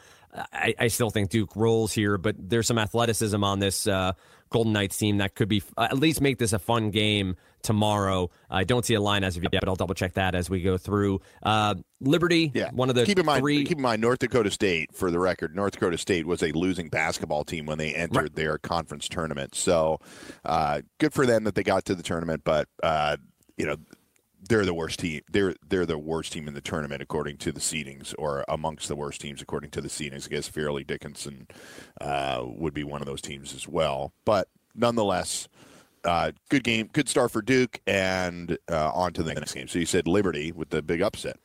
I, 0.51 0.75
I 0.77 0.87
still 0.89 1.09
think 1.09 1.29
Duke 1.29 1.55
rolls 1.55 1.93
here, 1.93 2.17
but 2.17 2.35
there's 2.37 2.67
some 2.67 2.77
athleticism 2.77 3.41
on 3.43 3.59
this 3.59 3.87
uh, 3.87 4.13
Golden 4.49 4.73
Knights 4.73 4.97
team 4.97 5.17
that 5.17 5.35
could 5.35 5.47
be 5.47 5.63
at 5.77 5.97
least 5.97 6.21
make 6.21 6.37
this 6.37 6.53
a 6.53 6.59
fun 6.59 6.91
game 6.91 7.35
tomorrow. 7.65 8.29
I 8.49 8.63
don't 8.63 8.85
see 8.85 8.93
a 8.93 9.01
line 9.01 9.23
as 9.23 9.35
of 9.35 9.43
yet, 9.43 9.59
but 9.59 9.67
I'll 9.67 9.75
double 9.75 9.95
check 9.95 10.13
that 10.13 10.35
as 10.35 10.49
we 10.49 10.61
go 10.61 10.77
through. 10.77 11.19
Uh, 11.43 11.75
Liberty, 11.99 12.51
Yeah, 12.53 12.69
one 12.71 12.89
of 12.89 12.95
the 12.95 13.05
keep 13.05 13.19
in 13.19 13.25
mind. 13.25 13.41
three. 13.41 13.65
Keep 13.65 13.77
in 13.77 13.81
mind, 13.81 14.01
North 14.01 14.19
Dakota 14.19 14.51
State. 14.51 14.93
For 14.93 15.09
the 15.11 15.19
record, 15.19 15.55
North 15.55 15.73
Dakota 15.73 15.97
State 15.97 16.25
was 16.25 16.43
a 16.43 16.51
losing 16.51 16.87
basketball 16.89 17.43
team 17.43 17.65
when 17.65 17.77
they 17.77 17.93
entered 17.93 18.35
their 18.35 18.57
conference 18.57 19.09
tournament. 19.09 19.55
So, 19.55 19.99
uh, 20.45 20.81
good 20.99 21.13
for 21.13 21.25
them 21.25 21.43
that 21.45 21.55
they 21.55 21.63
got 21.63 21.85
to 21.85 21.95
the 21.95 22.03
tournament. 22.03 22.43
But 22.45 22.67
uh, 22.83 23.17
you 23.57 23.65
know, 23.65 23.77
they're 24.47 24.65
the 24.65 24.73
worst 24.73 24.99
team. 24.99 25.21
They're 25.31 25.55
they're 25.67 25.85
the 25.87 25.97
worst 25.97 26.33
team 26.33 26.47
in 26.47 26.53
the 26.53 26.61
tournament 26.61 27.01
according 27.01 27.37
to 27.37 27.51
the 27.51 27.59
seedings, 27.61 28.13
or 28.19 28.45
amongst 28.47 28.87
the 28.87 28.95
worst 28.95 29.21
teams 29.21 29.41
according 29.41 29.71
to 29.71 29.81
the 29.81 29.87
seedings. 29.89 30.27
I 30.27 30.35
guess 30.35 30.47
Fairleigh 30.47 30.83
Dickinson 30.83 31.47
uh, 31.99 32.43
would 32.45 32.73
be 32.73 32.83
one 32.83 33.01
of 33.01 33.07
those 33.07 33.21
teams 33.21 33.53
as 33.55 33.67
well. 33.67 34.13
But 34.25 34.49
nonetheless. 34.75 35.47
Uh, 36.05 36.31
good 36.49 36.63
game, 36.63 36.89
good 36.93 37.09
start 37.09 37.31
for 37.31 37.41
Duke, 37.41 37.81
and 37.87 38.57
uh, 38.71 38.91
on 38.93 39.13
to 39.13 39.23
the 39.23 39.33
next 39.33 39.53
game. 39.53 39.67
So 39.67 39.79
you 39.79 39.85
said 39.85 40.07
Liberty 40.07 40.51
with 40.51 40.69
the 40.69 40.81
big 40.81 41.01
upset. 41.01 41.37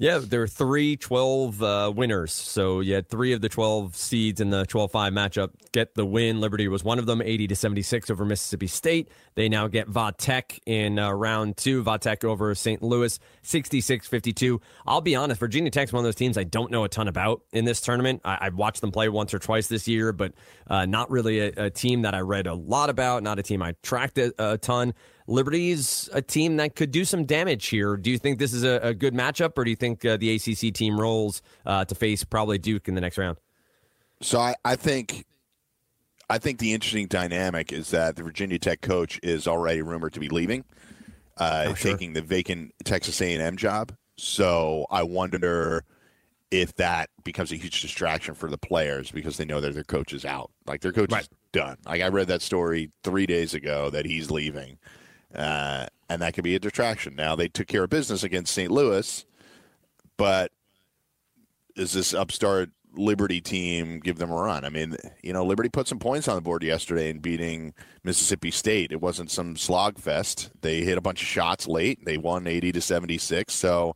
Yeah, 0.00 0.18
there 0.18 0.40
are 0.40 0.48
three 0.48 0.96
12 0.96 1.62
uh, 1.62 1.92
winners. 1.94 2.32
So 2.32 2.80
you 2.80 2.94
had 2.94 3.10
three 3.10 3.34
of 3.34 3.42
the 3.42 3.50
12 3.50 3.94
seeds 3.94 4.40
in 4.40 4.48
the 4.48 4.64
12 4.64 4.90
5 4.90 5.12
matchup 5.12 5.50
get 5.72 5.94
the 5.94 6.06
win. 6.06 6.40
Liberty 6.40 6.68
was 6.68 6.82
one 6.82 6.98
of 6.98 7.04
them, 7.04 7.20
80 7.20 7.48
to 7.48 7.54
76 7.54 8.08
over 8.08 8.24
Mississippi 8.24 8.66
State. 8.66 9.10
They 9.40 9.48
now 9.48 9.68
get 9.68 9.88
Vatech 9.88 10.60
in 10.66 10.98
uh, 10.98 11.12
round 11.12 11.56
two. 11.56 11.82
Vatech 11.82 12.24
over 12.24 12.54
St. 12.54 12.82
Louis, 12.82 13.18
66 13.40 14.06
52. 14.06 14.60
I'll 14.86 15.00
be 15.00 15.16
honest, 15.16 15.40
Virginia 15.40 15.70
Tech's 15.70 15.94
one 15.94 16.00
of 16.00 16.04
those 16.04 16.14
teams 16.14 16.36
I 16.36 16.44
don't 16.44 16.70
know 16.70 16.84
a 16.84 16.90
ton 16.90 17.08
about 17.08 17.40
in 17.50 17.64
this 17.64 17.80
tournament. 17.80 18.20
I, 18.22 18.36
I've 18.42 18.56
watched 18.56 18.82
them 18.82 18.92
play 18.92 19.08
once 19.08 19.32
or 19.32 19.38
twice 19.38 19.66
this 19.66 19.88
year, 19.88 20.12
but 20.12 20.34
uh, 20.66 20.84
not 20.84 21.10
really 21.10 21.38
a, 21.38 21.52
a 21.56 21.70
team 21.70 22.02
that 22.02 22.14
I 22.14 22.20
read 22.20 22.46
a 22.46 22.52
lot 22.52 22.90
about, 22.90 23.22
not 23.22 23.38
a 23.38 23.42
team 23.42 23.62
I 23.62 23.76
tracked 23.82 24.18
a, 24.18 24.34
a 24.36 24.58
ton. 24.58 24.92
Liberty's 25.26 26.10
a 26.12 26.20
team 26.20 26.58
that 26.58 26.76
could 26.76 26.90
do 26.90 27.06
some 27.06 27.24
damage 27.24 27.68
here. 27.68 27.96
Do 27.96 28.10
you 28.10 28.18
think 28.18 28.38
this 28.38 28.52
is 28.52 28.62
a, 28.62 28.78
a 28.82 28.92
good 28.92 29.14
matchup, 29.14 29.56
or 29.56 29.64
do 29.64 29.70
you 29.70 29.76
think 29.76 30.04
uh, 30.04 30.18
the 30.18 30.34
ACC 30.34 30.74
team 30.74 31.00
rolls 31.00 31.40
uh, 31.64 31.86
to 31.86 31.94
face 31.94 32.24
probably 32.24 32.58
Duke 32.58 32.88
in 32.88 32.94
the 32.94 33.00
next 33.00 33.16
round? 33.16 33.38
So 34.20 34.38
I, 34.38 34.54
I 34.66 34.76
think 34.76 35.24
I 36.30 36.38
think 36.38 36.60
the 36.60 36.72
interesting 36.72 37.08
dynamic 37.08 37.72
is 37.72 37.90
that 37.90 38.14
the 38.14 38.22
Virginia 38.22 38.58
Tech 38.58 38.80
coach 38.80 39.18
is 39.22 39.48
already 39.48 39.82
rumored 39.82 40.12
to 40.12 40.20
be 40.20 40.28
leaving, 40.28 40.64
uh, 41.38 41.74
taking 41.74 42.12
the 42.12 42.22
vacant 42.22 42.72
Texas 42.84 43.20
A&M 43.20 43.56
job. 43.56 43.92
So 44.16 44.86
I 44.90 45.02
wonder 45.02 45.84
if 46.52 46.72
that 46.76 47.10
becomes 47.24 47.50
a 47.52 47.56
huge 47.56 47.80
distraction 47.82 48.34
for 48.34 48.48
the 48.48 48.58
players 48.58 49.10
because 49.10 49.36
they 49.38 49.44
know 49.44 49.60
that 49.60 49.74
their 49.74 49.84
coach 49.84 50.12
is 50.12 50.24
out. 50.24 50.50
Like 50.66 50.80
their 50.82 50.92
coach 50.92 51.10
Right. 51.10 51.22
is 51.22 51.28
done. 51.52 51.78
Like 51.84 52.00
I 52.00 52.08
read 52.08 52.28
that 52.28 52.42
story 52.42 52.92
three 53.02 53.26
days 53.26 53.52
ago 53.54 53.90
that 53.90 54.06
he's 54.06 54.30
leaving, 54.30 54.78
uh, 55.34 55.86
and 56.08 56.22
that 56.22 56.34
could 56.34 56.44
be 56.44 56.54
a 56.54 56.60
distraction. 56.60 57.16
Now 57.16 57.34
they 57.34 57.48
took 57.48 57.66
care 57.66 57.84
of 57.84 57.90
business 57.90 58.22
against 58.22 58.52
St. 58.54 58.70
Louis, 58.70 59.24
but 60.16 60.52
is 61.76 61.92
this 61.92 62.14
upstart 62.14 62.70
Liberty 62.94 63.40
team 63.40 64.00
give 64.00 64.18
them 64.18 64.30
a 64.30 64.34
run? 64.34 64.64
I 64.64 64.68
mean, 64.68 64.96
you 65.22 65.32
know, 65.32 65.44
Liberty 65.44 65.68
put 65.68 65.88
some 65.88 65.98
points 65.98 66.28
on 66.28 66.34
the 66.34 66.40
board 66.40 66.62
yesterday 66.62 67.10
in 67.10 67.18
beating 67.18 67.74
Mississippi 68.04 68.50
State. 68.50 68.92
It 68.92 69.00
wasn't 69.00 69.30
some 69.30 69.56
slog 69.56 69.98
fest. 69.98 70.50
They 70.60 70.82
hit 70.82 70.98
a 70.98 71.00
bunch 71.00 71.22
of 71.22 71.28
shots 71.28 71.66
late. 71.66 72.04
They 72.04 72.18
won 72.18 72.46
80 72.46 72.72
to 72.72 72.80
76. 72.80 73.52
So 73.52 73.94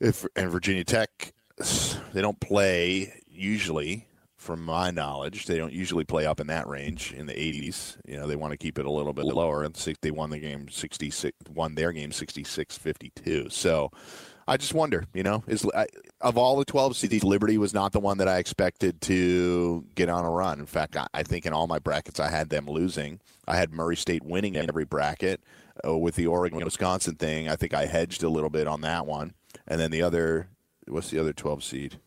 if 0.00 0.26
and 0.36 0.50
Virginia 0.50 0.84
Tech 0.84 1.32
they 2.12 2.20
don't 2.20 2.40
play 2.40 3.22
usually 3.28 4.08
from 4.36 4.64
my 4.64 4.90
knowledge, 4.90 5.46
they 5.46 5.56
don't 5.56 5.72
usually 5.72 6.04
play 6.04 6.26
up 6.26 6.40
in 6.40 6.48
that 6.48 6.66
range 6.66 7.12
in 7.12 7.26
the 7.26 7.32
80s. 7.32 7.96
You 8.04 8.18
know, 8.18 8.26
they 8.26 8.34
want 8.34 8.50
to 8.50 8.56
keep 8.56 8.78
it 8.78 8.86
a 8.86 8.90
little 8.90 9.12
bit 9.12 9.24
lower. 9.24 9.62
And 9.62 9.74
they 10.00 10.10
won 10.10 10.30
the 10.30 10.40
game 10.40 10.68
66, 10.68 11.36
won 11.54 11.76
their 11.76 11.92
game 11.92 12.10
66-52. 12.10 13.52
So 13.52 13.90
I 14.48 14.56
just 14.56 14.74
wonder, 14.74 15.04
you 15.14 15.22
know, 15.22 15.44
is 15.46 15.64
I, 15.74 15.86
of 16.20 16.36
all 16.36 16.56
the 16.56 16.64
12 16.64 16.96
seeds, 16.96 17.22
Liberty 17.24 17.58
was 17.58 17.72
not 17.72 17.92
the 17.92 18.00
one 18.00 18.18
that 18.18 18.28
I 18.28 18.38
expected 18.38 19.00
to 19.02 19.84
get 19.94 20.08
on 20.08 20.24
a 20.24 20.30
run. 20.30 20.58
In 20.58 20.66
fact, 20.66 20.96
I, 20.96 21.06
I 21.14 21.22
think 21.22 21.46
in 21.46 21.52
all 21.52 21.66
my 21.66 21.78
brackets, 21.78 22.18
I 22.18 22.28
had 22.30 22.48
them 22.50 22.66
losing. 22.66 23.20
I 23.46 23.56
had 23.56 23.72
Murray 23.72 23.96
State 23.96 24.24
winning 24.24 24.54
in 24.56 24.68
every 24.68 24.84
bracket. 24.84 25.40
Uh, 25.86 25.96
with 25.96 26.16
the 26.16 26.26
Oregon 26.26 26.62
Wisconsin 26.62 27.14
thing, 27.14 27.48
I 27.48 27.56
think 27.56 27.72
I 27.72 27.86
hedged 27.86 28.22
a 28.22 28.28
little 28.28 28.50
bit 28.50 28.66
on 28.66 28.82
that 28.82 29.06
one. 29.06 29.32
And 29.66 29.80
then 29.80 29.90
the 29.90 30.02
other, 30.02 30.48
what's 30.86 31.10
the 31.10 31.18
other 31.18 31.32
12 31.32 31.64
seed? 31.64 31.98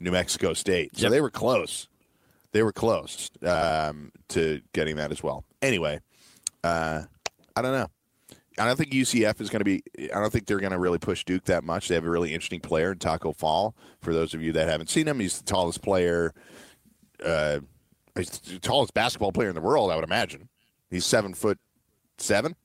New 0.00 0.10
Mexico 0.12 0.54
State. 0.54 0.96
So 0.96 1.02
Yep. 1.02 1.10
they 1.10 1.20
were 1.20 1.30
close. 1.30 1.88
They 2.52 2.62
were 2.62 2.72
close 2.72 3.30
um, 3.42 4.10
to 4.28 4.62
getting 4.72 4.96
that 4.96 5.10
as 5.10 5.22
well. 5.22 5.44
Anyway, 5.60 6.00
uh, 6.64 7.02
I 7.54 7.62
don't 7.62 7.72
know. 7.72 7.88
I 8.58 8.66
don't 8.66 8.76
think 8.76 8.90
UCF 8.90 9.40
is 9.40 9.50
going 9.50 9.60
to 9.60 9.64
be. 9.64 9.82
I 10.14 10.20
don't 10.20 10.32
think 10.32 10.46
they're 10.46 10.60
going 10.60 10.72
to 10.72 10.78
really 10.78 10.98
push 10.98 11.24
Duke 11.24 11.44
that 11.44 11.64
much. 11.64 11.88
They 11.88 11.94
have 11.94 12.04
a 12.04 12.10
really 12.10 12.34
interesting 12.34 12.60
player 12.60 12.92
in 12.92 12.98
Taco 12.98 13.32
Fall. 13.32 13.74
For 14.00 14.12
those 14.12 14.34
of 14.34 14.42
you 14.42 14.52
that 14.52 14.68
haven't 14.68 14.90
seen 14.90 15.06
him, 15.06 15.20
he's 15.20 15.38
the 15.38 15.44
tallest 15.44 15.82
player, 15.82 16.34
uh, 17.24 17.60
he's 18.16 18.30
the 18.30 18.58
tallest 18.58 18.94
basketball 18.94 19.32
player 19.32 19.48
in 19.48 19.54
the 19.54 19.60
world. 19.60 19.90
I 19.90 19.96
would 19.96 20.04
imagine. 20.04 20.48
He's 20.90 21.06
seven 21.06 21.34
foot 21.34 21.58
seven. 22.18 22.56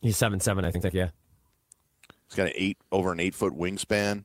He's 0.00 0.16
seven 0.16 0.40
seven, 0.40 0.64
I 0.64 0.70
think. 0.70 0.82
That 0.82 0.94
yeah. 0.94 1.10
He's 2.28 2.36
got 2.36 2.48
an 2.48 2.52
eight 2.56 2.78
over 2.90 3.12
an 3.12 3.20
eight 3.20 3.34
foot 3.34 3.52
wingspan. 3.52 4.24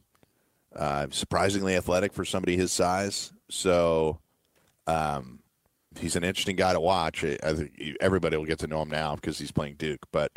Uh, 0.75 1.07
surprisingly 1.11 1.75
athletic 1.75 2.13
for 2.13 2.23
somebody 2.23 2.55
his 2.55 2.71
size. 2.71 3.33
So, 3.49 4.19
um, 4.87 5.41
he's 5.99 6.15
an 6.15 6.23
interesting 6.23 6.55
guy 6.55 6.73
to 6.73 6.79
watch. 6.79 7.23
I 7.23 7.53
think 7.53 7.97
everybody 7.99 8.37
will 8.37 8.45
get 8.45 8.59
to 8.59 8.67
know 8.67 8.81
him 8.81 8.89
now 8.89 9.15
because 9.15 9.37
he's 9.37 9.51
playing 9.51 9.75
Duke. 9.75 10.05
But 10.11 10.31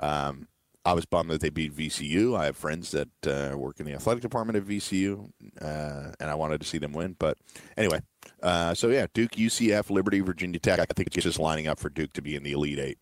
um, 0.00 0.48
I 0.84 0.94
was 0.94 1.04
bummed 1.04 1.30
that 1.30 1.42
they 1.42 1.50
beat 1.50 1.76
VCU. 1.76 2.38
I 2.38 2.46
have 2.46 2.56
friends 2.56 2.90
that 2.92 3.08
uh, 3.26 3.56
work 3.56 3.80
in 3.80 3.86
the 3.86 3.92
athletic 3.92 4.22
department 4.22 4.56
at 4.56 4.64
VCU, 4.64 5.30
uh, 5.60 6.12
and 6.18 6.30
I 6.30 6.34
wanted 6.34 6.60
to 6.62 6.66
see 6.66 6.78
them 6.78 6.92
win. 6.92 7.16
But 7.18 7.36
anyway, 7.76 8.00
uh, 8.42 8.72
so 8.74 8.88
yeah, 8.88 9.06
Duke, 9.12 9.32
UCF, 9.32 9.90
Liberty, 9.90 10.20
Virginia 10.20 10.58
Tech. 10.58 10.78
I 10.80 10.86
think 10.94 11.14
it's 11.14 11.24
just 11.24 11.38
lining 11.38 11.66
up 11.66 11.78
for 11.78 11.90
Duke 11.90 12.14
to 12.14 12.22
be 12.22 12.34
in 12.34 12.42
the 12.42 12.52
Elite 12.52 12.78
Eight. 12.78 12.98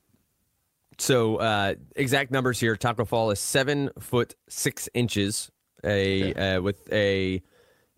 So 0.98 1.36
uh, 1.36 1.74
exact 1.94 2.32
numbers 2.32 2.58
here: 2.58 2.74
Taco 2.76 3.04
Fall 3.04 3.30
is 3.30 3.38
seven 3.38 3.90
foot 4.00 4.34
six 4.48 4.88
inches, 4.92 5.50
a 5.84 6.30
okay. 6.30 6.56
uh, 6.56 6.60
with 6.60 6.92
a 6.92 7.42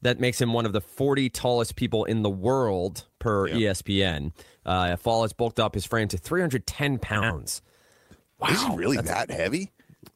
that 0.02 0.20
makes 0.20 0.38
him 0.38 0.52
one 0.52 0.66
of 0.66 0.74
the 0.74 0.82
forty 0.82 1.30
tallest 1.30 1.74
people 1.74 2.04
in 2.04 2.22
the 2.22 2.30
world 2.30 3.06
per 3.18 3.48
yep. 3.48 3.76
ESPN. 3.76 4.32
Uh, 4.66 4.96
Fall 4.96 5.22
has 5.22 5.32
bulked 5.32 5.58
up 5.58 5.74
his 5.74 5.86
frame 5.86 6.08
to 6.08 6.18
three 6.18 6.42
hundred 6.42 6.66
ten 6.66 6.98
pounds. 6.98 7.62
Wow, 8.40 8.48
is 8.48 8.62
he 8.62 8.76
really 8.76 8.96
that 8.98 9.30
heavy? 9.30 9.70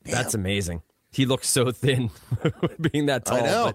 Damn. 0.04 0.14
That's 0.14 0.34
amazing. 0.34 0.82
He 1.10 1.26
looks 1.26 1.48
so 1.48 1.70
thin, 1.72 2.10
being 2.80 3.06
that 3.06 3.24
tall. 3.24 3.38
I 3.38 3.40
know. 3.42 3.72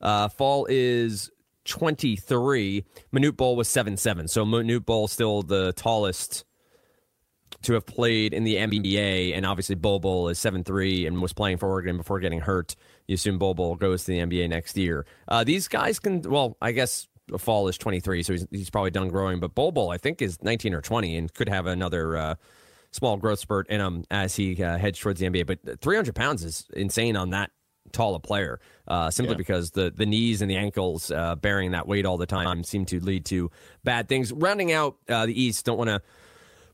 But, 0.00 0.06
uh, 0.06 0.28
Fall 0.28 0.66
is 0.70 1.30
23. 1.66 2.84
Manute 3.12 3.36
Bol 3.36 3.56
was 3.56 3.68
seven 3.68 3.96
seven. 3.96 4.28
So 4.28 4.44
Manute 4.44 4.84
Bol 4.84 5.08
still 5.08 5.42
the 5.42 5.72
tallest 5.74 6.44
to 7.62 7.74
have 7.74 7.84
played 7.84 8.32
in 8.32 8.44
the 8.44 8.56
NBA, 8.56 9.36
and 9.36 9.44
obviously 9.44 9.74
Bol 9.74 10.28
is 10.28 10.38
seven 10.38 10.64
three 10.64 11.06
and 11.06 11.20
was 11.20 11.32
playing 11.32 11.58
for 11.58 11.68
Oregon 11.68 11.96
before 11.96 12.20
getting 12.20 12.40
hurt. 12.40 12.74
You 13.06 13.14
assume 13.14 13.38
Bol 13.38 13.74
goes 13.74 14.04
to 14.04 14.12
the 14.12 14.18
NBA 14.18 14.48
next 14.48 14.76
year. 14.76 15.04
Uh, 15.28 15.44
these 15.44 15.68
guys 15.68 15.98
can, 15.98 16.22
well, 16.22 16.56
I 16.62 16.72
guess 16.72 17.08
Fall 17.38 17.68
is 17.68 17.76
23, 17.76 18.22
so 18.22 18.32
he's, 18.32 18.46
he's 18.50 18.70
probably 18.70 18.90
done 18.90 19.08
growing. 19.08 19.40
But 19.40 19.54
Bol, 19.54 19.90
I 19.90 19.98
think, 19.98 20.22
is 20.22 20.42
19 20.42 20.74
or 20.74 20.80
20 20.80 21.16
and 21.16 21.32
could 21.34 21.48
have 21.48 21.66
another 21.66 22.16
uh, 22.16 22.34
small 22.92 23.16
growth 23.16 23.38
spurt 23.38 23.68
in 23.68 23.80
him 23.80 24.04
as 24.10 24.36
he 24.36 24.62
uh, 24.62 24.78
heads 24.78 24.98
towards 24.98 25.20
the 25.20 25.26
NBA. 25.26 25.46
But 25.46 25.80
300 25.80 26.14
pounds 26.14 26.44
is 26.44 26.66
insane 26.74 27.16
on 27.16 27.30
that 27.30 27.50
tall 27.92 28.14
a 28.14 28.20
player, 28.20 28.60
uh, 28.88 29.10
simply 29.10 29.34
yeah. 29.34 29.38
because 29.38 29.70
the, 29.72 29.90
the 29.90 30.06
knees 30.06 30.42
and 30.42 30.50
the 30.50 30.56
ankles 30.56 31.10
uh, 31.10 31.34
bearing 31.36 31.72
that 31.72 31.86
weight 31.86 32.06
all 32.06 32.16
the 32.16 32.26
time 32.26 32.62
seem 32.64 32.84
to 32.86 33.00
lead 33.00 33.24
to 33.26 33.50
bad 33.84 34.08
things. 34.08 34.32
Rounding 34.32 34.72
out 34.72 34.96
uh, 35.08 35.26
the 35.26 35.40
East, 35.40 35.64
don't 35.64 35.78
want 35.78 35.90
to 35.90 36.02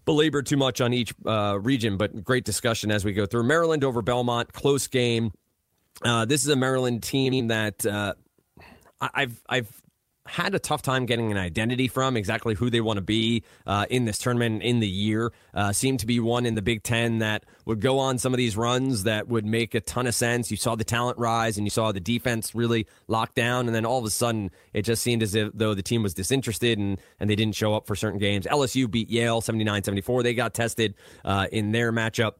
belabor 0.05 0.43
too 0.43 0.57
much 0.57 0.81
on 0.81 0.93
each 0.93 1.15
uh, 1.27 1.59
region, 1.61 1.97
but 1.97 2.25
great 2.25 2.45
discussion 2.45 2.91
as 2.91 3.05
we 3.05 3.13
go 3.13 3.27
through. 3.27 3.43
Maryland 3.43 3.85
over 3.85 4.03
Belmont, 4.03 4.53
close 4.53 4.87
game. 4.87 5.33
Uh, 6.03 6.25
this 6.25 6.43
is 6.43 6.49
a 6.49 6.57
Maryland 6.57 7.03
team 7.03 7.49
that 7.49 7.85
uh, 7.87 8.15
I've 9.01 9.43
I've 9.49 9.83
had 10.27 10.55
a 10.55 10.59
tough 10.59 10.83
time 10.83 11.07
getting 11.07 11.31
an 11.31 11.39
identity 11.39 11.89
from 11.89 12.17
exactly 12.17 12.55
who 12.55 12.71
they 12.71 12.81
want 12.81 12.97
to 12.99 13.03
be 13.03 13.43
uh, 13.67 13.87
in 13.91 14.05
this 14.05 14.19
tournament 14.19 14.63
in 14.63 14.81
the 14.81 14.89
year. 14.89 15.33
Uh, 15.55 15.73
seemed 15.73 16.01
to 16.01 16.07
be 16.07 16.21
one 16.21 16.47
in 16.47 16.55
the 16.55 16.63
Big 16.63 16.83
Ten 16.83 17.19
that 17.19 17.45
would 17.65 17.81
go 17.81 17.99
on 17.99 18.19
some 18.19 18.33
of 18.33 18.39
these 18.39 18.57
runs 18.57 19.05
that 19.05 19.29
would 19.29 19.45
make 19.45 19.75
a 19.75 19.81
ton 19.81 20.07
of 20.07 20.15
sense. 20.15 20.51
You 20.51 20.57
saw 20.57 20.75
the 20.75 20.85
talent 20.85 21.19
rise 21.19 21.57
and 21.57 21.67
you 21.67 21.71
saw 21.71 21.93
the 21.93 22.01
defense 22.01 22.55
really 22.55 22.87
lock 23.09 23.35
down, 23.35 23.67
and 23.67 23.75
then 23.75 23.87
all 23.87 23.99
of 23.99 24.05
a 24.05 24.11
sudden 24.11 24.51
it 24.73 24.83
just 24.83 25.03
seemed 25.03 25.23
as 25.23 25.35
if 25.35 25.51
though 25.55 25.75
the 25.75 25.83
team 25.83 26.03
was 26.03 26.15
disinterested 26.15 26.79
and, 26.79 27.01
and 27.21 27.31
they 27.31 27.37
didn't 27.37 27.55
show 27.55 27.75
up 27.75 27.87
for 27.87 27.97
certain 27.97 28.19
games. 28.19 28.47
LSU 28.47 28.91
beat 28.91 29.11
Yale 29.11 29.41
79 29.41 29.85
74. 29.85 30.23
They 30.23 30.35
got 30.35 30.55
tested 30.55 30.95
uh, 31.25 31.47
in 31.53 31.73
their 31.73 31.93
matchup 31.93 32.33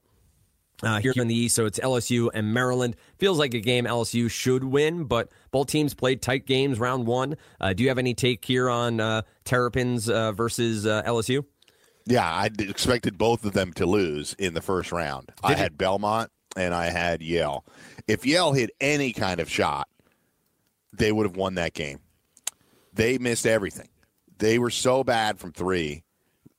uh, 0.83 1.01
here 1.01 1.13
in 1.17 1.29
the 1.29 1.35
East. 1.35 1.57
So 1.57 1.67
it's 1.67 1.79
LSU 1.79 2.31
and 2.35 2.53
Maryland. 2.53 2.97
Feels 3.19 3.39
like 3.39 3.55
a 3.55 3.61
game 3.61 3.85
LSU 3.85 4.31
should 4.31 4.65
win, 4.65 5.05
but 5.05 5.31
both 5.51 5.69
teams 5.69 5.95
played 5.95 6.23
tight 6.23 6.47
games 6.47 6.79
round 6.79 7.07
one. 7.07 7.37
Uh, 7.61 7.73
do 7.73 7.83
you 7.83 7.89
have 7.89 7.99
any 7.99 8.15
take 8.15 8.45
here 8.45 8.69
on 8.69 9.01
uh, 9.01 9.23
Terrapins 9.45 10.09
uh, 10.09 10.33
versus 10.33 10.87
uh, 10.87 11.03
LSU? 11.05 11.45
Yeah, 12.07 12.25
I 12.25 12.51
expected 12.59 13.19
both 13.19 13.45
of 13.45 13.53
them 13.53 13.73
to 13.75 13.87
lose 13.87 14.35
in 14.35 14.55
the 14.55 14.63
first 14.63 14.93
round. 14.93 15.27
Did 15.27 15.35
I 15.45 15.51
you? 15.51 15.57
had 15.57 15.77
Belmont 15.77 16.31
and 16.57 16.73
I 16.73 16.87
had 16.87 17.21
Yale. 17.21 17.65
If 18.07 18.25
Yale 18.25 18.53
hit 18.53 18.71
any 18.81 19.13
kind 19.13 19.41
of 19.41 19.51
shot, 19.51 19.89
they 20.93 21.11
would 21.11 21.27
have 21.27 21.37
won 21.37 21.55
that 21.55 21.75
game. 21.75 21.99
They 22.93 23.19
missed 23.19 23.47
everything. 23.47 23.89
They 24.39 24.59
were 24.59 24.71
so 24.71 25.03
bad 25.03 25.39
from 25.39 25.53
three 25.53 26.05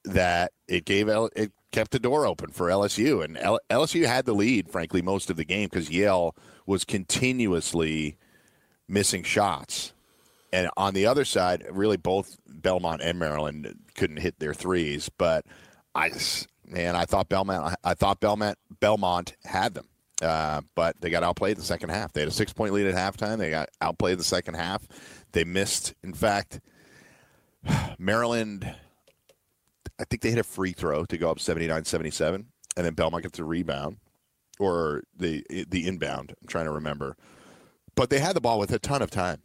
that 0.04 0.52
it 0.68 0.86
gave 0.86 1.08
it 1.08 1.52
kept 1.78 1.92
the 1.92 2.00
door 2.00 2.26
open 2.26 2.50
for 2.50 2.70
LSU. 2.70 3.24
And 3.24 3.38
L- 3.38 3.60
LSU 3.70 4.08
had 4.08 4.26
the 4.26 4.34
lead, 4.34 4.68
frankly, 4.68 5.04
most 5.04 5.30
of 5.30 5.38
the 5.38 5.46
game 5.46 5.70
because 5.70 5.92
Yale 5.92 6.36
was 6.66 6.84
continuously 6.84 8.18
missing 8.88 9.22
shots. 9.22 9.94
And 10.52 10.72
on 10.76 10.96
the 10.96 11.06
other 11.06 11.24
side, 11.24 11.68
really 11.70 11.98
both 11.98 12.40
Belmont 12.48 13.04
and 13.04 13.20
Maryland 13.20 13.78
couldn't 13.96 14.18
hit 14.18 14.40
their 14.40 14.56
threes. 14.56 15.08
But 15.20 15.46
I, 15.94 16.10
man, 16.66 16.96
I 16.96 17.06
thought 17.06 17.30
Belmont, 17.30 17.76
I 17.84 17.94
thought 17.94 18.20
Belmont, 18.22 18.58
Belmont 18.80 19.36
had 19.44 19.76
them. 19.76 19.88
Uh, 20.20 20.62
but 20.74 21.00
they 21.00 21.12
got 21.12 21.22
outplayed 21.22 21.58
in 21.58 21.60
the 21.60 21.66
second 21.66 21.90
half. 21.90 22.12
They 22.12 22.22
had 22.22 22.30
a 22.30 22.32
six 22.32 22.54
point 22.54 22.74
lead 22.74 22.88
at 22.88 22.96
halftime. 22.96 23.38
They 23.38 23.52
got 23.52 23.70
outplayed 23.82 24.14
in 24.14 24.18
the 24.18 24.24
second 24.24 24.56
half. 24.56 24.82
They 25.32 25.44
missed, 25.44 25.94
in 26.04 26.16
fact, 26.16 26.60
Maryland 28.00 28.74
I 30.00 30.04
think 30.04 30.22
they 30.22 30.30
hit 30.30 30.40
a 30.40 30.44
free 30.44 30.74
throw 30.74 31.06
to 31.06 31.18
go 31.18 31.32
up 31.32 31.40
79-77, 31.40 32.36
and 32.36 32.46
then 32.76 32.94
Belmont 32.94 33.24
gets 33.24 33.40
a 33.40 33.44
rebound 33.44 33.98
or 34.60 35.04
the 35.16 35.44
the 35.70 35.88
inbound. 35.88 36.34
I'm 36.42 36.48
trying 36.48 36.66
to 36.66 36.72
remember, 36.72 37.16
but 37.96 38.10
they 38.10 38.20
had 38.20 38.36
the 38.36 38.42
ball 38.42 38.60
with 38.60 38.72
a 38.72 38.80
ton 38.80 39.02
of 39.02 39.12
time. 39.12 39.42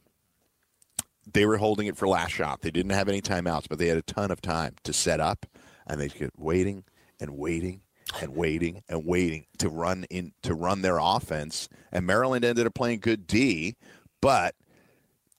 They 1.31 1.47
were 1.47 1.59
holding 1.59 1.87
it 1.87 1.97
for 1.97 2.09
last 2.09 2.33
shot. 2.33 2.62
They 2.62 2.71
didn't 2.71 2.93
have 2.93 3.09
any 3.09 3.23
timeouts, 3.23 3.69
but 3.69 3.79
they 3.79 3.87
had 3.88 3.99
a 3.99 4.03
ton 4.03 4.31
of 4.31 4.41
time 4.41 4.75
to 4.85 4.93
set 4.93 5.21
up, 5.21 5.47
and 5.87 6.01
they 6.01 6.09
kept 6.09 6.38
waiting 6.38 6.85
and 7.21 7.38
waiting 7.38 7.83
and 8.21 8.35
waiting 8.35 8.83
and 8.88 9.07
waiting 9.07 9.47
to 9.59 9.69
run 9.69 10.05
in 10.11 10.33
to 10.43 10.55
run 10.55 10.83
their 10.83 10.99
offense. 10.99 11.69
And 11.91 12.07
Maryland 12.07 12.45
ended 12.45 12.67
up 12.67 12.75
playing 12.75 13.01
good 13.01 13.27
D, 13.27 13.77
but 14.21 14.55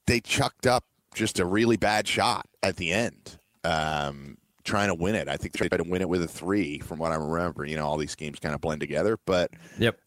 they 0.08 0.20
chucked 0.20 0.66
up 0.66 0.86
just 1.14 1.40
a 1.40 1.46
really 1.46 1.78
bad 1.78 2.08
shot 2.08 2.48
at 2.62 2.78
the 2.78 2.92
end. 2.92 3.38
Um, 3.64 4.38
trying 4.64 4.88
to 4.88 4.96
win 4.96 5.16
it. 5.16 5.28
I 5.28 5.38
think 5.38 5.54
they 5.54 5.68
tried 5.68 5.78
to 5.78 5.90
win 5.90 6.02
it 6.02 6.10
with 6.10 6.24
a 6.24 6.28
three, 6.28 6.80
from 6.80 7.00
what 7.00 7.12
I 7.12 7.16
remember. 7.16 7.66
You 7.66 7.78
know, 7.78 7.86
all 7.86 7.98
these 7.98 8.16
games 8.16 8.40
kind 8.40 8.56
of 8.56 8.62
blend 8.62 8.82
together, 8.82 9.18
but 9.26 9.52
yep, 9.78 10.00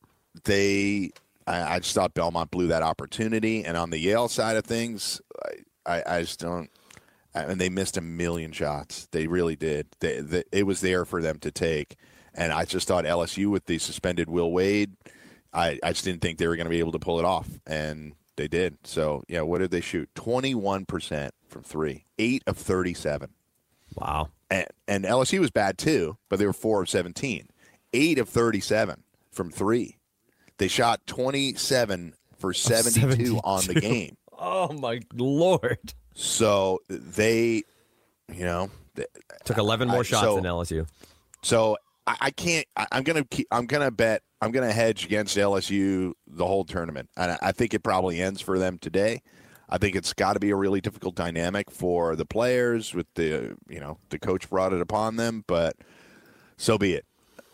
they. 0.44 1.10
I, 1.46 1.76
I 1.76 1.78
just 1.78 1.94
thought 1.94 2.14
Belmont 2.14 2.50
blew 2.50 2.68
that 2.68 2.82
opportunity, 2.82 3.64
and 3.64 3.76
on 3.76 3.90
the 3.90 3.98
Yale 3.98 4.28
side 4.28 4.56
of 4.56 4.64
things, 4.64 5.20
I, 5.86 5.98
I, 5.98 6.16
I 6.16 6.20
just 6.22 6.40
don't. 6.40 6.70
And 7.34 7.60
they 7.60 7.68
missed 7.68 7.98
a 7.98 8.00
million 8.00 8.50
shots. 8.50 9.08
They 9.12 9.26
really 9.26 9.56
did. 9.56 9.88
They, 10.00 10.20
they, 10.20 10.44
it 10.52 10.66
was 10.66 10.80
there 10.80 11.04
for 11.04 11.20
them 11.20 11.38
to 11.40 11.50
take, 11.50 11.96
and 12.34 12.52
I 12.52 12.64
just 12.64 12.88
thought 12.88 13.04
LSU 13.04 13.50
with 13.50 13.66
the 13.66 13.78
suspended 13.78 14.30
Will 14.30 14.50
Wade, 14.50 14.96
I, 15.52 15.78
I 15.82 15.92
just 15.92 16.04
didn't 16.04 16.22
think 16.22 16.38
they 16.38 16.48
were 16.48 16.56
going 16.56 16.66
to 16.66 16.70
be 16.70 16.78
able 16.78 16.92
to 16.92 16.98
pull 16.98 17.18
it 17.18 17.26
off, 17.26 17.46
and 17.66 18.14
they 18.36 18.48
did. 18.48 18.78
So 18.84 19.22
yeah, 19.28 19.42
what 19.42 19.58
did 19.58 19.70
they 19.70 19.82
shoot? 19.82 20.08
Twenty 20.14 20.54
one 20.54 20.86
percent 20.86 21.34
from 21.46 21.62
three, 21.62 22.06
eight 22.18 22.42
of 22.46 22.56
thirty 22.56 22.94
seven. 22.94 23.30
Wow 23.94 24.30
and, 24.50 24.66
and 24.86 25.04
LSU 25.04 25.40
was 25.40 25.50
bad 25.50 25.78
too, 25.78 26.16
but 26.28 26.38
they 26.38 26.46
were 26.46 26.52
four 26.52 26.82
of 26.82 26.88
17, 26.88 27.48
eight 27.92 28.18
of 28.18 28.28
37 28.28 29.02
from 29.30 29.50
three. 29.50 29.98
They 30.58 30.68
shot 30.68 31.06
27 31.06 32.14
for 32.38 32.52
72, 32.52 33.00
72. 33.00 33.40
on 33.44 33.64
the 33.66 33.80
game. 33.80 34.16
Oh 34.38 34.70
my 34.70 35.00
lord! 35.14 35.94
So 36.14 36.80
they, 36.90 37.62
you 38.30 38.44
know, 38.44 38.70
took 39.46 39.56
11 39.56 39.88
more 39.88 40.00
I, 40.00 40.02
shots 40.02 40.24
so, 40.24 40.34
than 40.34 40.44
LSU. 40.44 40.86
So 41.42 41.78
I, 42.06 42.16
I 42.20 42.30
can't. 42.32 42.66
I, 42.76 42.86
am 42.92 43.02
gonna. 43.02 43.24
Keep, 43.24 43.48
I'm 43.50 43.64
gonna 43.64 43.90
bet. 43.90 44.22
I'm 44.42 44.52
gonna 44.52 44.72
hedge 44.72 45.06
against 45.06 45.38
LSU 45.38 46.12
the 46.26 46.46
whole 46.46 46.64
tournament, 46.64 47.08
and 47.16 47.32
I, 47.32 47.38
I 47.40 47.52
think 47.52 47.72
it 47.72 47.82
probably 47.82 48.20
ends 48.20 48.42
for 48.42 48.58
them 48.58 48.76
today. 48.78 49.22
I 49.68 49.78
think 49.78 49.96
it's 49.96 50.12
got 50.12 50.34
to 50.34 50.40
be 50.40 50.50
a 50.50 50.56
really 50.56 50.80
difficult 50.80 51.14
dynamic 51.14 51.70
for 51.70 52.16
the 52.16 52.24
players. 52.24 52.94
With 52.94 53.12
the 53.14 53.56
you 53.68 53.80
know 53.80 53.98
the 54.10 54.18
coach 54.18 54.48
brought 54.48 54.72
it 54.72 54.80
upon 54.80 55.16
them, 55.16 55.44
but 55.46 55.76
so 56.56 56.78
be 56.78 56.94
it. 56.94 57.06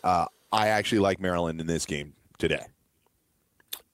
Uh, 0.03 0.25
I 0.51 0.67
actually 0.67 0.99
like 0.99 1.19
Maryland 1.19 1.59
in 1.59 1.67
this 1.67 1.85
game 1.85 2.13
today. 2.37 2.65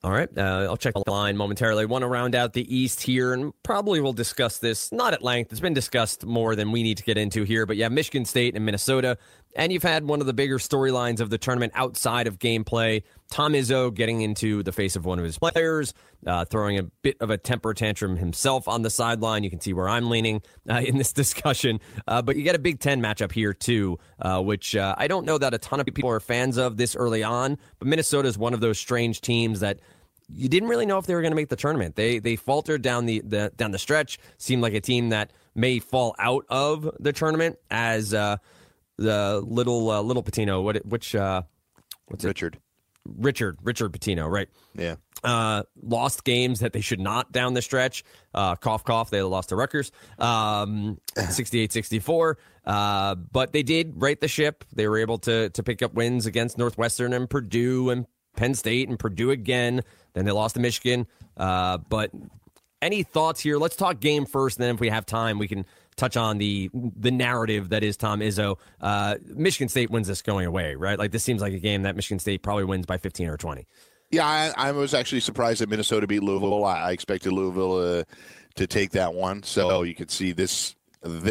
All 0.02 0.12
right. 0.12 0.30
Uh, 0.38 0.66
I'll 0.70 0.78
check 0.78 0.94
the 0.94 1.12
line 1.12 1.36
momentarily. 1.36 1.86
Want 1.86 2.04
to 2.04 2.08
round 2.08 2.34
out 2.34 2.54
the 2.54 2.74
East 2.74 3.02
here, 3.02 3.34
and 3.34 3.52
probably 3.64 4.00
we'll 4.00 4.14
discuss 4.14 4.58
this 4.58 4.94
not 4.94 5.14
at 5.14 5.22
length. 5.22 5.52
It's 5.52 5.60
been 5.60 5.74
discussed 5.74 6.26
more 6.26 6.56
than 6.56 6.72
we 6.72 6.84
need 6.84 6.98
to 6.98 7.04
get 7.04 7.18
into 7.18 7.44
here, 7.44 7.66
but 7.66 7.76
yeah, 7.76 7.90
Michigan 7.90 8.24
State 8.24 8.56
and 8.56 8.66
Minnesota. 8.66 9.18
And 9.56 9.74
you've 9.74 9.84
had 9.84 10.08
one 10.08 10.22
of 10.22 10.28
the 10.28 10.34
bigger 10.34 10.58
storylines 10.58 11.20
of 11.20 11.30
the 11.30 11.38
tournament 11.38 11.74
outside 11.76 12.28
of 12.28 12.38
gameplay. 12.38 13.04
Tom 13.32 13.54
Izzo 13.54 13.94
getting 13.94 14.22
into 14.22 14.62
the 14.64 14.72
face 14.72 14.96
of 14.96 15.06
one 15.06 15.18
of 15.18 15.26
his 15.26 15.40
players, 15.40 15.94
uh, 16.26 16.46
throwing 16.46 16.78
a 16.78 16.84
bit 16.84 17.18
of 17.20 17.30
a 17.30 17.38
temper 17.38 17.74
tantrum 17.74 18.18
himself 18.18 18.68
on 18.68 18.84
the 18.84 18.90
sideline. 18.90 19.44
You 19.44 19.50
can 19.50 19.60
see 19.60 19.74
where 19.74 19.90
I'm 19.90 20.10
leaning 20.10 20.42
uh, 20.70 20.82
in 20.86 20.98
this 20.98 21.14
discussion. 21.14 21.80
Uh, 22.08 22.22
but 22.22 22.36
you 22.36 22.44
get 22.44 22.56
a 22.56 22.60
Big 22.60 22.80
Ten 22.80 23.02
matchup 23.02 23.32
here, 23.32 23.54
too, 23.54 23.98
uh, 24.22 24.40
which 24.42 24.76
uh, 24.76 24.96
I 24.98 25.08
don't 25.08 25.26
know 25.26 25.38
that 25.38 25.54
a 25.54 25.58
ton 25.58 25.80
of 25.80 25.86
people 25.88 26.10
are 26.10 26.20
fans 26.20 26.58
of 26.58 26.78
this 26.78 26.96
early 26.96 27.24
on. 27.24 27.58
But 27.80 27.88
Minnesota 27.88 28.28
is 28.28 28.38
one 28.38 28.54
of 28.54 28.62
those 28.62 28.78
strange 28.80 29.22
teams 29.22 29.62
that 29.62 29.80
you 30.34 30.48
didn't 30.48 30.70
really 30.70 30.86
know 30.86 30.98
if 30.98 31.06
they 31.06 31.16
were 31.16 31.22
going 31.22 31.32
to 31.32 31.36
make 31.36 31.50
the 31.50 31.56
tournament. 31.56 31.96
They 31.96 32.20
they 32.20 32.36
faltered 32.36 32.82
down 32.82 33.06
the, 33.06 33.22
the 33.26 33.52
down 33.58 33.72
the 33.72 33.80
stretch. 33.80 34.20
Seemed 34.38 34.62
like 34.62 34.74
a 34.74 34.82
team 34.82 35.10
that 35.10 35.32
may 35.56 35.80
fall 35.80 36.16
out 36.20 36.46
of 36.50 36.90
the 37.00 37.14
tournament 37.14 37.58
as 37.72 38.14
uh, 38.14 38.38
the 39.00 39.42
little 39.46 39.90
uh, 39.90 40.02
little 40.02 40.24
Pitino. 40.24 40.62
What 40.64 40.86
which 40.86 41.16
uh, 41.16 41.44
what's 42.08 42.26
Richard? 42.26 42.56
It? 42.56 42.62
Richard 43.18 43.58
Richard 43.64 43.92
Pitino, 43.94 44.30
right? 44.30 44.50
Yeah. 44.76 44.96
Uh, 45.24 45.64
lost 45.82 46.24
games 46.24 46.62
that 46.62 46.72
they 46.72 46.82
should 46.82 47.00
not 47.00 47.32
down 47.32 47.54
the 47.54 47.62
stretch. 47.62 48.06
Uh, 48.34 48.56
cough, 48.56 48.84
cough. 48.84 49.10
They 49.10 49.22
lost 49.22 49.50
to 49.50 49.56
Rutgers, 49.58 49.92
um, 50.18 50.98
68-64. 51.16 52.36
Uh, 52.66 53.16
but 53.16 53.52
they 53.52 53.64
did 53.64 53.94
right 53.96 54.20
the 54.20 54.30
ship. 54.30 54.64
They 54.74 54.88
were 54.88 54.98
able 54.98 55.18
to 55.20 55.50
to 55.50 55.64
pick 55.64 55.82
up 55.82 55.94
wins 55.94 56.26
against 56.26 56.58
Northwestern 56.58 57.14
and 57.14 57.30
Purdue 57.30 57.90
and 57.90 58.06
Penn 58.36 58.54
State 58.54 58.90
and 58.90 59.00
Purdue 59.00 59.32
again. 59.32 59.82
Then 60.14 60.26
they 60.26 60.32
lost 60.32 60.56
to 60.56 60.62
Michigan. 60.62 61.08
Uh, 61.36 61.78
but 61.78 62.12
any 62.82 63.04
thoughts 63.04 63.42
here? 63.42 63.58
Let's 63.58 63.76
talk 63.76 64.00
game 64.00 64.26
first, 64.26 64.58
and 64.58 64.64
then 64.64 64.76
if 64.76 64.82
we 64.82 64.90
have 64.90 65.06
time, 65.06 65.40
we 65.40 65.48
can 65.48 65.66
touch 66.00 66.18
on 66.18 66.38
the 66.38 66.70
the 66.74 67.12
narrative 67.12 67.70
that 67.70 67.84
is 67.84 67.98
Tom 67.98 68.22
Izzo. 68.22 68.58
Uh, 68.82 69.16
Michigan 69.26 69.70
State 69.70 69.90
wins 69.92 70.08
this 70.08 70.22
going 70.22 70.48
away, 70.48 70.76
right? 70.76 70.98
Like 70.98 71.12
this 71.12 71.24
seems 71.24 71.42
like 71.42 71.54
a 71.54 71.60
game 71.60 71.84
that 71.84 71.96
Michigan 71.96 72.20
State 72.20 72.42
probably 72.42 72.64
wins 72.64 72.86
by 72.86 72.98
15 72.98 73.28
or 73.28 73.38
20. 73.38 73.68
Yeah, 74.12 74.26
I, 74.26 74.70
I 74.70 74.72
was 74.72 74.94
actually 74.96 75.20
surprised 75.20 75.62
that 75.62 75.70
Minnesota 75.70 76.08
beat 76.08 76.24
Louisville. 76.24 76.66
I, 76.66 76.80
I 76.80 76.92
expected 76.92 77.32
Louisville 77.32 77.78
to, 77.80 78.06
to 78.56 78.68
take 78.68 78.92
that 78.92 79.14
one. 79.14 79.44
So 79.44 79.84
you 79.84 79.94
could 79.94 80.10
see 80.10 80.32
this 80.32 80.76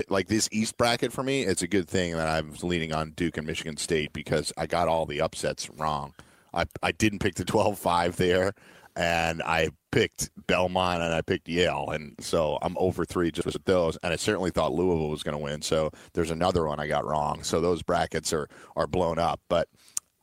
like 0.08 0.28
this 0.28 0.48
East 0.50 0.76
bracket 0.76 1.12
for 1.12 1.22
me, 1.22 1.42
it's 1.42 1.62
a 1.62 1.68
good 1.68 1.88
thing 1.88 2.16
that 2.16 2.26
I'm 2.26 2.54
leaning 2.62 2.92
on 2.92 3.10
Duke 3.10 3.36
and 3.36 3.46
Michigan 3.46 3.76
State 3.76 4.12
because 4.12 4.52
I 4.56 4.66
got 4.66 4.88
all 4.88 5.04
the 5.04 5.20
upsets 5.20 5.68
wrong. 5.70 6.14
I, 6.54 6.64
I 6.82 6.92
didn't 6.92 7.18
pick 7.18 7.34
the 7.34 7.44
12 7.44 7.78
5 7.78 8.16
there, 8.16 8.54
and 8.98 9.40
I 9.44 9.70
picked 9.92 10.28
Belmont 10.48 11.02
and 11.02 11.14
I 11.14 11.22
picked 11.22 11.48
Yale. 11.48 11.90
And 11.92 12.16
so 12.18 12.58
I'm 12.60 12.76
over 12.78 13.04
three 13.04 13.30
just 13.30 13.46
with 13.46 13.64
those. 13.64 13.96
And 14.02 14.12
I 14.12 14.16
certainly 14.16 14.50
thought 14.50 14.72
Louisville 14.72 15.08
was 15.08 15.22
going 15.22 15.36
to 15.36 15.42
win. 15.42 15.62
So 15.62 15.92
there's 16.14 16.32
another 16.32 16.66
one 16.66 16.80
I 16.80 16.88
got 16.88 17.06
wrong. 17.06 17.44
So 17.44 17.60
those 17.60 17.80
brackets 17.80 18.32
are, 18.32 18.48
are 18.74 18.88
blown 18.88 19.20
up. 19.20 19.40
But 19.48 19.68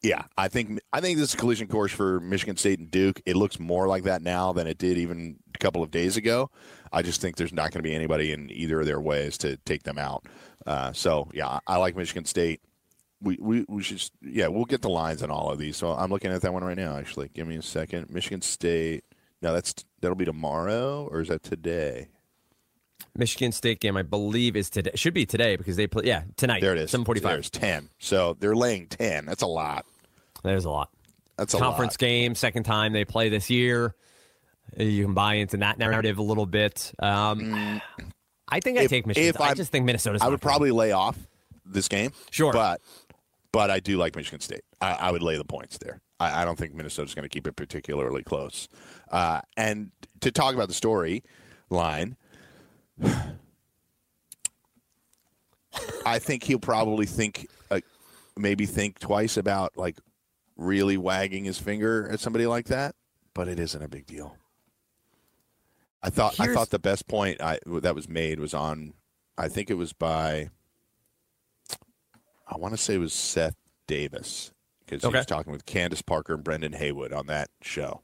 yeah, 0.03 0.23
I 0.37 0.49
think 0.49 0.81
I 0.91 0.99
think 0.99 1.17
this 1.17 1.29
is 1.29 1.35
a 1.35 1.37
collision 1.37 1.69
course 1.69 1.93
for 1.93 2.19
Michigan 2.19 2.57
State 2.57 2.79
and 2.79 2.91
Duke. 2.91 3.21
It 3.25 3.37
looks 3.37 3.59
more 3.61 3.87
like 3.87 4.03
that 4.03 4.21
now 4.21 4.51
than 4.51 4.67
it 4.67 4.77
did 4.77 4.97
even 4.97 5.37
a 5.55 5.57
couple 5.57 5.81
of 5.81 5.89
days 5.89 6.17
ago. 6.17 6.51
I 6.91 7.01
just 7.01 7.21
think 7.21 7.37
there's 7.37 7.53
not 7.53 7.71
going 7.71 7.81
to 7.81 7.89
be 7.89 7.95
anybody 7.95 8.33
in 8.33 8.51
either 8.51 8.81
of 8.81 8.85
their 8.85 9.01
ways 9.01 9.37
to 9.39 9.55
take 9.65 9.83
them 9.83 9.97
out. 9.97 10.25
Uh, 10.67 10.91
so 10.91 11.29
yeah, 11.33 11.59
I 11.65 11.77
like 11.77 11.95
Michigan 11.95 12.25
State 12.25 12.59
we, 13.21 13.37
we, 13.39 13.65
we 13.67 13.83
should 13.83 14.03
yeah 14.21 14.47
we'll 14.47 14.65
get 14.65 14.81
the 14.81 14.89
lines 14.89 15.23
on 15.23 15.31
all 15.31 15.51
of 15.51 15.59
these. 15.59 15.77
So 15.77 15.91
I'm 15.91 16.09
looking 16.09 16.31
at 16.31 16.41
that 16.41 16.53
one 16.53 16.63
right 16.63 16.77
now. 16.77 16.97
Actually, 16.97 17.29
give 17.33 17.47
me 17.47 17.55
a 17.55 17.61
second. 17.61 18.09
Michigan 18.09 18.41
State. 18.41 19.03
now 19.41 19.53
that's 19.53 19.73
that'll 20.01 20.15
be 20.15 20.25
tomorrow 20.25 21.07
or 21.11 21.21
is 21.21 21.29
that 21.29 21.43
today? 21.43 22.09
Michigan 23.17 23.51
State 23.51 23.79
game, 23.79 23.95
I 23.95 24.01
believe, 24.03 24.55
is 24.55 24.69
today. 24.69 24.91
Should 24.95 25.13
be 25.13 25.25
today 25.25 25.55
because 25.55 25.77
they 25.77 25.87
play. 25.87 26.03
Yeah, 26.05 26.23
tonight. 26.35 26.61
There 26.61 26.73
it 26.73 26.79
is. 26.79 26.91
Seven 26.91 27.05
forty-five. 27.05 27.31
There's 27.31 27.49
ten. 27.49 27.89
So 27.97 28.35
they're 28.39 28.55
laying 28.55 28.87
ten. 28.87 29.25
That's 29.25 29.41
a 29.41 29.47
lot. 29.47 29.85
There's 30.43 30.65
a 30.65 30.69
lot. 30.69 30.89
That's 31.37 31.53
a 31.53 31.57
conference 31.57 31.93
lot. 31.93 31.99
game. 31.99 32.35
Second 32.35 32.63
time 32.63 32.93
they 32.93 33.05
play 33.05 33.29
this 33.29 33.49
year. 33.49 33.95
You 34.77 35.05
can 35.05 35.13
buy 35.13 35.35
into 35.35 35.57
that 35.57 35.77
narrative 35.77 36.17
a 36.17 36.23
little 36.23 36.45
bit. 36.45 36.91
Um, 36.99 37.39
mm. 37.39 37.81
I 38.47 38.59
think 38.59 38.77
I 38.77 38.87
take 38.87 39.05
Michigan. 39.05 39.29
if 39.29 39.39
I 39.39 39.53
just 39.53 39.71
think 39.71 39.85
Minnesota's. 39.85 40.21
I 40.21 40.27
would 40.27 40.41
probably 40.41 40.71
lay 40.71 40.91
off 40.91 41.17
this 41.65 41.87
game. 41.87 42.11
Sure, 42.31 42.51
but 42.51 42.81
but 43.55 43.71
I 43.71 43.79
do 43.79 43.95
like 43.95 44.17
Michigan 44.17 44.41
State. 44.41 44.65
I, 44.81 44.91
I 44.95 45.11
would 45.11 45.23
lay 45.23 45.37
the 45.37 45.45
points 45.45 45.77
there. 45.77 46.01
I, 46.19 46.41
I 46.41 46.45
don't 46.45 46.57
think 46.59 46.73
Minnesota's 46.73 47.15
going 47.15 47.23
to 47.23 47.29
keep 47.29 47.47
it 47.47 47.55
particularly 47.55 48.21
close. 48.21 48.67
Uh, 49.09 49.39
and 49.55 49.91
to 50.19 50.29
talk 50.29 50.55
about 50.55 50.67
the 50.67 50.73
story 50.73 51.23
line, 51.69 52.17
I 56.05 56.19
think 56.19 56.43
he'll 56.43 56.59
probably 56.59 57.05
think, 57.05 57.47
uh, 57.71 57.79
maybe 58.35 58.65
think 58.65 58.99
twice 58.99 59.37
about 59.37 59.77
like 59.77 59.99
really 60.57 60.97
wagging 60.97 61.45
his 61.45 61.57
finger 61.57 62.09
at 62.11 62.19
somebody 62.19 62.47
like 62.47 62.65
that. 62.65 62.93
But 63.33 63.47
it 63.47 63.57
isn't 63.57 63.81
a 63.81 63.87
big 63.87 64.05
deal. 64.05 64.35
I 66.03 66.09
thought 66.09 66.35
Here's... 66.35 66.49
I 66.49 66.53
thought 66.53 66.71
the 66.71 66.79
best 66.79 67.07
point 67.07 67.39
I, 67.39 67.59
that 67.65 67.95
was 67.95 68.09
made 68.09 68.41
was 68.41 68.53
on. 68.53 68.95
I 69.37 69.47
think 69.47 69.69
it 69.69 69.75
was 69.75 69.93
by 69.93 70.49
I 72.47 72.57
want 72.57 72.73
to 72.73 72.77
say 72.77 72.95
it 72.95 72.99
was 72.99 73.13
Seth 73.13 73.55
Davis 73.87 74.51
because 74.85 75.03
okay. 75.03 75.11
he 75.11 75.17
was 75.17 75.25
talking 75.25 75.51
with 75.51 75.65
Candace 75.65 76.01
Parker 76.01 76.35
and 76.35 76.43
Brendan 76.43 76.73
Haywood 76.73 77.13
on 77.13 77.27
that 77.27 77.49
show. 77.61 78.01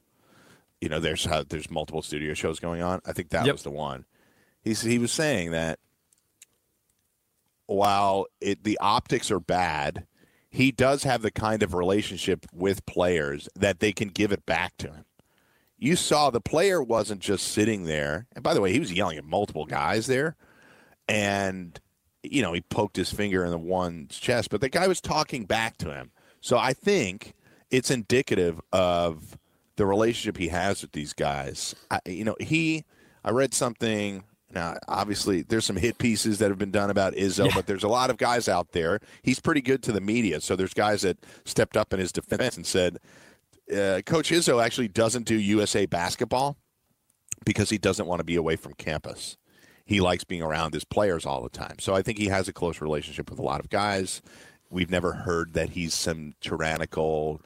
You 0.80 0.88
know, 0.88 0.98
there's 0.98 1.24
how 1.24 1.44
there's 1.44 1.70
multiple 1.70 2.02
studio 2.02 2.34
shows 2.34 2.58
going 2.58 2.82
on. 2.82 3.00
I 3.06 3.12
think 3.12 3.30
that 3.30 3.46
yep. 3.46 3.54
was 3.54 3.62
the 3.62 3.70
one. 3.70 4.04
He 4.62 4.74
he 4.74 4.98
was 4.98 5.12
saying 5.12 5.52
that 5.52 5.78
while 7.66 8.26
it, 8.40 8.64
the 8.64 8.78
optics 8.80 9.30
are 9.30 9.40
bad, 9.40 10.06
he 10.50 10.72
does 10.72 11.04
have 11.04 11.22
the 11.22 11.30
kind 11.30 11.62
of 11.62 11.74
relationship 11.74 12.46
with 12.52 12.84
players 12.84 13.48
that 13.56 13.80
they 13.80 13.92
can 13.92 14.08
give 14.08 14.32
it 14.32 14.44
back 14.44 14.76
to 14.78 14.88
him. 14.88 15.04
You 15.78 15.96
saw 15.96 16.30
the 16.30 16.40
player 16.40 16.82
wasn't 16.82 17.20
just 17.20 17.48
sitting 17.48 17.84
there, 17.84 18.26
and 18.34 18.44
by 18.44 18.54
the 18.54 18.60
way, 18.60 18.72
he 18.72 18.78
was 18.78 18.92
yelling 18.92 19.18
at 19.18 19.24
multiple 19.24 19.66
guys 19.66 20.06
there, 20.06 20.36
and 21.08 21.80
you 22.22 22.42
know, 22.42 22.52
he 22.52 22.60
poked 22.60 22.96
his 22.96 23.12
finger 23.12 23.44
in 23.44 23.50
the 23.50 23.58
one's 23.58 24.18
chest, 24.18 24.50
but 24.50 24.60
the 24.60 24.68
guy 24.68 24.86
was 24.86 25.00
talking 25.00 25.44
back 25.44 25.76
to 25.78 25.92
him. 25.92 26.10
So 26.40 26.58
I 26.58 26.72
think 26.72 27.34
it's 27.70 27.90
indicative 27.90 28.60
of 28.72 29.38
the 29.76 29.86
relationship 29.86 30.36
he 30.36 30.48
has 30.48 30.82
with 30.82 30.92
these 30.92 31.12
guys. 31.12 31.74
I, 31.90 32.00
you 32.06 32.24
know, 32.24 32.36
he, 32.40 32.84
I 33.24 33.30
read 33.30 33.54
something. 33.54 34.24
Now, 34.50 34.76
obviously, 34.86 35.42
there's 35.42 35.64
some 35.64 35.76
hit 35.76 35.98
pieces 35.98 36.38
that 36.38 36.50
have 36.50 36.58
been 36.58 36.70
done 36.70 36.90
about 36.90 37.14
Izzo, 37.14 37.46
yeah. 37.46 37.52
but 37.54 37.66
there's 37.66 37.84
a 37.84 37.88
lot 37.88 38.10
of 38.10 38.18
guys 38.18 38.48
out 38.48 38.72
there. 38.72 39.00
He's 39.22 39.40
pretty 39.40 39.62
good 39.62 39.82
to 39.84 39.92
the 39.92 40.00
media. 40.00 40.40
So 40.40 40.56
there's 40.56 40.74
guys 40.74 41.02
that 41.02 41.16
stepped 41.44 41.76
up 41.76 41.94
in 41.94 42.00
his 42.00 42.12
defense 42.12 42.56
and 42.56 42.66
said, 42.66 42.98
uh, 43.70 44.02
Coach 44.04 44.30
Izzo 44.30 44.62
actually 44.62 44.88
doesn't 44.88 45.24
do 45.24 45.36
USA 45.36 45.86
basketball 45.86 46.58
because 47.44 47.70
he 47.70 47.78
doesn't 47.78 48.06
want 48.06 48.20
to 48.20 48.24
be 48.24 48.36
away 48.36 48.56
from 48.56 48.74
campus 48.74 49.38
he 49.84 50.00
likes 50.00 50.24
being 50.24 50.42
around 50.42 50.74
his 50.74 50.84
players 50.84 51.26
all 51.26 51.42
the 51.42 51.48
time. 51.48 51.78
So 51.78 51.94
I 51.94 52.02
think 52.02 52.18
he 52.18 52.26
has 52.26 52.48
a 52.48 52.52
close 52.52 52.80
relationship 52.80 53.30
with 53.30 53.38
a 53.38 53.42
lot 53.42 53.60
of 53.60 53.70
guys. 53.70 54.22
We've 54.70 54.90
never 54.90 55.12
heard 55.12 55.54
that 55.54 55.70
he's 55.70 55.94
some 55.94 56.34
tyrannical 56.40 57.40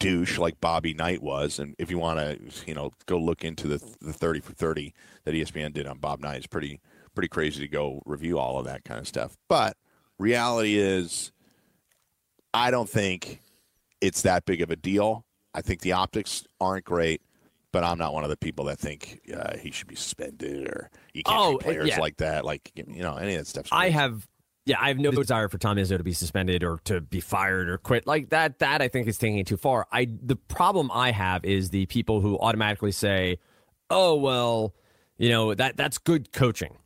douche 0.00 0.38
like 0.38 0.60
Bobby 0.60 0.94
Knight 0.94 1.22
was. 1.22 1.58
And 1.58 1.74
if 1.78 1.90
you 1.90 1.98
want 1.98 2.18
to, 2.18 2.38
you 2.66 2.74
know, 2.74 2.92
go 3.06 3.18
look 3.18 3.44
into 3.44 3.68
the 3.68 3.80
the 4.00 4.12
thirty 4.12 4.40
for 4.40 4.52
thirty 4.52 4.94
that 5.24 5.34
ESPN 5.34 5.72
did 5.72 5.86
on 5.86 5.98
Bob 5.98 6.20
Knight, 6.20 6.38
it's 6.38 6.46
pretty 6.46 6.80
pretty 7.14 7.28
crazy 7.28 7.60
to 7.60 7.68
go 7.68 8.02
review 8.04 8.38
all 8.38 8.58
of 8.58 8.64
that 8.64 8.84
kind 8.84 9.00
of 9.00 9.06
stuff. 9.06 9.36
But 9.48 9.76
reality 10.18 10.76
is, 10.76 11.32
I 12.52 12.70
don't 12.70 12.88
think 12.88 13.40
it's 14.00 14.22
that 14.22 14.44
big 14.46 14.60
of 14.60 14.70
a 14.70 14.76
deal. 14.76 15.24
I 15.54 15.60
think 15.60 15.80
the 15.80 15.92
optics 15.92 16.44
aren't 16.60 16.84
great 16.84 17.22
but 17.74 17.82
I'm 17.82 17.98
not 17.98 18.14
one 18.14 18.22
of 18.22 18.30
the 18.30 18.36
people 18.36 18.66
that 18.66 18.78
think 18.78 19.20
uh, 19.36 19.56
he 19.58 19.72
should 19.72 19.88
be 19.88 19.96
suspended 19.96 20.68
or 20.68 20.92
you 21.14 21.22
can't 21.22 21.38
oh, 21.38 21.58
players 21.58 21.88
yeah. 21.88 22.00
like 22.00 22.18
that. 22.18 22.44
Like 22.44 22.70
you 22.74 23.02
know, 23.02 23.16
any 23.16 23.34
of 23.34 23.40
that 23.40 23.46
stuff. 23.46 23.68
I 23.72 23.90
have. 23.90 24.28
Yeah, 24.66 24.76
I 24.80 24.88
have 24.88 24.98
no 24.98 25.10
desire 25.10 25.50
for 25.50 25.58
Tom 25.58 25.76
Izzo 25.76 25.98
to 25.98 26.02
be 26.02 26.14
suspended 26.14 26.64
or 26.64 26.78
to 26.84 27.02
be 27.02 27.20
fired 27.20 27.68
or 27.68 27.76
quit. 27.76 28.06
Like 28.06 28.30
that, 28.30 28.60
that 28.60 28.80
I 28.80 28.88
think 28.88 29.06
is 29.08 29.18
taking 29.18 29.36
it 29.36 29.46
too 29.46 29.58
far. 29.58 29.86
I 29.92 30.08
the 30.22 30.36
problem 30.36 30.90
I 30.90 31.10
have 31.10 31.44
is 31.44 31.68
the 31.68 31.84
people 31.86 32.22
who 32.22 32.38
automatically 32.38 32.92
say, 32.92 33.38
"Oh 33.90 34.14
well, 34.16 34.74
you 35.18 35.28
know 35.28 35.54
that 35.54 35.76
that's 35.76 35.98
good 35.98 36.32
coaching." 36.32 36.78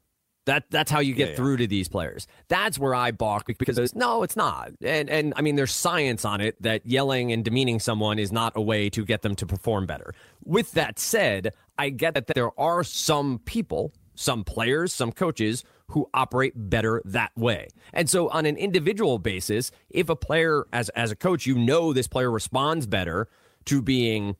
That 0.48 0.64
that's 0.70 0.90
how 0.90 1.00
you 1.00 1.12
get 1.12 1.30
yeah, 1.30 1.36
through 1.36 1.58
to 1.58 1.66
these 1.66 1.88
players. 1.88 2.26
That's 2.48 2.78
where 2.78 2.94
I 2.94 3.10
balk 3.10 3.44
because 3.58 3.94
no, 3.94 4.22
it's 4.22 4.34
not. 4.34 4.72
And 4.82 5.10
and 5.10 5.34
I 5.36 5.42
mean, 5.42 5.56
there's 5.56 5.74
science 5.74 6.24
on 6.24 6.40
it 6.40 6.60
that 6.62 6.86
yelling 6.86 7.32
and 7.32 7.44
demeaning 7.44 7.78
someone 7.78 8.18
is 8.18 8.32
not 8.32 8.55
a 8.57 8.61
way 8.62 8.88
to 8.90 9.05
get 9.05 9.20
them 9.20 9.36
to 9.36 9.46
perform 9.46 9.84
better. 9.86 10.14
With 10.42 10.72
that 10.72 10.98
said, 10.98 11.53
I 11.76 11.90
get 11.90 12.14
that 12.14 12.28
there 12.28 12.59
are 12.59 12.82
some 12.82 13.40
people, 13.44 13.92
some 14.18 14.42
players, 14.42 14.92
some 14.92 15.12
coaches 15.12 15.64
who 15.88 16.08
operate 16.12 16.52
better 16.56 17.00
that 17.04 17.30
way. 17.36 17.68
And 17.92 18.10
so 18.10 18.28
on 18.28 18.46
an 18.46 18.56
individual 18.56 19.18
basis, 19.18 19.70
if 19.88 20.08
a 20.08 20.16
player 20.16 20.66
as 20.72 20.88
as 20.90 21.10
a 21.12 21.16
coach, 21.16 21.46
you 21.46 21.56
know 21.56 21.92
this 21.92 22.08
player 22.08 22.30
responds 22.30 22.86
better 22.86 23.28
to 23.66 23.80
being 23.80 24.36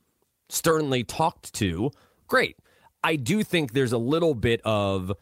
sternly 0.49 1.05
talked 1.05 1.53
to, 1.55 1.91
great. 2.27 2.57
I 3.05 3.17
do 3.17 3.45
think 3.45 3.73
there's 3.73 3.93
a 3.93 3.99
little 3.99 4.35
bit 4.35 4.61
of 4.65 5.13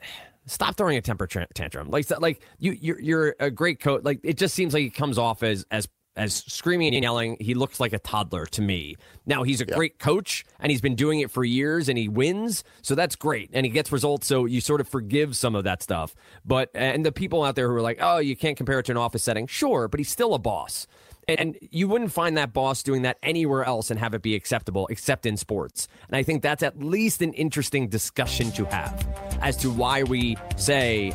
stop 0.46 0.76
throwing 0.76 0.96
a 0.96 1.02
temper 1.02 1.26
tantrum. 1.26 1.90
Like 1.90 2.08
like 2.20 2.42
you 2.58 2.72
you're, 2.80 3.00
you're 3.00 3.36
a 3.38 3.50
great 3.50 3.80
coach. 3.80 4.02
Like 4.02 4.20
it 4.22 4.38
just 4.38 4.54
seems 4.54 4.72
like 4.72 4.84
it 4.84 4.94
comes 4.94 5.18
off 5.18 5.42
as 5.42 5.66
as 5.70 5.88
as 6.16 6.34
screaming 6.34 6.94
and 6.94 7.02
yelling. 7.02 7.36
He 7.40 7.54
looks 7.54 7.80
like 7.80 7.92
a 7.92 7.98
toddler 7.98 8.46
to 8.46 8.62
me. 8.62 8.96
Now 9.26 9.42
he's 9.42 9.60
a 9.60 9.66
yeah. 9.66 9.76
great 9.76 9.98
coach 9.98 10.44
and 10.58 10.70
he's 10.70 10.80
been 10.80 10.94
doing 10.94 11.20
it 11.20 11.30
for 11.30 11.44
years 11.44 11.88
and 11.88 11.96
he 11.96 12.08
wins, 12.08 12.64
so 12.82 12.94
that's 12.94 13.16
great 13.16 13.50
and 13.52 13.64
he 13.64 13.70
gets 13.70 13.92
results. 13.92 14.26
So 14.26 14.44
you 14.44 14.60
sort 14.60 14.80
of 14.80 14.88
forgive 14.88 15.36
some 15.36 15.54
of 15.54 15.64
that 15.64 15.82
stuff. 15.82 16.14
But 16.44 16.70
and 16.74 17.04
the 17.04 17.12
people 17.12 17.42
out 17.42 17.54
there 17.54 17.68
who 17.68 17.74
are 17.74 17.82
like, 17.82 17.98
oh, 18.00 18.18
you 18.18 18.36
can't 18.36 18.56
compare 18.56 18.78
it 18.78 18.86
to 18.86 18.92
an 18.92 18.98
office 18.98 19.22
setting. 19.22 19.46
Sure, 19.46 19.88
but 19.88 20.00
he's 20.00 20.10
still 20.10 20.34
a 20.34 20.38
boss. 20.38 20.86
And 21.28 21.56
you 21.60 21.86
wouldn't 21.86 22.10
find 22.10 22.36
that 22.38 22.52
boss 22.52 22.82
doing 22.82 23.02
that 23.02 23.18
anywhere 23.22 23.62
else 23.62 23.90
and 23.90 24.00
have 24.00 24.14
it 24.14 24.22
be 24.22 24.34
acceptable 24.34 24.88
except 24.88 25.26
in 25.26 25.36
sports. 25.36 25.86
And 26.08 26.16
I 26.16 26.24
think 26.24 26.42
that's 26.42 26.62
at 26.62 26.82
least 26.82 27.22
an 27.22 27.32
interesting 27.34 27.88
discussion 27.88 28.50
to 28.52 28.64
have 28.64 29.06
as 29.40 29.56
to 29.58 29.70
why 29.70 30.02
we 30.02 30.36
say 30.56 31.14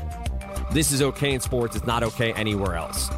this 0.71 0.91
is 0.91 1.01
okay 1.01 1.33
in 1.33 1.41
sports, 1.41 1.75
it's 1.75 1.85
not 1.85 2.03
okay 2.03 2.31
anywhere 2.33 2.75
else. 2.75 3.09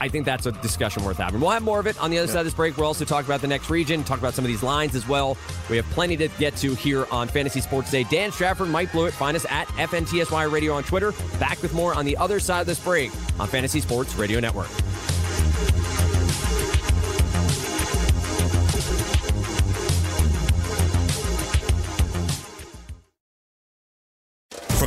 I 0.00 0.08
think 0.08 0.24
that's 0.24 0.46
a 0.46 0.52
discussion 0.52 1.04
worth 1.04 1.18
having. 1.18 1.40
We'll 1.40 1.50
have 1.50 1.62
more 1.62 1.80
of 1.80 1.86
it 1.86 2.00
on 2.00 2.10
the 2.10 2.18
other 2.18 2.26
yeah. 2.26 2.34
side 2.34 2.40
of 2.40 2.46
this 2.46 2.54
break. 2.54 2.76
We'll 2.76 2.86
also 2.86 3.04
talk 3.04 3.24
about 3.24 3.40
the 3.40 3.46
next 3.46 3.70
region, 3.70 4.04
talk 4.04 4.18
about 4.18 4.34
some 4.34 4.44
of 4.44 4.48
these 4.48 4.62
lines 4.62 4.94
as 4.94 5.08
well. 5.08 5.36
We 5.68 5.76
have 5.76 5.86
plenty 5.90 6.16
to 6.18 6.28
get 6.38 6.56
to 6.56 6.74
here 6.74 7.06
on 7.10 7.28
Fantasy 7.28 7.60
Sports 7.60 7.90
Day. 7.90 8.04
Dan 8.04 8.32
Strafford, 8.32 8.68
Mike 8.68 8.92
Blewett, 8.92 9.14
find 9.14 9.36
us 9.36 9.46
at 9.50 9.66
FNTSY 9.68 10.50
Radio 10.50 10.72
on 10.74 10.82
Twitter. 10.84 11.12
Back 11.38 11.60
with 11.62 11.74
more 11.74 11.94
on 11.94 12.04
the 12.04 12.16
other 12.16 12.40
side 12.40 12.60
of 12.60 12.66
this 12.66 12.80
break 12.80 13.10
on 13.38 13.48
Fantasy 13.48 13.80
Sports 13.80 14.14
Radio 14.16 14.40
Network. 14.40 14.68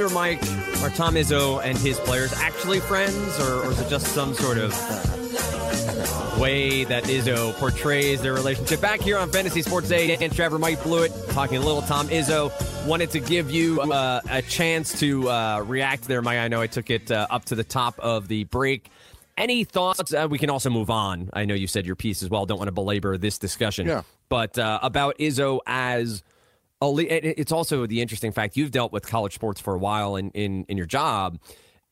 Wonder, 0.00 0.14
Mike, 0.14 0.42
are 0.82 0.88
Tom 0.90 1.14
Izzo 1.14 1.62
and 1.62 1.76
his 1.76 1.98
players 2.00 2.32
actually 2.32 2.80
friends, 2.80 3.38
or, 3.38 3.64
or 3.64 3.70
is 3.70 3.80
it 3.80 3.90
just 3.90 4.06
some 4.08 4.32
sort 4.32 4.56
of 4.56 4.70
way 6.40 6.84
that 6.84 7.04
Izzo 7.04 7.52
portrays 7.54 8.22
their 8.22 8.32
relationship? 8.32 8.80
Back 8.80 9.00
here 9.00 9.18
on 9.18 9.30
Fantasy 9.30 9.60
Sports 9.60 9.90
Day, 9.90 10.16
and 10.16 10.34
Trevor 10.34 10.58
Mike 10.58 10.82
Blewett 10.82 11.12
talking 11.30 11.58
a 11.58 11.60
little 11.60 11.82
Tom 11.82 12.08
Izzo. 12.08 12.50
Wanted 12.86 13.10
to 13.10 13.20
give 13.20 13.50
you 13.50 13.82
uh, 13.82 14.22
a 14.30 14.40
chance 14.40 14.98
to 15.00 15.28
uh, 15.28 15.64
react 15.66 16.04
there, 16.04 16.22
Mike. 16.22 16.38
I 16.38 16.48
know 16.48 16.62
I 16.62 16.66
took 16.66 16.88
it 16.88 17.10
uh, 17.10 17.26
up 17.28 17.44
to 17.46 17.54
the 17.54 17.64
top 17.64 17.98
of 17.98 18.26
the 18.28 18.44
break. 18.44 18.90
Any 19.36 19.64
thoughts? 19.64 20.14
Uh, 20.14 20.28
we 20.30 20.38
can 20.38 20.48
also 20.48 20.70
move 20.70 20.88
on. 20.88 21.28
I 21.34 21.44
know 21.44 21.54
you 21.54 21.66
said 21.66 21.84
your 21.84 21.96
piece 21.96 22.22
as 22.22 22.30
well. 22.30 22.46
Don't 22.46 22.58
want 22.58 22.68
to 22.68 22.72
belabor 22.72 23.18
this 23.18 23.36
discussion. 23.36 23.86
Yeah. 23.86 24.02
But 24.30 24.58
uh, 24.58 24.78
about 24.82 25.18
Izzo 25.18 25.60
as 25.66 26.22
it's 26.82 27.52
also 27.52 27.86
the 27.86 28.00
interesting 28.00 28.32
fact 28.32 28.56
you've 28.56 28.70
dealt 28.70 28.92
with 28.92 29.06
college 29.06 29.34
sports 29.34 29.60
for 29.60 29.74
a 29.74 29.78
while 29.78 30.16
in 30.16 30.30
in, 30.30 30.64
in 30.68 30.76
your 30.76 30.86
job. 30.86 31.38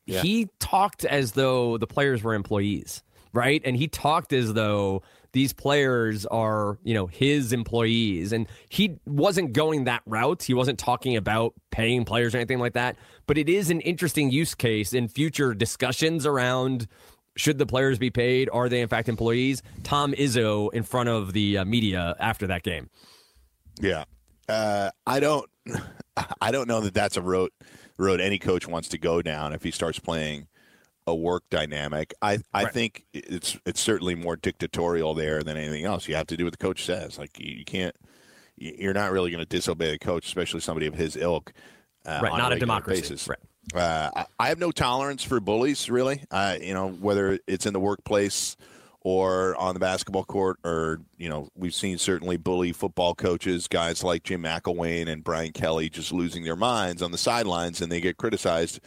Yeah. 0.06 0.22
He 0.22 0.48
talked 0.58 1.04
as 1.04 1.32
though 1.32 1.76
the 1.76 1.86
players 1.86 2.22
were 2.22 2.34
employees, 2.34 3.02
right? 3.34 3.60
And 3.64 3.76
he 3.76 3.88
talked 3.88 4.32
as 4.32 4.54
though 4.54 5.02
these 5.32 5.52
players 5.52 6.24
are, 6.26 6.78
you 6.82 6.94
know, 6.94 7.06
his 7.06 7.52
employees. 7.52 8.32
And 8.32 8.46
he 8.70 8.98
wasn't 9.06 9.52
going 9.52 9.84
that 9.84 10.02
route. 10.06 10.42
He 10.42 10.54
wasn't 10.54 10.78
talking 10.78 11.16
about 11.16 11.52
paying 11.70 12.06
players 12.06 12.34
or 12.34 12.38
anything 12.38 12.58
like 12.58 12.72
that. 12.72 12.96
But 13.26 13.36
it 13.36 13.50
is 13.50 13.68
an 13.68 13.82
interesting 13.82 14.30
use 14.30 14.54
case 14.54 14.94
in 14.94 15.08
future 15.08 15.52
discussions 15.52 16.24
around 16.24 16.88
should 17.36 17.58
the 17.58 17.66
players 17.66 17.98
be 17.98 18.10
paid? 18.10 18.48
Are 18.52 18.68
they 18.68 18.80
in 18.80 18.88
fact 18.88 19.08
employees? 19.08 19.62
Tom 19.84 20.12
Izzo 20.12 20.72
in 20.72 20.82
front 20.82 21.08
of 21.08 21.32
the 21.32 21.58
uh, 21.58 21.64
media 21.64 22.16
after 22.18 22.48
that 22.48 22.62
game. 22.62 22.90
Yeah, 23.80 24.04
uh, 24.48 24.90
I 25.06 25.20
don't, 25.20 25.48
I 26.40 26.50
don't 26.50 26.68
know 26.68 26.80
that 26.80 26.94
that's 26.94 27.16
a 27.16 27.22
road 27.22 27.50
road 27.98 28.20
any 28.20 28.38
coach 28.38 28.66
wants 28.66 28.88
to 28.88 28.98
go 28.98 29.20
down 29.22 29.52
if 29.52 29.62
he 29.62 29.70
starts 29.70 29.98
playing 29.98 30.46
a 31.06 31.14
work 31.14 31.42
dynamic. 31.50 32.14
I 32.22 32.38
I 32.52 32.64
right. 32.64 32.72
think 32.72 33.04
it's 33.12 33.58
it's 33.66 33.80
certainly 33.80 34.14
more 34.14 34.36
dictatorial 34.36 35.14
there 35.14 35.42
than 35.42 35.56
anything 35.56 35.84
else. 35.84 36.06
You 36.06 36.14
have 36.14 36.26
to 36.28 36.36
do 36.36 36.44
what 36.44 36.52
the 36.52 36.58
coach 36.58 36.84
says. 36.84 37.18
Like 37.18 37.38
you, 37.38 37.64
can't, 37.64 37.96
you're 38.56 38.94
not 38.94 39.10
really 39.10 39.30
going 39.30 39.42
to 39.42 39.48
disobey 39.48 39.90
the 39.90 39.98
coach, 39.98 40.26
especially 40.26 40.60
somebody 40.60 40.86
of 40.86 40.94
his 40.94 41.16
ilk. 41.16 41.52
Uh, 42.06 42.20
right, 42.22 42.38
not 42.38 42.52
a, 42.52 42.56
a 42.56 42.58
democracy. 42.58 43.00
Basis. 43.00 43.28
Right. 43.28 43.38
Uh, 43.74 44.24
I 44.38 44.48
have 44.48 44.58
no 44.58 44.70
tolerance 44.70 45.22
for 45.22 45.40
bullies, 45.40 45.90
really. 45.90 46.24
Uh, 46.30 46.56
you 46.60 46.72
know, 46.72 46.90
whether 46.90 47.38
it's 47.46 47.66
in 47.66 47.72
the 47.72 47.80
workplace 47.80 48.56
or 49.08 49.56
on 49.56 49.72
the 49.72 49.80
basketball 49.80 50.22
court, 50.22 50.58
or 50.62 51.00
you 51.16 51.30
know, 51.30 51.48
we've 51.54 51.74
seen 51.74 51.96
certainly 51.96 52.36
bully 52.36 52.72
football 52.72 53.14
coaches, 53.14 53.66
guys 53.66 54.04
like 54.04 54.22
Jim 54.22 54.42
McElwain 54.42 55.08
and 55.08 55.24
Brian 55.24 55.52
Kelly, 55.52 55.88
just 55.88 56.12
losing 56.12 56.44
their 56.44 56.56
minds 56.56 57.00
on 57.00 57.10
the 57.10 57.16
sidelines, 57.16 57.80
and 57.80 57.90
they 57.90 58.02
get 58.02 58.18
criticized 58.18 58.80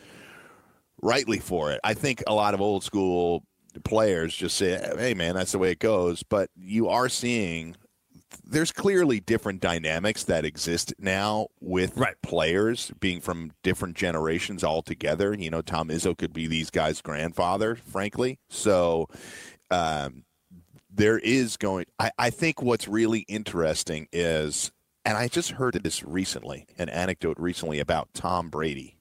rightly 1.01 1.39
for 1.39 1.71
it. 1.71 1.79
I 1.83 1.95
think 1.95 2.21
a 2.27 2.35
lot 2.35 2.53
of 2.53 2.61
old 2.61 2.83
school 2.83 3.43
players 3.83 4.35
just 4.35 4.57
say, 4.57 4.79
"Hey, 4.95 5.15
man, 5.15 5.33
that's 5.33 5.53
the 5.53 5.57
way 5.57 5.71
it 5.71 5.79
goes." 5.79 6.21
But 6.21 6.51
you 6.55 6.87
are 6.87 7.09
seeing 7.09 7.75
there's 8.43 8.71
clearly 8.71 9.19
different 9.19 9.59
dynamics 9.59 10.23
that 10.25 10.45
exist 10.45 10.93
now 10.99 11.47
with 11.59 11.97
right. 11.97 12.15
players 12.21 12.91
being 12.99 13.21
from 13.21 13.53
different 13.63 13.97
generations 13.97 14.63
altogether. 14.63 15.33
You 15.33 15.49
know, 15.49 15.63
Tom 15.63 15.89
Izzo 15.89 16.15
could 16.15 16.31
be 16.31 16.45
these 16.45 16.69
guys' 16.69 17.01
grandfather, 17.01 17.75
frankly. 17.75 18.39
So 18.49 19.07
um, 19.71 20.23
there 20.93 21.17
is 21.17 21.57
going. 21.57 21.85
I, 21.99 22.11
I 22.17 22.29
think 22.29 22.61
what's 22.61 22.87
really 22.87 23.21
interesting 23.21 24.07
is, 24.11 24.71
and 25.05 25.17
I 25.17 25.27
just 25.27 25.51
heard 25.51 25.73
this 25.81 26.03
recently, 26.03 26.67
an 26.77 26.89
anecdote 26.89 27.37
recently 27.39 27.79
about 27.79 28.13
Tom 28.13 28.49
Brady, 28.49 28.97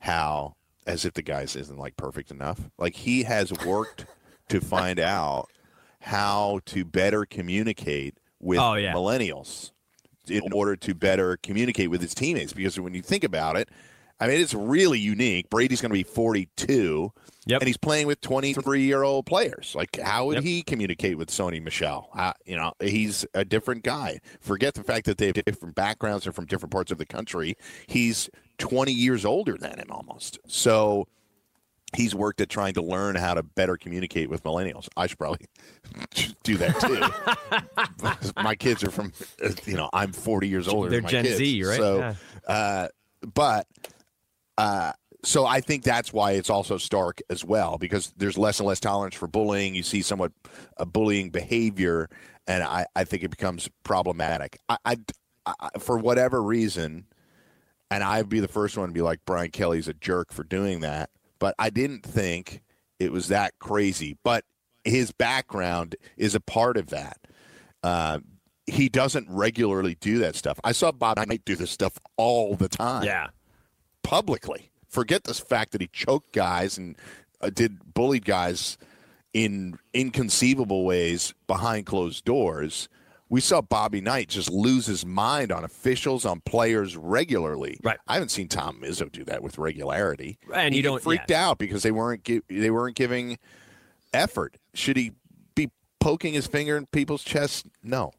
how 0.00 0.56
as 0.86 1.04
if 1.04 1.14
the 1.14 1.22
guys 1.22 1.56
isn't 1.56 1.78
like 1.78 1.96
perfect 1.96 2.30
enough, 2.30 2.60
like 2.78 2.94
he 2.94 3.24
has 3.24 3.52
worked 3.64 4.06
to 4.48 4.60
find 4.60 5.00
out 5.00 5.48
how 6.00 6.60
to 6.66 6.84
better 6.84 7.24
communicate 7.24 8.14
with 8.40 8.60
oh, 8.60 8.74
yeah. 8.74 8.92
millennials 8.92 9.72
in 10.28 10.52
order 10.52 10.76
to 10.76 10.94
better 10.94 11.36
communicate 11.38 11.90
with 11.90 12.00
his 12.00 12.14
teammates. 12.14 12.52
Because 12.52 12.78
when 12.78 12.94
you 12.94 13.02
think 13.02 13.24
about 13.24 13.56
it, 13.56 13.68
I 14.18 14.28
mean, 14.28 14.40
it's 14.40 14.54
really 14.54 14.98
unique. 14.98 15.50
Brady's 15.50 15.80
going 15.80 15.90
to 15.90 15.94
be 15.94 16.02
42. 16.02 17.12
Yep. 17.48 17.60
And 17.60 17.66
he's 17.66 17.76
playing 17.76 18.06
with 18.06 18.20
23 18.22 18.82
year 18.82 19.02
old 19.02 19.26
players. 19.26 19.74
Like, 19.76 20.00
how 20.00 20.26
would 20.26 20.36
yep. 20.36 20.44
he 20.44 20.62
communicate 20.62 21.16
with 21.16 21.28
Sony 21.30 21.62
Michel? 21.62 22.08
Uh, 22.14 22.32
you 22.44 22.56
know, 22.56 22.72
he's 22.80 23.24
a 23.34 23.44
different 23.44 23.84
guy. 23.84 24.20
Forget 24.40 24.74
the 24.74 24.82
fact 24.82 25.06
that 25.06 25.18
they 25.18 25.26
have 25.26 25.34
different 25.44 25.74
backgrounds 25.74 26.26
and 26.26 26.34
from 26.34 26.46
different 26.46 26.72
parts 26.72 26.90
of 26.90 26.98
the 26.98 27.06
country. 27.06 27.56
He's 27.86 28.28
20 28.58 28.90
years 28.90 29.24
older 29.24 29.56
than 29.56 29.78
him 29.78 29.90
almost. 29.90 30.38
So 30.48 31.06
he's 31.94 32.14
worked 32.14 32.40
at 32.40 32.48
trying 32.48 32.74
to 32.74 32.82
learn 32.82 33.16
how 33.16 33.34
to 33.34 33.42
better 33.42 33.76
communicate 33.76 34.28
with 34.28 34.42
millennials. 34.42 34.88
I 34.96 35.06
should 35.06 35.18
probably 35.18 35.46
do 36.42 36.56
that 36.56 36.80
too. 36.80 38.32
my 38.42 38.54
kids 38.54 38.82
are 38.82 38.90
from, 38.90 39.12
you 39.66 39.76
know, 39.76 39.88
I'm 39.92 40.12
40 40.12 40.48
years 40.48 40.68
older. 40.68 40.90
They're 40.90 41.00
Gen 41.00 41.24
kids. 41.24 41.36
Z, 41.36 41.64
right? 41.64 41.76
So, 41.76 41.98
yeah. 41.98 42.14
uh, 42.46 42.88
but. 43.34 43.66
Uh, 44.58 44.92
so 45.24 45.44
I 45.44 45.60
think 45.60 45.82
that's 45.82 46.12
why 46.12 46.32
it's 46.32 46.50
also 46.50 46.78
stark 46.78 47.20
as 47.30 47.44
well 47.44 47.78
because 47.78 48.12
there's 48.16 48.38
less 48.38 48.60
and 48.60 48.68
less 48.68 48.80
tolerance 48.80 49.14
for 49.14 49.26
bullying. 49.26 49.74
You 49.74 49.82
see 49.82 50.02
somewhat 50.02 50.32
a 50.76 50.86
bullying 50.86 51.30
behavior, 51.30 52.08
and 52.46 52.62
I, 52.62 52.86
I 52.94 53.04
think 53.04 53.24
it 53.24 53.30
becomes 53.30 53.68
problematic. 53.82 54.58
I, 54.68 54.76
I, 54.84 54.96
I, 55.46 55.70
for 55.78 55.98
whatever 55.98 56.42
reason, 56.42 57.06
and 57.90 58.04
I'd 58.04 58.28
be 58.28 58.40
the 58.40 58.48
first 58.48 58.76
one 58.76 58.88
to 58.88 58.92
be 58.92 59.02
like 59.02 59.20
Brian 59.26 59.50
Kelly's 59.50 59.88
a 59.88 59.94
jerk 59.94 60.32
for 60.32 60.44
doing 60.44 60.80
that, 60.80 61.10
but 61.38 61.54
I 61.58 61.70
didn't 61.70 62.04
think 62.04 62.62
it 62.98 63.12
was 63.12 63.28
that 63.28 63.58
crazy. 63.58 64.16
But 64.22 64.44
his 64.84 65.12
background 65.12 65.96
is 66.16 66.34
a 66.34 66.40
part 66.40 66.76
of 66.76 66.90
that. 66.90 67.18
Uh, 67.82 68.20
he 68.66 68.88
doesn't 68.88 69.28
regularly 69.30 69.96
do 70.00 70.18
that 70.18 70.34
stuff. 70.34 70.58
I 70.64 70.72
saw 70.72 70.90
Bob 70.92 71.18
Knight 71.18 71.42
do 71.44 71.54
this 71.54 71.70
stuff 71.70 71.98
all 72.16 72.56
the 72.56 72.68
time. 72.68 73.04
Yeah. 73.04 73.28
Publicly. 74.06 74.70
Forget 74.88 75.24
this 75.24 75.40
fact 75.40 75.72
that 75.72 75.80
he 75.80 75.88
choked 75.88 76.32
guys 76.32 76.78
and 76.78 76.96
uh, 77.40 77.50
did 77.50 77.92
bullied 77.94 78.24
guys 78.24 78.78
in 79.34 79.78
inconceivable 79.92 80.84
ways 80.84 81.34
behind 81.46 81.86
closed 81.86 82.24
doors. 82.24 82.88
We 83.28 83.40
saw 83.40 83.60
Bobby 83.60 84.00
Knight 84.00 84.28
just 84.28 84.48
lose 84.50 84.86
his 84.86 85.04
mind 85.04 85.50
on 85.50 85.64
officials, 85.64 86.24
on 86.24 86.40
players 86.42 86.96
regularly. 86.96 87.80
Right. 87.82 87.98
I 88.06 88.14
haven't 88.14 88.28
seen 88.28 88.46
Tom 88.46 88.80
Izzo 88.84 89.10
do 89.10 89.24
that 89.24 89.42
with 89.42 89.58
regularity. 89.58 90.38
And 90.54 90.72
he 90.72 90.78
you 90.78 90.82
don't- 90.84 91.02
freaked 91.02 91.30
yeah. 91.30 91.48
out 91.48 91.58
because 91.58 91.82
they 91.82 91.90
weren't 91.90 92.22
gi- 92.22 92.42
they 92.48 92.70
weren't 92.70 92.94
giving 92.94 93.38
effort. 94.14 94.56
Should 94.74 94.96
he 94.96 95.12
be 95.56 95.70
poking 95.98 96.32
his 96.34 96.46
finger 96.46 96.76
in 96.76 96.86
people's 96.86 97.24
chests? 97.24 97.64
No. 97.82 98.12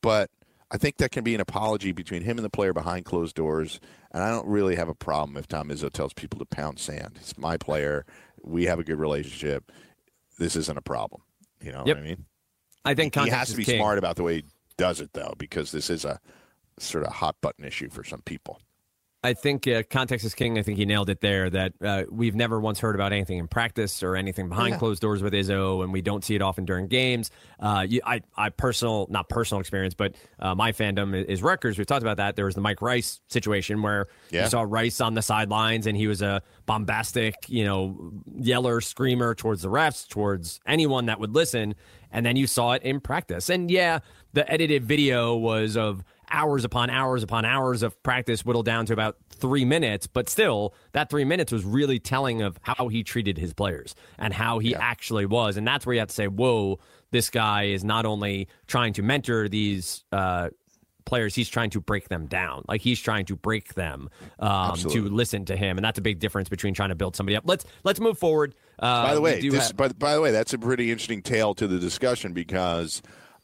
But 0.00 0.30
I 0.74 0.78
think 0.78 0.96
that 0.96 1.12
can 1.12 1.22
be 1.22 1.34
an 1.34 1.40
apology 1.42 1.92
between 1.92 2.22
him 2.22 2.38
and 2.38 2.44
the 2.44 2.50
player 2.50 2.72
behind 2.72 3.04
closed 3.04 3.36
doors. 3.36 3.78
And 4.10 4.22
I 4.22 4.30
don't 4.30 4.46
really 4.46 4.74
have 4.76 4.88
a 4.88 4.94
problem 4.94 5.36
if 5.36 5.46
Tom 5.46 5.68
Izzo 5.68 5.92
tells 5.92 6.14
people 6.14 6.38
to 6.38 6.46
pound 6.46 6.78
sand. 6.78 7.18
He's 7.18 7.36
my 7.36 7.58
player. 7.58 8.06
We 8.42 8.64
have 8.64 8.78
a 8.78 8.84
good 8.84 8.98
relationship. 8.98 9.70
This 10.38 10.56
isn't 10.56 10.78
a 10.78 10.82
problem. 10.82 11.20
You 11.60 11.72
know 11.72 11.82
Yep. 11.86 11.96
what 11.98 12.02
I 12.02 12.06
mean? 12.08 12.24
I 12.86 12.94
think 12.94 13.14
He 13.14 13.28
has 13.28 13.50
to 13.50 13.56
be 13.56 13.64
king. 13.64 13.78
smart 13.78 13.98
about 13.98 14.16
the 14.16 14.22
way 14.22 14.36
he 14.36 14.44
does 14.78 15.00
it, 15.00 15.10
though, 15.12 15.34
because 15.36 15.72
this 15.72 15.90
is 15.90 16.04
a 16.06 16.18
sort 16.78 17.04
of 17.04 17.12
hot 17.12 17.36
button 17.42 17.64
issue 17.66 17.90
for 17.90 18.02
some 18.02 18.22
people. 18.22 18.58
I 19.24 19.34
think 19.34 19.68
uh, 19.68 19.84
context 19.88 20.26
is 20.26 20.34
king. 20.34 20.58
I 20.58 20.62
think 20.62 20.78
he 20.78 20.84
nailed 20.84 21.08
it 21.08 21.20
there. 21.20 21.48
That 21.48 21.72
uh, 21.80 22.04
we've 22.10 22.34
never 22.34 22.58
once 22.58 22.80
heard 22.80 22.96
about 22.96 23.12
anything 23.12 23.38
in 23.38 23.46
practice 23.46 24.02
or 24.02 24.16
anything 24.16 24.48
behind 24.48 24.72
Yeah. 24.72 24.78
closed 24.78 25.00
doors 25.00 25.22
with 25.22 25.32
Izzo, 25.32 25.84
and 25.84 25.92
we 25.92 26.02
don't 26.02 26.24
see 26.24 26.34
it 26.34 26.42
often 26.42 26.64
during 26.64 26.88
games. 26.88 27.30
Uh, 27.60 27.86
you, 27.88 28.00
I, 28.04 28.22
I 28.36 28.48
personal, 28.48 29.06
not 29.10 29.28
personal 29.28 29.60
experience, 29.60 29.94
but 29.94 30.16
uh, 30.40 30.56
my 30.56 30.72
fandom 30.72 31.14
is, 31.14 31.26
is 31.26 31.42
Rutgers. 31.42 31.78
We've 31.78 31.86
talked 31.86 32.02
about 32.02 32.16
that. 32.16 32.34
There 32.34 32.46
was 32.46 32.56
the 32.56 32.60
Mike 32.60 32.82
Rice 32.82 33.20
situation 33.28 33.80
where 33.80 34.08
Yeah. 34.30 34.42
you 34.44 34.48
saw 34.50 34.62
Rice 34.68 35.00
on 35.00 35.14
the 35.14 35.22
sidelines, 35.22 35.86
and 35.86 35.96
he 35.96 36.08
was 36.08 36.20
a 36.20 36.42
bombastic, 36.66 37.34
you 37.48 37.64
know, 37.64 38.12
yeller, 38.40 38.80
screamer 38.80 39.36
towards 39.36 39.62
the 39.62 39.68
refs, 39.68 40.08
towards 40.08 40.58
anyone 40.66 41.06
that 41.06 41.20
would 41.20 41.32
listen. 41.34 41.76
And 42.10 42.26
then 42.26 42.34
you 42.34 42.48
saw 42.48 42.72
it 42.72 42.82
in 42.82 43.00
practice. 43.00 43.48
And 43.48 43.70
yeah, 43.70 44.00
the 44.32 44.50
edited 44.52 44.84
video 44.84 45.36
was 45.36 45.76
of 45.76 46.02
hours 46.32 46.64
upon 46.64 46.90
hours 46.90 47.22
upon 47.22 47.44
hours 47.44 47.82
of 47.82 48.00
practice 48.02 48.44
whittled 48.44 48.66
down 48.66 48.86
to 48.86 48.92
about 48.92 49.16
three 49.30 49.64
minutes. 49.64 50.06
But 50.06 50.28
still, 50.28 50.74
that 50.92 51.10
three 51.10 51.24
minutes 51.24 51.52
was 51.52 51.64
really 51.64 51.98
telling 51.98 52.42
of 52.42 52.58
how 52.62 52.88
he 52.88 53.04
treated 53.04 53.38
his 53.38 53.52
players 53.52 53.94
and 54.18 54.32
how 54.32 54.58
he 54.58 54.74
actually 54.74 55.26
was. 55.26 55.56
And 55.56 55.66
that's 55.66 55.84
where 55.86 55.94
you 55.94 56.00
have 56.00 56.08
to 56.08 56.14
say, 56.14 56.28
whoa, 56.28 56.78
this 57.10 57.30
guy 57.30 57.64
is 57.64 57.84
not 57.84 58.06
only 58.06 58.48
trying 58.66 58.94
to 58.94 59.02
mentor 59.02 59.48
these 59.48 60.04
uh, 60.12 60.48
players, 61.04 61.34
he's 61.34 61.48
trying 61.48 61.70
to 61.70 61.80
break 61.80 62.08
them 62.08 62.26
down. 62.26 62.64
Like 62.68 62.80
he's 62.80 63.00
trying 63.00 63.26
to 63.26 63.36
break 63.36 63.74
them 63.74 64.08
um, 64.38 64.76
to 64.76 65.08
listen 65.08 65.44
to 65.46 65.56
him. 65.56 65.76
And 65.76 65.84
that's 65.84 65.98
a 65.98 66.02
big 66.02 66.18
difference 66.18 66.48
between 66.48 66.74
trying 66.74 66.88
to 66.88 66.94
build 66.94 67.16
somebody 67.16 67.36
up. 67.36 67.44
Let's 67.46 67.64
let's 67.84 68.00
move 68.00 68.18
forward. 68.18 68.54
Uh, 68.78 69.04
By 69.04 69.14
the 69.14 69.20
way, 69.20 69.40
this, 69.48 69.68
have- 69.68 69.76
by, 69.76 69.88
by 69.88 70.14
the 70.14 70.20
way, 70.20 70.30
that's 70.30 70.54
a 70.54 70.58
pretty 70.58 70.90
interesting 70.90 71.22
tale 71.22 71.54
to 71.54 71.66
the 71.68 71.78
discussion 71.78 72.32
because 72.32 73.02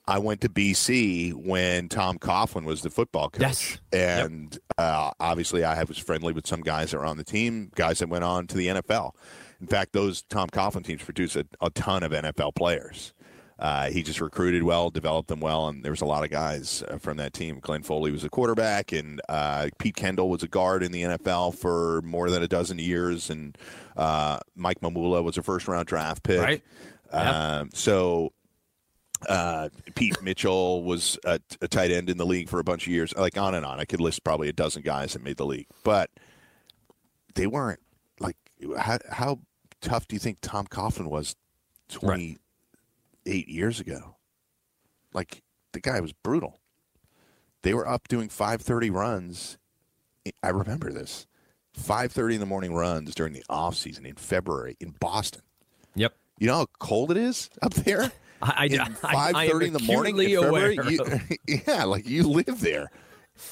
I 0.09 0.19
went 0.19 0.41
to 0.41 0.49
BC 0.49 1.35
when 1.35 1.89
Tom 1.89 2.19
Coughlin 2.19 2.65
was 2.65 2.83
the 2.83 2.91
football 2.91 3.29
coach, 3.31 3.43
Yes. 3.43 3.79
and 3.93 4.59
uh, 4.79 5.11
obviously 5.21 5.65
I 5.65 5.83
was 5.85 5.99
friendly 5.99 6.33
with 6.33 6.47
some 6.47 6.63
guys 6.63 6.91
that 6.93 6.99
were 6.99 7.05
on 7.05 7.19
the 7.19 7.25
team, 7.25 7.71
guys 7.75 7.99
that 7.99 8.09
went 8.09 8.25
on 8.25 8.47
to 8.49 8.57
the 8.57 8.69
NFL. 8.69 9.13
In 9.61 9.67
fact, 9.67 9.93
those 9.93 10.23
Tom 10.23 10.49
Coughlin 10.49 10.85
teams 10.85 11.03
produced 11.03 11.37
a, 11.37 11.47
a 11.61 11.69
ton 11.71 12.03
of 12.03 12.13
NFL 12.13 12.55
players. 12.55 13.13
Uh, 13.59 13.91
he 13.91 14.05
just 14.05 14.21
recruited 14.21 14.63
well, 14.63 14.89
developed 14.89 15.29
them 15.29 15.41
well, 15.41 15.67
and 15.67 15.83
there 15.85 15.91
was 15.91 16.01
a 16.01 16.05
lot 16.07 16.23
of 16.25 16.31
guys 16.31 16.85
uh, 16.89 16.97
from 16.97 17.17
that 17.17 17.33
team. 17.33 17.59
Glenn 17.61 17.83
Foley 17.83 18.13
was 18.13 18.23
a 18.23 18.29
quarterback, 18.31 18.93
and 18.93 19.21
uh, 19.29 19.69
Pete 19.79 19.97
Kendall 19.97 20.31
was 20.31 20.45
a 20.45 20.49
guard 20.49 20.85
in 20.85 20.93
the 20.93 21.03
NFL 21.03 21.57
for 21.59 22.01
more 22.03 22.31
than 22.31 22.43
a 22.43 22.47
dozen 22.49 22.79
years, 22.79 23.31
and 23.31 23.59
uh, 23.97 24.39
Mike 24.55 24.81
Mamula 24.81 25.25
was 25.25 25.37
a 25.37 25.43
first-round 25.43 25.87
draft 25.87 26.23
pick. 26.23 26.41
Right. 26.41 26.63
Um, 27.11 27.71
so 27.75 28.33
uh, 29.29 29.69
Pete 29.95 30.21
Mitchell 30.23 30.83
was 30.83 31.19
a, 31.25 31.41
a 31.61 31.69
tight 31.69 31.91
end 31.91 32.09
in 32.09 32.19
the 32.19 32.27
league 32.27 32.49
for 32.49 32.61
a 32.61 32.65
bunch 32.65 32.87
of 32.87 32.93
years. 32.93 33.15
Like 33.17 33.37
on 33.37 33.55
and 33.55 33.65
on. 33.65 33.81
I 33.81 33.85
could 33.85 34.01
list 34.01 34.25
probably 34.25 34.49
a 34.49 34.53
dozen 34.53 34.83
guys 34.83 35.15
that 35.15 35.23
made 35.23 35.37
the 35.37 35.47
league, 35.47 35.67
but 35.83 36.11
they 37.35 37.47
weren't 37.47 37.81
like 38.21 38.37
how, 38.79 38.99
how 39.11 39.41
tough 39.81 40.07
do 40.09 40.17
you 40.17 40.21
think 40.21 40.39
Tom 40.41 40.67
Coughlin 40.67 41.09
was 41.09 41.35
twenty 41.89 42.39
eight 43.27 43.49
years 43.49 43.81
ago? 43.81 44.17
Like 45.13 45.43
the 45.73 45.81
guy 45.81 46.01
was 46.01 46.13
brutal. 46.13 46.61
They 47.63 47.75
were 47.75 47.89
up 47.89 48.09
doing 48.09 48.29
five 48.29 48.63
thirty 48.63 48.91
runs. 48.91 49.59
I 50.43 50.51
remember 50.51 50.93
this. 50.93 51.27
Five 51.73 52.13
thirty 52.13 52.35
in 52.35 52.41
the 52.41 52.47
morning 52.47 52.73
runs 52.75 53.15
during 53.15 53.33
the 53.33 53.45
off 53.49 53.75
season 53.77 54.07
in 54.07 54.17
February 54.17 54.77
in 54.81 54.95
Boston. 55.01 55.43
Yep. 55.95 56.15
You 56.39 56.47
know 56.47 56.55
how 56.55 56.67
cold 56.79 57.11
it 57.11 57.17
is 57.17 57.51
up 57.63 57.75
there? 57.75 58.13
I- 58.43 58.55
I- 58.57 58.65
In 58.67 58.81
I- 58.81 58.85
I 59.03 59.33
five 59.33 59.51
thirty 59.51 59.67
in 59.67 59.73
the 59.73 59.81
morning 59.81 60.19
in 60.19 60.41
February. 60.41 60.79
You- 60.89 61.03
yeah, 61.67 61.85
like 61.85 62.09
you 62.09 62.25
live 62.29 62.61
there. 62.61 62.91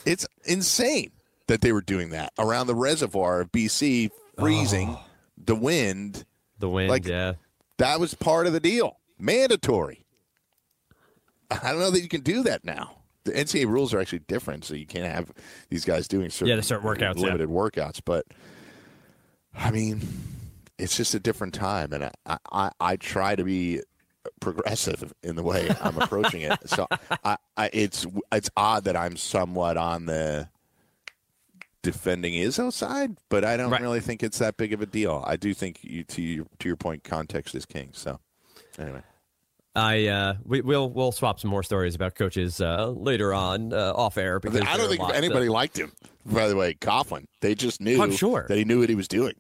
It's 0.05 0.26
insane 0.45 1.12
that 1.47 1.61
they 1.61 1.72
were 1.72 1.82
doing 1.82 2.11
that 2.11 2.32
around 2.39 2.66
the 2.66 2.74
reservoir 2.74 3.41
of 3.41 3.53
BC, 3.53 4.11
freezing, 4.39 4.91
oh. 4.91 5.01
the 5.43 5.55
wind. 5.55 6.24
The 6.59 6.68
wind, 6.68 6.89
Like- 6.91 7.07
yeah. 7.07 7.34
That 7.78 8.01
was 8.01 8.14
part 8.14 8.47
of 8.47 8.55
the 8.55 8.61
deal, 8.61 8.99
mandatory. 9.18 10.07
I 11.51 11.70
don't 11.70 11.78
know 11.78 11.91
that 11.91 12.01
you 12.01 12.09
can 12.09 12.22
do 12.22 12.43
that 12.45 12.64
now. 12.64 12.97
The 13.24 13.32
NCAA 13.32 13.66
rules 13.66 13.93
are 13.93 14.01
actually 14.01 14.20
different, 14.20 14.64
so 14.64 14.74
you 14.74 14.87
can't 14.87 15.05
have 15.12 15.30
these 15.68 15.84
guys 15.84 16.09
doing 16.09 16.30
certain, 16.30 16.49
Yeah, 16.49 16.57
the 16.57 16.62
certain 16.62 16.87
workouts, 16.87 17.16
yeah. 17.16 17.24
limited 17.26 17.49
workouts. 17.49 18.01
But 18.05 18.24
I 19.55 19.70
mean, 19.70 20.01
it's 20.78 20.97
just 20.97 21.14
a 21.14 21.20
different 21.20 21.53
time, 21.55 21.93
and 21.93 22.11
I, 22.24 22.39
I, 22.51 22.70
I 22.80 22.97
try 22.97 23.37
to 23.37 23.45
be 23.45 23.80
progressive 24.41 25.12
in 25.22 25.37
the 25.37 25.43
way 25.43 25.68
I'm 25.81 25.97
approaching 25.99 26.43
it. 26.43 26.59
So 26.66 26.87
I, 27.24 27.37
I, 27.57 27.70
it's 27.72 28.07
it's 28.33 28.51
odd 28.57 28.85
that 28.85 28.97
I'm 28.97 29.16
somewhat 29.16 29.77
on 29.77 30.07
the 30.07 30.49
defending 31.83 32.35
Izzo 32.35 32.72
side, 32.72 33.16
but 33.29 33.45
I 33.45 33.57
don't 33.57 33.70
Right. 33.70 33.81
really 33.81 34.01
think 34.01 34.22
it's 34.22 34.39
that 34.39 34.57
big 34.57 34.72
of 34.72 34.81
a 34.81 34.87
deal. 34.87 35.22
I 35.27 35.37
do 35.37 35.55
think 35.55 35.79
you 35.83 36.03
to 36.05 36.22
your, 36.22 36.47
to 36.59 36.68
your 36.68 36.77
point, 36.77 37.05
context 37.05 37.55
is 37.55 37.64
king. 37.66 37.91
So 37.93 38.18
anyway. 38.79 39.03
I 39.74 40.07
uh, 40.07 40.35
we, 40.43 40.62
we'll 40.62 40.89
we'll 40.89 41.12
swap 41.12 41.39
some 41.39 41.51
more 41.51 41.62
stories 41.62 41.95
about 41.95 42.14
coaches 42.14 42.62
uh, 42.62 42.89
later 42.89 43.35
on 43.35 43.74
uh, 43.74 43.93
off 43.95 44.16
air 44.16 44.41
because 44.41 44.62
I 44.62 44.79
don't 44.79 44.89
think 44.89 45.03
anybody 45.14 45.47
of- 45.47 45.53
liked 45.53 45.79
him. 45.79 45.93
By 46.24 46.49
the 46.49 46.57
way, 46.57 46.72
Coughlin. 46.74 47.27
They 47.41 47.55
just 47.55 47.81
knew 47.81 48.03
I'm 48.03 48.11
sure. 48.11 48.47
that 48.49 48.57
he 48.57 48.64
knew 48.64 48.81
what 48.81 48.89
he 48.89 48.95
was 48.95 49.07
doing. 49.07 49.35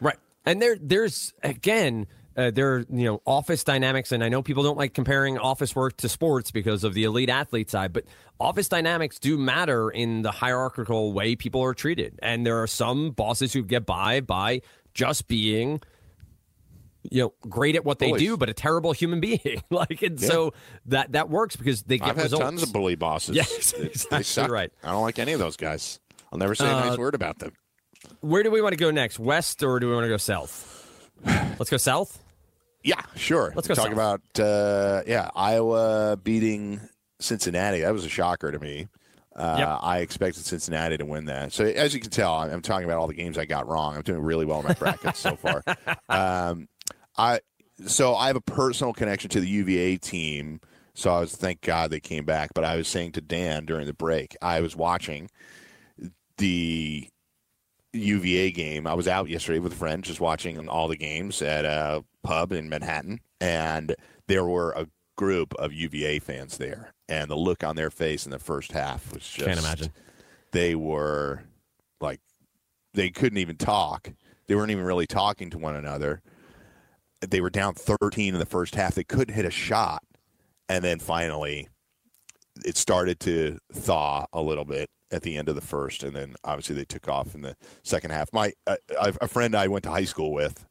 right. 0.00 0.16
And 0.46 0.62
there 0.62 0.76
there's 0.80 1.34
again 1.42 2.06
uh, 2.36 2.50
there 2.50 2.74
are 2.74 2.78
you 2.90 3.04
know 3.04 3.20
office 3.26 3.64
dynamics, 3.64 4.12
and 4.12 4.22
I 4.22 4.28
know 4.28 4.42
people 4.42 4.62
don't 4.62 4.78
like 4.78 4.94
comparing 4.94 5.38
office 5.38 5.74
work 5.74 5.96
to 5.98 6.08
sports 6.08 6.50
because 6.50 6.84
of 6.84 6.94
the 6.94 7.04
elite 7.04 7.28
athlete 7.28 7.70
side, 7.70 7.92
but 7.92 8.04
office 8.38 8.68
dynamics 8.68 9.18
do 9.18 9.36
matter 9.36 9.90
in 9.90 10.22
the 10.22 10.30
hierarchical 10.30 11.12
way 11.12 11.34
people 11.36 11.62
are 11.62 11.74
treated, 11.74 12.18
and 12.22 12.46
there 12.46 12.62
are 12.62 12.66
some 12.66 13.10
bosses 13.10 13.52
who 13.52 13.62
get 13.62 13.84
by 13.86 14.20
by 14.20 14.60
just 14.94 15.26
being 15.28 15.80
you 17.10 17.22
know 17.22 17.32
great 17.48 17.76
at 17.76 17.84
what 17.84 17.98
they 17.98 18.08
Bullies. 18.08 18.22
do 18.22 18.36
but 18.36 18.50
a 18.50 18.52
terrible 18.52 18.92
human 18.92 19.20
being 19.28 19.62
like 19.70 20.02
and 20.02 20.20
so 20.20 20.52
that 20.86 21.12
that 21.12 21.30
works 21.30 21.56
because 21.56 21.82
they 21.84 21.96
get 21.98 22.08
I've 22.10 22.16
had 22.16 22.22
results 22.24 22.44
tons 22.44 22.62
of 22.62 22.72
bully 22.72 22.94
bosses. 22.94 23.34
Yes, 23.36 23.72
They- 23.72 23.86
exactly 23.86 24.42
they 24.44 24.48
right. 24.52 24.72
I 24.84 24.92
don't 24.92 25.02
like 25.02 25.18
any 25.18 25.32
of 25.32 25.38
those 25.38 25.56
guys. 25.56 25.98
I'll 26.32 26.38
never 26.38 26.54
say 26.54 26.66
a 26.66 26.74
Uh, 26.76 26.88
nice 26.90 26.98
word 26.98 27.14
about 27.14 27.38
them. 27.38 27.52
where 28.20 28.42
do 28.42 28.50
we 28.50 28.60
want 28.62 28.72
to 28.72 28.76
go 28.76 28.90
next 28.90 29.18
west 29.18 29.62
or 29.62 29.80
do 29.80 29.88
we 29.88 29.94
want 29.94 30.04
to 30.04 30.08
go 30.08 30.16
south 30.18 30.79
let's 31.24 31.70
go 31.70 31.76
south 31.76 32.22
Yeah, 32.82 33.00
sure. 33.16 33.52
Let's 33.54 33.68
go 33.68 33.74
talk 33.74 33.86
south. 33.86 33.92
about 33.92 34.20
uh, 34.38 35.02
yeah 35.06 35.28
Iowa 35.34 36.16
beating 36.22 36.80
Cincinnati. 37.20 37.80
That 37.80 37.92
was 37.92 38.04
a 38.04 38.08
shocker 38.08 38.50
to 38.50 38.58
me. 38.58 38.88
Uh, 39.36 39.56
Yep. 39.58 39.78
I 39.82 39.98
expected 39.98 40.44
Cincinnati 40.44 40.96
to 40.98 41.04
win 41.06 41.26
that. 41.26 41.52
So 41.52 41.64
as 41.64 41.94
you 41.94 42.00
can 42.00 42.10
tell, 42.10 42.34
I'm, 42.34 42.50
I'm 42.50 42.62
talking 42.62 42.84
about 42.84 42.98
all 42.98 43.06
the 43.06 43.14
games 43.14 43.38
I 43.38 43.44
got 43.44 43.68
wrong. 43.68 43.94
I'm 43.96 44.02
doing 44.02 44.20
really 44.22 44.44
well 44.44 44.60
in 44.60 44.66
my 44.66 44.74
brackets 44.74 45.18
so 45.20 45.36
far. 45.36 45.62
Um, 46.08 46.68
I 47.16 47.40
so 47.86 48.14
I 48.14 48.26
have 48.26 48.36
a 48.36 48.40
personal 48.40 48.92
connection 48.92 49.30
to 49.30 49.40
the 49.40 49.48
UVA 49.48 49.96
team. 49.98 50.60
So 50.94 51.10
I 51.14 51.20
was 51.20 51.34
thank 51.36 51.60
God 51.60 51.90
they 51.90 52.00
came 52.00 52.24
back. 52.24 52.50
But 52.54 52.64
I 52.64 52.76
was 52.76 52.88
saying 52.88 53.12
to 53.12 53.20
Dan 53.20 53.64
during 53.66 53.86
the 53.86 53.94
break, 53.94 54.36
I 54.42 54.60
was 54.60 54.74
watching 54.74 55.30
the 56.38 57.08
UVA 57.92 58.50
game. 58.52 58.86
I 58.86 58.94
was 58.94 59.08
out 59.08 59.28
yesterday 59.28 59.58
with 59.58 59.72
a 59.72 59.76
friend, 59.76 60.04
just 60.04 60.20
watching 60.20 60.68
all 60.68 60.88
the 60.88 60.96
games 60.96 61.42
at 61.42 61.64
a 61.64 62.04
pub 62.22 62.52
in 62.52 62.68
Manhattan, 62.68 63.20
and 63.40 63.94
there 64.28 64.44
were 64.44 64.72
a 64.72 64.86
group 65.16 65.54
of 65.54 65.72
UVA 65.72 66.18
fans 66.18 66.56
there, 66.58 66.92
and 67.08 67.30
the 67.30 67.36
look 67.36 67.64
on 67.64 67.76
their 67.76 67.90
face 67.90 68.24
in 68.24 68.30
the 68.30 68.38
first 68.38 68.72
half 68.72 69.12
was 69.12 69.22
just 69.22 69.46
Can't 69.46 69.58
imagine. 69.58 69.92
They 70.52 70.74
were 70.74 71.44
like 72.00 72.20
they 72.94 73.10
couldn't 73.10 73.38
even 73.38 73.56
talk. 73.56 74.10
They 74.46 74.54
weren't 74.54 74.70
even 74.70 74.84
really 74.84 75.06
talking 75.06 75.50
to 75.50 75.58
one 75.58 75.76
another. 75.76 76.22
they 77.20 77.40
were 77.40 77.50
down 77.50 77.74
13 77.74 78.34
in 78.34 78.40
the 78.40 78.46
first 78.46 78.74
half. 78.74 78.94
They 78.94 79.04
couldn't 79.04 79.34
hit 79.34 79.44
a 79.44 79.50
shot, 79.50 80.02
and 80.68 80.82
then 80.82 80.98
finally, 80.98 81.68
it 82.64 82.76
started 82.76 83.20
to 83.20 83.58
thaw 83.72 84.26
a 84.32 84.40
little 84.40 84.64
bit 84.64 84.88
at 85.12 85.22
the 85.22 85.36
end 85.36 85.48
of 85.48 85.54
the 85.54 85.60
first, 85.60 86.02
and 86.02 86.14
then 86.14 86.34
obviously 86.44 86.76
they 86.76 86.84
took 86.84 87.08
off 87.08 87.34
in 87.34 87.42
the 87.42 87.56
second 87.82 88.10
half. 88.10 88.32
My 88.32 88.52
uh, 88.66 88.76
a 88.98 89.28
friend 89.28 89.54
I 89.54 89.68
went 89.68 89.84
to 89.84 89.90
high 89.90 90.04
school 90.04 90.32
with 90.32 90.66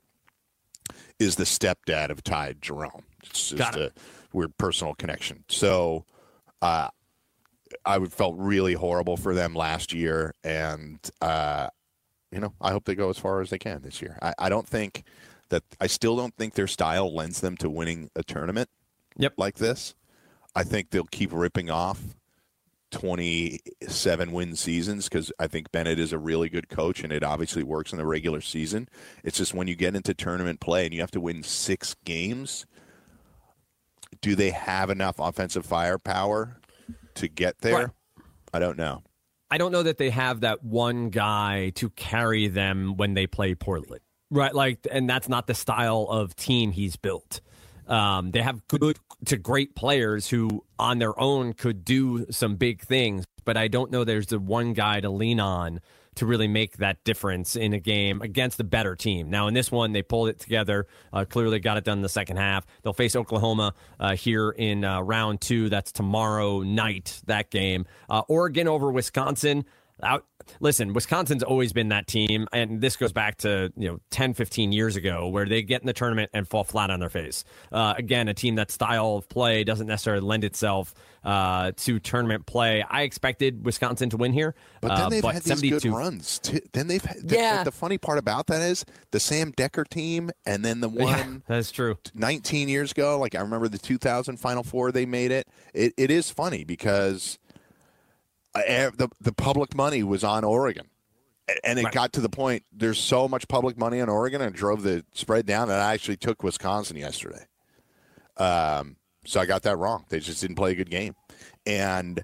is 1.20 1.36
the 1.36 1.44
stepdad 1.44 2.10
of 2.10 2.24
Ty 2.24 2.56
Jerome. 2.62 3.04
It's 3.24 3.50
just 3.50 3.76
a 3.76 3.92
weird 4.32 4.58
personal 4.58 4.96
connection. 4.96 5.44
So, 5.50 6.06
uh, 6.62 6.90
I 7.86 8.00
felt 8.06 8.36
really 8.38 8.74
horrible 8.74 9.18
for 9.18 9.34
them 9.36 9.54
last 9.54 9.94
year, 9.94 10.34
and 10.44 11.00
uh, 11.22 11.68
you 12.32 12.40
know 12.40 12.54
I 12.62 12.72
hope 12.72 12.86
they 12.86 12.96
go 12.96 13.10
as 13.10 13.18
far 13.18 13.42
as 13.42 13.50
they 13.50 13.60
can 13.60 13.82
this 13.82 14.02
year. 14.02 14.18
I, 14.22 14.34
I 14.40 14.50
don't 14.50 14.68
think 14.68 15.04
that 15.50 15.64
I 15.80 15.88
still 15.88 16.16
don't 16.16 16.36
think 16.36 16.54
their 16.54 16.68
style 16.68 17.14
lends 17.14 17.42
them 17.42 17.58
to 17.58 17.70
winning 17.70 18.10
a 18.16 18.24
tournament. 18.24 18.70
Yep. 19.18 19.34
like 19.38 19.56
this. 19.56 19.96
I 20.56 20.64
think 20.64 20.90
they'll 20.90 21.04
keep 21.06 21.32
ripping 21.34 21.70
off 21.70 22.02
27 22.92 24.32
win 24.32 24.56
seasons 24.56 25.08
because 25.08 25.32
I 25.40 25.48
think 25.48 25.72
Bennett 25.72 26.00
is 26.00 26.14
a 26.14 26.20
really 26.20 26.50
good 26.50 26.70
coach 26.70 27.04
and 27.04 27.14
it 27.14 27.24
obviously 27.24 27.64
works 27.64 27.92
in 27.92 27.98
the 27.98 28.06
regular 28.06 28.42
season. 28.42 28.90
It's 29.24 29.38
just 29.38 29.54
when 29.54 29.68
you 29.68 29.76
get 29.76 29.96
into 29.96 30.14
tournament 30.14 30.60
play 30.60 30.86
and 30.86 30.94
you 30.94 31.02
have 31.02 31.12
to 31.12 31.22
win 31.22 31.44
six 31.44 31.96
games, 32.06 32.66
do 34.22 34.36
they 34.36 34.50
have 34.52 34.90
enough 34.90 35.20
offensive 35.20 35.66
firepower 35.66 36.58
to 37.16 37.28
get 37.28 37.60
there? 37.60 37.76
Right. 37.76 37.90
I 38.54 38.60
don't 38.60 38.78
know. 38.78 39.04
I 39.52 39.58
don't 39.58 39.72
know 39.72 39.84
that 39.84 39.98
they 39.98 40.10
have 40.12 40.42
that 40.42 40.64
one 40.64 41.10
guy 41.10 41.72
to 41.76 41.90
carry 41.92 42.48
them 42.48 42.98
when 42.98 43.14
they 43.14 43.28
play 43.28 43.56
poorly. 43.56 44.00
Right, 44.32 44.54
like, 44.54 44.86
and 44.92 45.10
that's 45.10 45.28
not 45.28 45.48
the 45.48 45.56
style 45.56 46.06
of 46.10 46.36
team 46.36 46.72
he's 46.72 46.96
built. 46.96 47.42
Um, 47.90 48.32
they 48.32 48.42
have 48.42 48.66
good 48.68 48.98
to 49.26 49.38
great 49.38 49.76
players 49.76 50.30
who, 50.30 50.64
on 50.78 51.00
their 51.00 51.20
own, 51.20 51.54
could 51.54 51.84
do 51.84 52.28
some 52.30 52.56
big 52.56 52.82
things, 52.82 53.26
but 53.44 53.58
I 53.58 53.68
don't 53.68 53.92
know 53.92 54.04
there's 54.04 54.28
the 54.28 54.40
one 54.40 54.74
guy 54.74 55.02
to 55.02 55.10
lean 55.10 55.40
on 55.40 55.82
to 56.16 56.26
really 56.26 56.48
make 56.48 56.78
that 56.78 57.04
difference 57.04 57.56
in 57.56 57.74
a 57.74 57.80
game 57.80 58.22
against 58.22 58.60
a 58.60 58.64
better 58.64 58.96
team. 58.96 59.30
Now, 59.30 59.48
in 59.48 59.54
this 59.54 59.72
one, 59.72 59.94
they 59.94 60.02
pulled 60.02 60.30
it 60.30 60.40
together, 60.40 60.86
uh, 61.14 61.26
clearly 61.26 61.60
got 61.60 61.78
it 61.78 61.86
done 61.86 62.00
in 62.00 62.02
the 62.02 62.10
second 62.10 62.38
half. 62.38 62.66
They'll 62.84 62.94
face 62.94 63.16
Oklahoma 63.16 63.74
uh, 64.00 64.16
here 64.16 64.50
in 64.52 64.84
uh, 64.84 65.02
round 65.02 65.40
two. 65.42 65.70
That's 65.70 65.92
tomorrow 65.92 66.62
night, 66.62 67.22
that 67.26 67.50
game. 67.50 67.86
Uh, 68.10 68.24
Oregon 68.28 68.68
over 68.68 68.92
Wisconsin. 68.92 69.66
Out, 70.02 70.26
listen, 70.60 70.94
Wisconsin's 70.94 71.44
always 71.44 71.74
been 71.74 71.90
that 71.90 72.08
team, 72.08 72.48
and 72.54 72.80
this 72.82 72.96
goes 72.96 73.12
back 73.12 73.38
to 73.40 73.72
you 73.76 73.90
know 73.90 74.00
10, 74.12 74.34
15 74.34 74.72
years 74.72 74.96
ago, 74.96 75.28
where 75.28 75.46
they 75.46 75.62
get 75.62 75.82
in 75.82 75.88
the 75.88 75.94
tournament 75.94 76.30
and 76.34 76.48
fall 76.48 76.64
flat 76.64 76.90
on 76.90 77.00
their 77.00 77.10
face. 77.10 77.44
Uh, 77.72 77.94
again, 77.98 78.28
a 78.28 78.34
team 78.34 78.56
that 78.56 78.72
style 78.72 79.16
of 79.18 79.28
play 79.30 79.64
doesn't 79.64 79.88
necessarily 79.88 80.22
lend 80.26 80.44
itself 80.44 80.94
uh, 81.24 81.72
to 81.76 82.00
tournament 82.00 82.46
play. 82.46 82.84
I 82.90 83.02
expected 83.02 83.66
Wisconsin 83.66 84.10
to 84.12 84.18
win 84.18 84.32
here, 84.32 84.56
But 84.82 84.96
then 84.96 85.02
uh, 85.06 85.10
they've 85.10 85.22
but 85.22 85.34
had 85.34 85.44
these 85.44 85.60
72. 85.60 85.90
good 85.90 85.98
runs. 85.98 86.40
Too. 86.40 86.60
Then 86.72 86.88
they've 86.88 87.04
had, 87.04 87.18
the, 87.28 87.36
Yeah. 87.36 87.64
the 87.66 87.72
funny 87.72 87.98
part 87.98 88.18
about 88.20 88.48
that 88.48 88.62
is 88.62 88.86
the 89.12 89.20
Sam 89.20 89.52
Dekker 89.52 89.86
team, 89.88 90.32
and 90.46 90.64
then 90.64 90.80
the 90.80 90.90
Yeah, 90.94 91.04
one 91.04 91.44
that's 91.48 91.72
true. 91.72 91.98
19 92.16 92.70
years 92.70 92.92
ago. 92.92 93.20
Like 93.20 93.36
I 93.36 93.42
remember 93.42 93.68
the 93.68 93.78
2000 93.78 94.38
Final 94.38 94.64
Four, 94.64 94.92
they 94.94 95.06
made 95.06 95.32
it. 95.32 95.48
It, 95.74 95.94
it 95.98 96.10
is 96.10 96.30
funny 96.32 96.64
because 96.64 97.38
uh, 97.48 97.49
the 98.68 99.10
the 99.22 99.34
public 99.34 99.76
money 99.76 100.04
was 100.04 100.24
on 100.24 100.44
Oregon, 100.44 100.88
and 101.64 101.80
it 101.80 101.86
Right. 101.86 101.94
got 101.94 102.14
to 102.14 102.22
the 102.22 102.30
point. 102.30 102.64
There's 102.72 103.00
so 103.00 103.28
much 103.28 103.48
public 103.48 103.78
money 103.78 104.02
on 104.02 104.10
Oregon, 104.10 104.42
and 104.42 104.54
drove 104.56 104.84
the 104.84 105.06
spread 105.14 105.46
down. 105.46 105.64
And 105.70 105.80
I 105.80 105.94
actually 105.94 106.18
took 106.18 106.44
Wisconsin 106.44 106.98
yesterday. 106.98 107.46
Um, 108.38 108.96
so 109.26 109.40
I 109.40 109.46
got 109.46 109.64
that 109.64 109.78
wrong. 109.78 110.06
They 110.10 110.20
just 110.20 110.42
didn't 110.42 110.56
play 110.56 110.72
a 110.72 110.76
good 110.76 110.90
game, 110.90 111.16
and. 111.66 112.22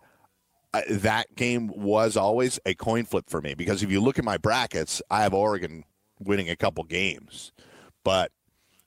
Uh, 0.74 0.82
that 0.90 1.34
game 1.38 1.68
was 1.74 2.18
always 2.18 2.60
a 2.66 2.74
coin 2.74 3.06
flip 3.06 3.30
for 3.30 3.40
me 3.40 3.54
because 3.54 3.82
if 3.82 3.90
you 3.90 4.02
look 4.02 4.20
at 4.20 4.26
my 4.26 4.36
brackets, 4.36 5.02
I 5.10 5.22
have 5.24 5.34
Oregon 5.34 5.86
winning 6.20 6.50
a 6.50 6.58
couple 6.58 6.84
games, 6.84 7.54
but 8.04 8.30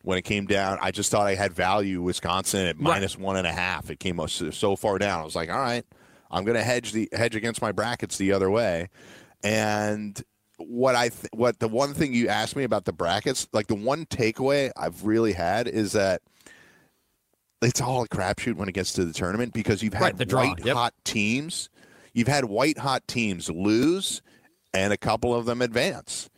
when 0.02 0.18
it 0.18 0.22
came 0.22 0.44
down, 0.44 0.76
I 0.82 0.90
just 0.90 1.10
thought 1.10 1.26
I 1.26 1.34
had 1.34 1.54
value 1.54 2.02
Wisconsin 2.02 2.66
at 2.66 2.78
minus 2.78 3.16
one 3.16 3.36
and 3.38 3.46
a 3.46 3.52
half. 3.52 3.88
It 3.88 4.00
came 4.00 4.20
so 4.28 4.76
far 4.76 4.98
down. 4.98 5.20
I 5.20 5.24
was 5.24 5.34
like, 5.34 5.48
all 5.48 5.58
right, 5.58 5.82
I'm 6.30 6.44
going 6.44 6.56
to 6.56 6.62
hedge 6.62 6.92
the 6.92 7.08
hedge 7.12 7.34
against 7.34 7.62
my 7.62 7.72
brackets 7.72 8.18
the 8.18 8.32
other 8.32 8.50
way. 8.50 8.88
And 9.42 10.20
what 10.58 10.94
I 10.94 11.08
th- 11.08 11.30
what 11.32 11.58
the 11.60 11.68
one 11.68 11.94
thing 11.94 12.12
you 12.12 12.28
asked 12.28 12.56
me 12.56 12.64
about 12.64 12.84
the 12.84 12.92
brackets, 12.92 13.48
like 13.52 13.68
the 13.68 13.74
one 13.74 14.06
takeaway 14.06 14.70
I've 14.76 15.04
really 15.04 15.32
had 15.32 15.68
is 15.68 15.92
that 15.92 16.22
it's 17.62 17.80
all 17.80 18.02
a 18.02 18.08
crapshoot 18.08 18.54
when 18.56 18.68
it 18.68 18.72
gets 18.72 18.92
to 18.94 19.04
the 19.04 19.12
tournament 19.12 19.52
because 19.52 19.82
you've 19.82 19.94
had 19.94 20.20
Right, 20.20 20.32
white 20.32 20.64
yep. 20.64 20.76
hot 20.76 20.94
teams, 21.04 21.68
you've 22.12 22.28
had 22.28 22.44
white 22.44 22.78
hot 22.78 23.06
teams 23.08 23.48
lose, 23.48 24.22
and 24.74 24.92
a 24.92 24.96
couple 24.96 25.34
of 25.34 25.46
them 25.46 25.62
advance 25.62 26.28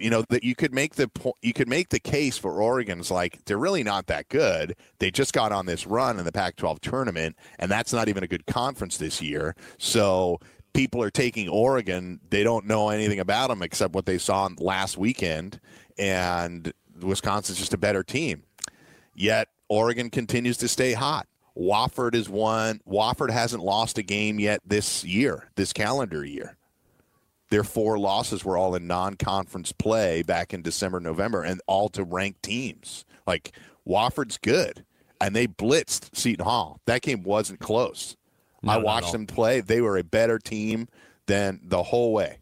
you 0.00 0.10
know 0.10 0.24
that 0.28 0.44
you 0.44 0.54
could 0.54 0.72
make 0.72 0.94
the 0.94 1.08
po- 1.08 1.36
you 1.42 1.52
could 1.52 1.68
make 1.68 1.88
the 1.90 2.00
case 2.00 2.38
for 2.38 2.62
Oregon's 2.62 3.10
like 3.10 3.44
they're 3.44 3.58
really 3.58 3.82
not 3.82 4.06
that 4.06 4.28
good. 4.28 4.76
They 4.98 5.10
just 5.10 5.32
got 5.32 5.52
on 5.52 5.66
this 5.66 5.86
run 5.86 6.18
in 6.18 6.24
the 6.24 6.32
Pac-12 6.32 6.80
tournament, 6.80 7.36
and 7.58 7.70
that's 7.70 7.92
not 7.92 8.08
even 8.08 8.22
a 8.22 8.26
good 8.28 8.46
conference 8.46 8.96
this 8.96 9.20
year. 9.20 9.54
So 9.78 10.40
people 10.72 11.02
are 11.02 11.10
taking 11.10 11.48
Oregon. 11.48 12.20
They 12.30 12.42
don't 12.42 12.66
know 12.66 12.90
anything 12.90 13.20
about 13.20 13.48
them 13.48 13.62
except 13.62 13.94
what 13.94 14.06
they 14.06 14.18
saw 14.18 14.48
last 14.58 14.96
weekend, 14.98 15.60
and 15.98 16.72
Wisconsin's 17.00 17.58
just 17.58 17.74
a 17.74 17.78
better 17.78 18.02
team. 18.02 18.42
Yet 19.14 19.48
Oregon 19.68 20.10
continues 20.10 20.56
to 20.58 20.68
stay 20.68 20.92
hot. 20.92 21.26
Wofford 21.56 22.14
is 22.14 22.28
one. 22.28 22.80
Wofford 22.88 23.30
hasn't 23.30 23.62
lost 23.62 23.98
a 23.98 24.02
game 24.02 24.40
yet 24.40 24.60
this 24.64 25.04
year, 25.04 25.50
this 25.56 25.72
calendar 25.72 26.24
year 26.24 26.56
their 27.50 27.64
four 27.64 27.98
losses 27.98 28.44
were 28.44 28.56
all 28.56 28.74
in 28.74 28.86
non-conference 28.86 29.72
play 29.72 30.22
back 30.22 30.54
in 30.54 30.62
December, 30.62 31.00
November, 31.00 31.42
and 31.42 31.60
all 31.66 31.88
to 31.90 32.04
ranked 32.04 32.42
teams. 32.42 33.04
Like 33.26 33.52
Wofford's 33.86 34.38
good, 34.38 34.84
and 35.20 35.34
they 35.34 35.46
blitzed 35.46 36.16
Seton 36.16 36.44
Hall. 36.44 36.80
That 36.86 37.02
game 37.02 37.22
wasn't 37.22 37.60
close. 37.60 38.16
I 38.66 38.76
watched 38.76 39.12
them 39.12 39.26
play; 39.26 39.60
they 39.60 39.80
were 39.80 39.96
a 39.96 40.04
better 40.04 40.38
team 40.38 40.88
than 41.26 41.60
the 41.62 41.82
whole 41.82 42.12
way. 42.12 42.38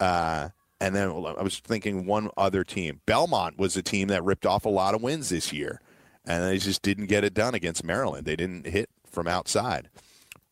Uh, 0.00 0.48
and 0.80 0.94
then 0.94 1.08
I 1.10 1.42
was 1.42 1.58
thinking 1.60 2.06
one 2.06 2.30
other 2.36 2.64
team. 2.64 3.00
Belmont 3.06 3.58
was 3.58 3.76
a 3.76 3.82
team 3.82 4.08
that 4.08 4.24
ripped 4.24 4.46
off 4.46 4.64
a 4.64 4.70
lot 4.70 4.94
of 4.94 5.02
wins 5.02 5.28
this 5.28 5.52
year, 5.52 5.80
and 6.24 6.44
they 6.44 6.58
just 6.58 6.82
didn't 6.82 7.06
get 7.06 7.24
it 7.24 7.34
done 7.34 7.54
against 7.54 7.84
Maryland. 7.84 8.26
They 8.26 8.36
didn't 8.36 8.66
hit 8.66 8.90
from 9.06 9.28
outside. 9.28 9.88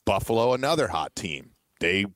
Buffalo, 0.04 0.52
another 0.52 0.88
hot 0.88 1.14
team. 1.14 1.50
They 1.80 2.06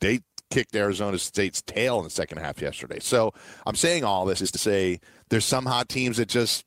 they 0.00 0.20
kicked 0.54 0.76
Arizona 0.76 1.18
State's 1.18 1.60
tail 1.62 1.98
in 1.98 2.04
the 2.04 2.10
second 2.10 2.38
half 2.38 2.62
yesterday. 2.62 3.00
So 3.00 3.34
I'm 3.66 3.74
saying 3.74 4.04
all 4.04 4.24
this 4.24 4.40
is 4.40 4.52
to 4.52 4.58
say 4.58 5.00
there's 5.28 5.44
some 5.44 5.66
hot 5.66 5.88
teams 5.88 6.18
that 6.18 6.28
just 6.28 6.64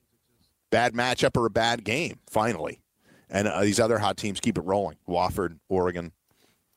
bad 0.72 0.94
matchup 0.94 1.38
or 1.38 1.46
a 1.46 1.50
bad 1.50 1.86
game 1.86 2.20
finally, 2.30 2.82
and 3.30 3.48
uh, 3.48 3.62
these 3.62 3.80
other 3.80 3.98
hot 3.98 4.18
teams 4.18 4.42
keep 4.42 4.58
it 4.58 4.62
rolling. 4.66 4.98
Wofford, 5.08 5.60
Oregon, 5.70 6.12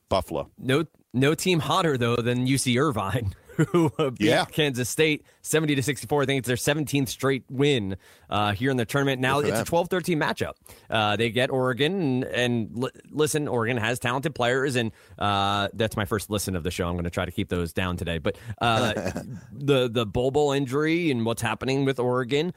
Buffalo. 0.08 0.50
No, 0.56 0.84
no 1.12 1.34
team 1.34 1.58
hotter 1.58 1.98
though 1.98 2.14
than 2.14 2.46
UC 2.46 2.80
Irvine, 2.80 3.34
who 3.72 3.92
uh, 3.98 4.10
beat 4.10 4.28
Yeah. 4.28 4.44
Kansas 4.44 4.88
State 4.88 5.24
seventy 5.42 5.74
to 5.74 5.82
sixty 5.82 6.06
four. 6.06 6.22
I 6.22 6.26
think 6.26 6.38
it's 6.40 6.48
their 6.48 6.56
seventeenth 6.56 7.08
straight 7.08 7.44
win 7.50 7.96
uh, 8.28 8.52
here 8.52 8.70
in 8.70 8.76
the 8.76 8.84
tournament. 8.84 9.20
Now 9.20 9.40
it's 9.40 9.48
a 9.48 9.64
them. 9.64 9.64
12-13 9.64 10.16
matchup. 10.16 10.52
Uh, 10.88 11.16
they 11.16 11.30
get 11.30 11.50
Oregon, 11.50 12.22
and, 12.22 12.24
and 12.24 12.70
li- 12.74 12.90
listen, 13.10 13.48
Oregon 13.48 13.76
has 13.76 13.98
talented 13.98 14.34
players, 14.34 14.76
and 14.76 14.92
uh, 15.18 15.68
that's 15.74 15.96
my 15.96 16.04
first 16.04 16.30
listen 16.30 16.56
of 16.56 16.62
the 16.62 16.70
show. 16.70 16.86
I'm 16.86 16.94
going 16.94 17.04
to 17.04 17.10
try 17.10 17.24
to 17.24 17.32
keep 17.32 17.48
those 17.48 17.72
down 17.72 17.96
today. 17.96 18.18
But 18.18 18.36
uh, 18.60 18.92
the 19.52 19.88
the 19.88 20.06
Bol 20.06 20.30
Bol 20.30 20.52
injury 20.52 21.10
and 21.10 21.24
what's 21.26 21.42
happening 21.42 21.84
with 21.84 21.98
Oregon. 21.98 22.52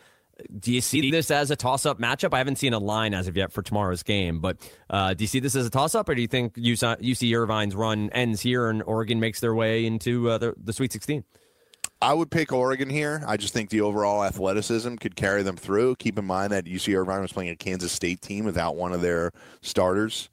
Do 0.60 0.74
you 0.74 0.82
see 0.82 1.12
this 1.12 1.30
as 1.30 1.52
a 1.52 1.56
toss-up 1.56 2.00
matchup? 2.00 2.34
I 2.34 2.40
haven't 2.40 2.58
seen 2.58 2.74
a 2.74 2.80
line 2.80 3.14
as 3.14 3.28
of 3.28 3.38
yet 3.38 3.52
for 3.52 3.62
tomorrow's 3.62 4.04
game, 4.04 4.40
but 4.40 4.58
uh, 4.90 5.14
do 5.14 5.24
you 5.24 5.28
see 5.28 5.40
this 5.40 5.56
as 5.56 5.66
a 5.66 5.70
toss-up, 5.70 6.10
or 6.10 6.16
do 6.16 6.22
you 6.22 6.28
think 6.28 6.56
UC, 6.56 7.02
UC 7.02 7.36
Irvine's 7.36 7.76
run 7.76 8.10
ends 8.12 8.42
here 8.42 8.70
and 8.70 8.82
Oregon 8.84 9.20
makes 9.20 9.40
their 9.40 9.54
way 9.54 9.86
into 9.86 10.30
uh, 10.30 10.38
the, 10.40 10.54
the 10.58 10.74
Sweet 10.74 10.92
16? 10.92 11.24
I 12.02 12.14
would 12.14 12.32
pick 12.32 12.52
Oregon 12.52 12.90
here. 12.90 13.24
I 13.26 13.38
just 13.38 13.54
think 13.54 13.70
the 13.70 13.80
overall 13.80 14.26
athleticism 14.26 14.96
could 14.96 15.16
carry 15.16 15.42
them 15.42 15.56
through. 15.56 15.96
Keep 15.96 16.20
in 16.20 16.26
mind 16.26 16.52
that 16.52 16.66
UC 16.66 16.98
Irvine 16.98 17.22
was 17.22 17.32
playing 17.32 17.52
a 17.52 17.56
Kansas 17.56 17.94
State 17.94 18.22
team 18.22 18.44
without 18.44 18.76
one 18.76 18.92
of 18.92 19.02
their 19.02 19.32
starters. 19.62 20.30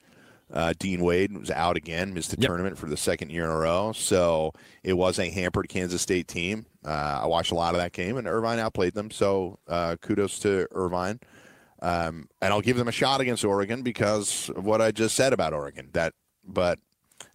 Uh, 0.53 0.73
Dean 0.79 1.01
Wade 1.03 1.37
was 1.39 1.51
out 1.51 1.77
again, 1.77 2.13
missed 2.13 2.31
the 2.31 2.41
Yep. 2.41 2.49
tournament 2.49 2.79
for 2.79 2.87
the 2.87 2.97
second 2.97 3.31
year 3.31 3.45
in 3.45 3.51
a 3.51 3.57
row. 3.57 3.93
So 3.93 4.53
it 4.83 4.95
was 4.95 5.19
a 5.19 5.31
hampered 5.31 5.69
Kansas 5.69 6.03
State 6.03 6.27
team. 6.29 6.67
Uh, 6.85 7.21
I 7.23 7.27
watched 7.27 7.53
a 7.53 7.55
lot 7.55 7.75
of 7.75 7.81
that 7.81 7.93
game, 7.93 8.17
and 8.17 8.27
Irvine 8.27 8.59
outplayed 8.59 8.95
them. 8.95 9.11
So 9.11 9.59
uh, 9.69 9.97
kudos 10.01 10.39
to 10.41 10.67
Irvine. 10.73 11.21
Um, 11.83 12.29
and 12.43 12.53
I'll 12.53 12.61
give 12.61 12.77
them 12.77 12.89
a 12.89 12.93
shot 12.93 13.21
against 13.21 13.45
Oregon 13.45 13.83
because 13.83 14.51
of 14.51 14.65
what 14.65 14.83
I 14.83 14.91
just 14.91 15.15
said 15.15 15.33
about 15.33 15.53
Oregon. 15.55 15.89
That, 15.93 16.15
but 16.45 16.79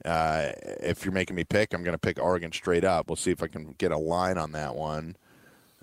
uh, 0.04 0.52
if 0.82 1.04
you're 1.06 1.14
making 1.14 1.36
me 1.36 1.44
pick, 1.46 1.74
I'm 1.74 1.84
going 1.84 1.94
to 1.94 2.00
pick 2.00 2.20
Oregon 2.22 2.52
straight 2.52 2.84
up. 2.84 3.08
We'll 3.10 3.16
see 3.16 3.32
if 3.32 3.42
I 3.42 3.48
can 3.48 3.74
get 3.78 3.92
a 3.92 3.98
line 3.98 4.38
on 4.38 4.52
that 4.52 4.76
one. 4.76 5.16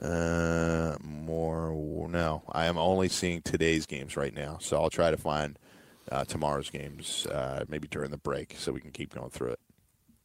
Uh, 0.00 0.96
more 1.00 1.72
no, 2.12 2.42
I 2.52 2.66
am 2.66 2.76
only 2.76 3.08
seeing 3.08 3.40
today's 3.42 3.86
games 3.86 4.16
right 4.16 4.34
now, 4.34 4.58
so 4.60 4.76
I'll 4.80 4.90
try 4.90 5.10
to 5.10 5.16
find 5.16 5.58
uh, 6.12 6.24
tomorrow's 6.24 6.70
games 6.70 7.26
uh, 7.26 7.64
maybe 7.68 7.88
during 7.88 8.10
the 8.10 8.18
break 8.18 8.54
so 8.58 8.72
we 8.72 8.80
can 8.80 8.90
keep 8.90 9.14
going 9.14 9.30
through 9.30 9.52
it. 9.52 9.60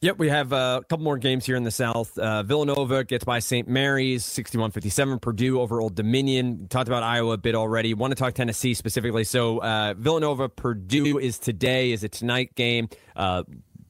Yep, 0.01 0.19
we 0.19 0.29
have 0.29 0.53
uh, 0.53 0.81
a 0.83 0.85
couple 0.85 1.03
more 1.03 1.17
games 1.17 1.43
here 1.43 1.55
in 1.55 1.63
the 1.63 1.71
South. 1.71 2.15
Uh, 2.19 2.43
Villanova 2.43 3.03
gets 3.03 3.23
by 3.23 3.39
St. 3.39 3.67
Mary's, 3.67 4.23
61 4.23 4.69
57. 4.69 5.17
Purdue 5.17 5.59
over 5.59 5.81
Old 5.81 5.95
Dominion. 5.95 6.59
We 6.61 6.67
talked 6.67 6.87
about 6.87 7.01
Iowa 7.01 7.33
a 7.33 7.37
bit 7.37 7.55
already. 7.55 7.95
Want 7.95 8.11
to 8.11 8.15
talk 8.15 8.35
Tennessee 8.35 8.75
specifically. 8.75 9.23
So, 9.23 9.57
uh, 9.57 9.95
Villanova 9.97 10.49
Purdue 10.49 11.17
is 11.17 11.39
today, 11.39 11.93
is 11.93 12.03
a 12.03 12.09
tonight 12.09 12.53
game. 12.53 12.89
Uh, 13.15 13.41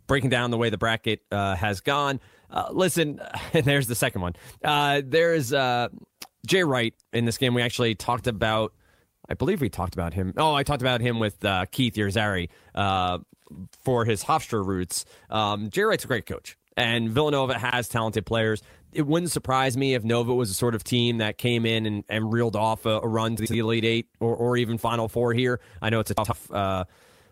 breaking 0.06 0.30
down 0.30 0.50
the 0.50 0.58
way 0.58 0.70
the 0.70 0.78
bracket 0.78 1.24
uh, 1.30 1.58
has 1.58 1.82
gone. 1.82 2.22
Uh, 2.50 2.70
listen, 2.72 3.20
and 3.54 3.66
there's 3.66 3.88
the 3.88 3.96
second 3.96 4.22
one. 4.22 4.34
there's 4.62 5.50
Jay 5.50 6.64
Wright 6.64 6.94
in 7.12 7.26
this 7.26 7.38
game. 7.38 7.54
We 7.54 7.62
actually 7.62 7.96
talked 7.96 8.28
about. 8.28 8.74
I 9.30 9.34
believe 9.34 9.62
we 9.62 9.70
talked 9.70 9.94
about 9.94 10.14
him. 10.14 10.34
Oh, 10.38 10.54
I 10.54 10.64
talked 10.64 10.82
about 10.82 11.02
him 11.02 11.20
with 11.20 11.40
Keith 11.72 11.96
Yerzari 11.96 12.50
for 13.84 14.06
his 14.06 14.24
Hofstra 14.24 14.66
roots. 14.66 15.06
Um, 15.30 15.70
Jay 15.70 15.84
Wright's 15.84 16.04
a 16.04 16.08
great 16.08 16.26
coach, 16.26 16.58
and 16.76 17.10
Villanova 17.10 17.58
has 17.58 17.88
talented 17.88 18.26
players. 18.26 18.62
It 18.94 19.06
wouldn't 19.06 19.32
surprise 19.32 19.78
me 19.78 19.94
if 19.94 20.04
Nova 20.04 20.34
was 20.34 20.50
a 20.50 20.54
sort 20.54 20.74
of 20.74 20.84
team 20.84 21.18
that 21.18 21.38
came 21.38 21.66
in 21.66 21.86
and, 21.86 22.04
and 22.10 22.32
reeled 22.32 22.56
off 22.56 22.86
a, 22.86 23.02
a 23.02 23.08
run 23.08 23.36
to 23.36 23.46
the 23.46 23.60
Elite 23.60 23.86
Eight 23.86 24.10
or, 24.20 24.36
or 24.36 24.58
even 24.58 24.78
Final 24.78 25.08
Four 25.08 25.34
here. 25.34 25.60
I 25.82 25.90
know 25.90 26.00
it's 26.00 26.12
a 26.12 26.16
tough 26.16 26.52
uh, 26.52 26.86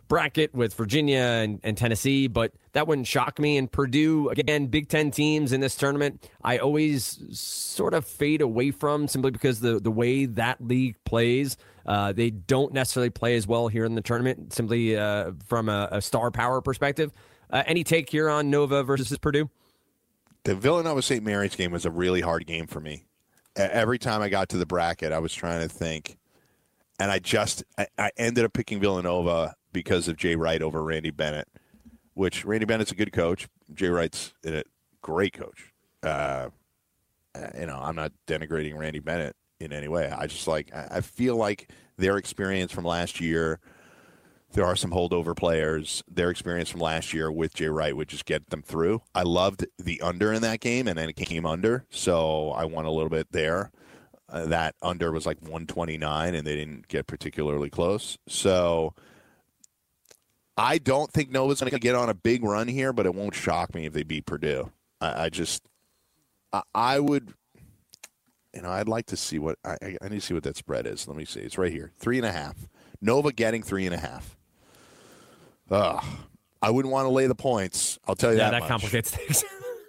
bracket 0.07 0.53
with 0.53 0.73
Virginia 0.75 1.19
and, 1.19 1.59
and, 1.63 1.77
Tennessee, 1.77 2.27
but 2.27 2.53
that 2.73 2.87
wouldn't 2.87 3.07
shock 3.07 3.39
me. 3.39 3.57
And 3.57 3.71
Purdue, 3.71 4.29
again, 4.29 4.67
Big 4.67 4.89
Ten 4.89 5.11
teams 5.11 5.53
in 5.53 5.61
this 5.61 5.75
tournament, 5.75 6.29
I 6.43 6.57
always 6.57 7.19
sort 7.31 7.93
of 7.93 8.05
fade 8.05 8.41
away 8.41 8.71
from 8.71 9.07
simply 9.07 9.31
because 9.31 9.61
the, 9.61 9.79
the 9.79 9.91
way 9.91 10.25
that 10.25 10.61
league 10.61 10.97
plays. 11.05 11.57
Uh, 11.85 12.11
they 12.11 12.31
don't 12.31 12.73
necessarily 12.73 13.09
play 13.09 13.35
as 13.35 13.45
well 13.45 13.67
here 13.67 13.85
in 13.85 13.93
the 13.95 14.01
tournament, 14.01 14.53
simply 14.53 14.97
uh, 14.97 15.31
from 15.45 15.69
a, 15.69 15.87
a, 15.91 16.01
star 16.01 16.31
power 16.31 16.59
perspective. 16.61 17.11
Uh, 17.51 17.63
any 17.67 17.83
take 17.83 18.09
here 18.09 18.27
on 18.27 18.49
Nova 18.49 18.83
versus 18.83 19.15
Purdue? 19.19 19.49
The 20.45 20.55
Villanova 20.55 21.01
St. 21.01 21.23
Mary's 21.23 21.55
game 21.55 21.71
was 21.71 21.85
a 21.85 21.91
really 21.91 22.21
hard 22.21 22.47
game 22.47 22.65
for 22.65 22.79
me. 22.79 23.05
Every 23.55 23.99
time 23.99 24.21
I 24.21 24.29
got 24.29 24.49
to 24.49 24.57
the 24.57 24.65
bracket, 24.65 25.11
I 25.11 25.19
was 25.19 25.33
trying 25.33 25.61
to 25.61 25.73
think, 25.73 26.17
and 26.99 27.11
I 27.11 27.19
just 27.19 27.63
I, 27.77 27.87
I 27.97 28.11
ended 28.17 28.45
up 28.45 28.53
picking 28.53 28.79
Villanova 28.79 29.55
because 29.71 30.07
of 30.07 30.17
Jay 30.17 30.35
Wright 30.35 30.61
over 30.61 30.83
Randy 30.83 31.11
Bennett, 31.11 31.47
which 32.15 32.43
Randy 32.43 32.65
Bennett's 32.65 32.91
a 32.91 32.95
good 32.95 33.13
coach. 33.13 33.47
Jay 33.73 33.89
Wright's 33.89 34.33
a 34.43 34.63
great 35.01 35.33
coach. 35.33 35.71
Uh, 36.03 36.49
you 37.57 37.65
know, 37.65 37.79
I'm 37.81 37.95
not 37.95 38.11
denigrating 38.27 38.77
Randy 38.77 38.99
Bennett 38.99 39.35
in 39.59 39.71
any 39.71 39.87
way. 39.87 40.09
I 40.09 40.27
just 40.27 40.47
like 40.47 40.71
I 40.73 41.01
feel 41.01 41.35
like 41.35 41.71
their 41.97 42.17
experience 42.17 42.71
from 42.71 42.85
last 42.85 43.19
year. 43.19 43.59
There 44.51 44.65
are 44.65 44.75
some 44.77 44.91
holdover 44.91 45.35
players. 45.35 46.01
Their 46.09 46.29
experience 46.29 46.69
from 46.69 46.79
last 46.79 47.13
year 47.13 47.29
with 47.29 47.53
Jay 47.53 47.67
Wright 47.67 47.95
would 47.95 48.07
just 48.07 48.23
get 48.23 48.51
them 48.51 48.61
through. 48.61 49.01
I 49.13 49.23
loved 49.23 49.65
the 49.77 49.99
under 50.01 50.31
in 50.31 50.41
that 50.43 50.61
game, 50.61 50.87
and 50.87 50.97
then 50.97 51.09
it 51.09 51.17
came 51.17 51.45
under, 51.45 51.85
so 51.89 52.51
I 52.51 52.63
won 52.63 52.85
a 52.85 52.91
little 52.91 53.09
bit 53.09 53.27
there. 53.31 53.71
Uh, 54.29 54.45
that 54.45 54.75
under 54.81 55.11
was 55.11 55.25
like 55.25 55.41
129, 55.41 56.35
and 56.35 56.47
they 56.47 56.55
didn't 56.55 56.87
get 56.87 57.05
particularly 57.05 57.69
close. 57.69 58.17
So 58.27 58.93
I 60.57 60.77
don't 60.77 61.11
think 61.11 61.31
Nova's 61.31 61.59
going 61.59 61.71
to 61.71 61.79
get 61.79 61.95
on 61.95 62.09
a 62.09 62.13
big 62.13 62.43
run 62.43 62.67
here, 62.67 62.93
but 62.93 63.05
it 63.05 63.13
won't 63.13 63.35
shock 63.35 63.75
me 63.75 63.85
if 63.85 63.93
they 63.93 64.03
beat 64.03 64.25
Purdue. 64.25 64.71
I, 65.01 65.25
I 65.25 65.29
just, 65.29 65.67
I, 66.53 66.61
I 66.73 66.99
would 66.99 67.33
you 68.55 68.61
know, 68.61 68.69
I'd 68.69 68.87
like 68.87 69.07
to 69.07 69.17
see 69.17 69.39
what 69.39 69.57
I, 69.65 69.97
I 70.01 70.07
need 70.07 70.21
to 70.21 70.21
see 70.21 70.33
what 70.33 70.43
that 70.43 70.57
spread 70.57 70.87
is. 70.87 71.07
Let 71.07 71.17
me 71.17 71.25
see. 71.25 71.41
It's 71.41 71.57
right 71.57 71.71
here, 71.71 71.91
three 71.99 72.17
and 72.17 72.25
a 72.25 72.31
half. 72.31 72.55
Nova 73.01 73.31
getting 73.31 73.61
three 73.61 73.85
and 73.85 73.93
a 73.93 73.99
half. 73.99 74.37
Ugh. 75.69 76.03
I 76.61 76.71
wouldn't 76.71 76.91
want 76.91 77.05
to 77.05 77.09
lay 77.09 77.27
the 77.27 77.35
points. 77.35 77.99
I'll 78.07 78.15
tell 78.15 78.31
you 78.31 78.37
that. 78.37 78.45
yeah, 78.45 78.51
that. 78.51 78.61
that 78.61 78.61
much. 78.61 78.69
complicates 78.69 79.11
things. 79.11 79.43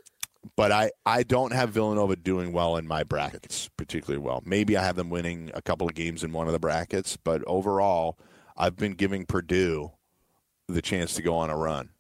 but 0.56 0.72
I, 0.72 0.90
I 1.04 1.22
don't 1.22 1.52
have 1.52 1.70
Villanova 1.70 2.16
doing 2.16 2.52
well 2.52 2.76
in 2.76 2.86
my 2.86 3.04
brackets 3.04 3.68
particularly 3.76 4.22
well. 4.22 4.42
Maybe 4.44 4.76
I 4.76 4.82
have 4.82 4.96
them 4.96 5.10
winning 5.10 5.50
a 5.54 5.62
couple 5.62 5.86
of 5.86 5.94
games 5.94 6.24
in 6.24 6.32
one 6.32 6.46
of 6.46 6.52
the 6.52 6.58
brackets, 6.58 7.16
but 7.16 7.42
overall, 7.46 8.18
I've 8.56 8.76
been 8.76 8.92
giving 8.92 9.26
Purdue 9.26 9.92
the 10.68 10.82
chance 10.82 11.14
to 11.14 11.22
go 11.22 11.36
on 11.36 11.50
a 11.50 11.56
run. 11.56 11.90